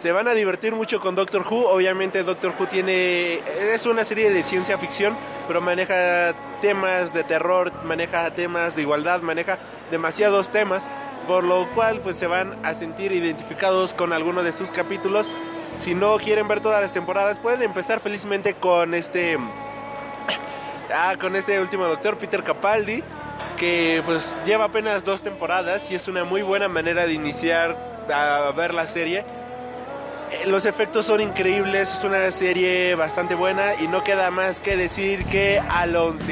Se 0.02 0.12
van 0.12 0.28
a 0.28 0.34
divertir 0.34 0.76
mucho 0.76 1.00
con 1.00 1.16
Doctor 1.16 1.42
Who. 1.42 1.68
Obviamente 1.68 2.24
Doctor 2.24 2.54
Who 2.58 2.68
tiene 2.68 3.42
es 3.74 3.86
una 3.86 4.06
serie 4.06 4.30
de 4.30 4.44
ciencia 4.44 4.78
ficción, 4.78 5.18
pero 5.48 5.60
maneja 5.60 6.36
temas 6.62 7.14
de 7.14 7.24
terror, 7.24 7.72
maneja 7.84 8.30
temas 8.32 8.76
de 8.76 8.84
igualdad, 8.84 9.22
maneja 9.22 9.58
demasiados 9.90 10.50
temas, 10.50 10.84
por 11.28 11.44
lo 11.44 11.68
cual 11.74 12.00
pues 12.02 12.18
se 12.18 12.28
van 12.28 12.64
a 12.64 12.76
sentir 12.76 13.12
identificados 13.12 13.94
con 13.94 14.14
alguno 14.14 14.44
de 14.44 14.52
sus 14.52 14.70
capítulos 14.70 15.28
si 15.80 15.94
no 15.94 16.18
quieren 16.18 16.48
ver 16.48 16.62
todas 16.62 16.82
las 16.82 16.94
temporadas, 16.94 17.38
pueden 17.40 17.64
empezar 17.64 18.00
felizmente 18.00 18.54
con 18.56 18.94
este. 18.94 19.38
Ah, 20.94 21.16
con 21.20 21.36
este 21.36 21.60
último 21.60 21.86
doctor, 21.86 22.18
Peter 22.18 22.44
Capaldi, 22.44 23.04
que 23.58 24.02
pues 24.06 24.36
lleva 24.46 24.66
apenas 24.66 25.04
dos 25.04 25.22
temporadas 25.22 25.90
y 25.92 25.96
es 25.96 26.08
una 26.08 26.24
muy 26.24 26.42
buena 26.42 26.70
manera 26.70 27.06
de 27.06 27.14
iniciar 27.14 27.76
a 28.14 28.52
ver 28.56 28.74
la 28.74 28.88
serie. 28.88 29.26
Eh, 30.32 30.48
Los 30.48 30.66
efectos 30.66 31.06
son 31.06 31.20
increíbles, 31.22 31.94
es 31.94 32.04
una 32.04 32.32
serie 32.32 32.96
bastante 32.96 33.36
buena 33.36 33.76
y 33.76 33.88
no 33.88 34.04
queda 34.04 34.32
más 34.32 34.60
que 34.60 34.78
decir 34.78 35.26
que 35.26 35.60
Alonso. 35.60 36.32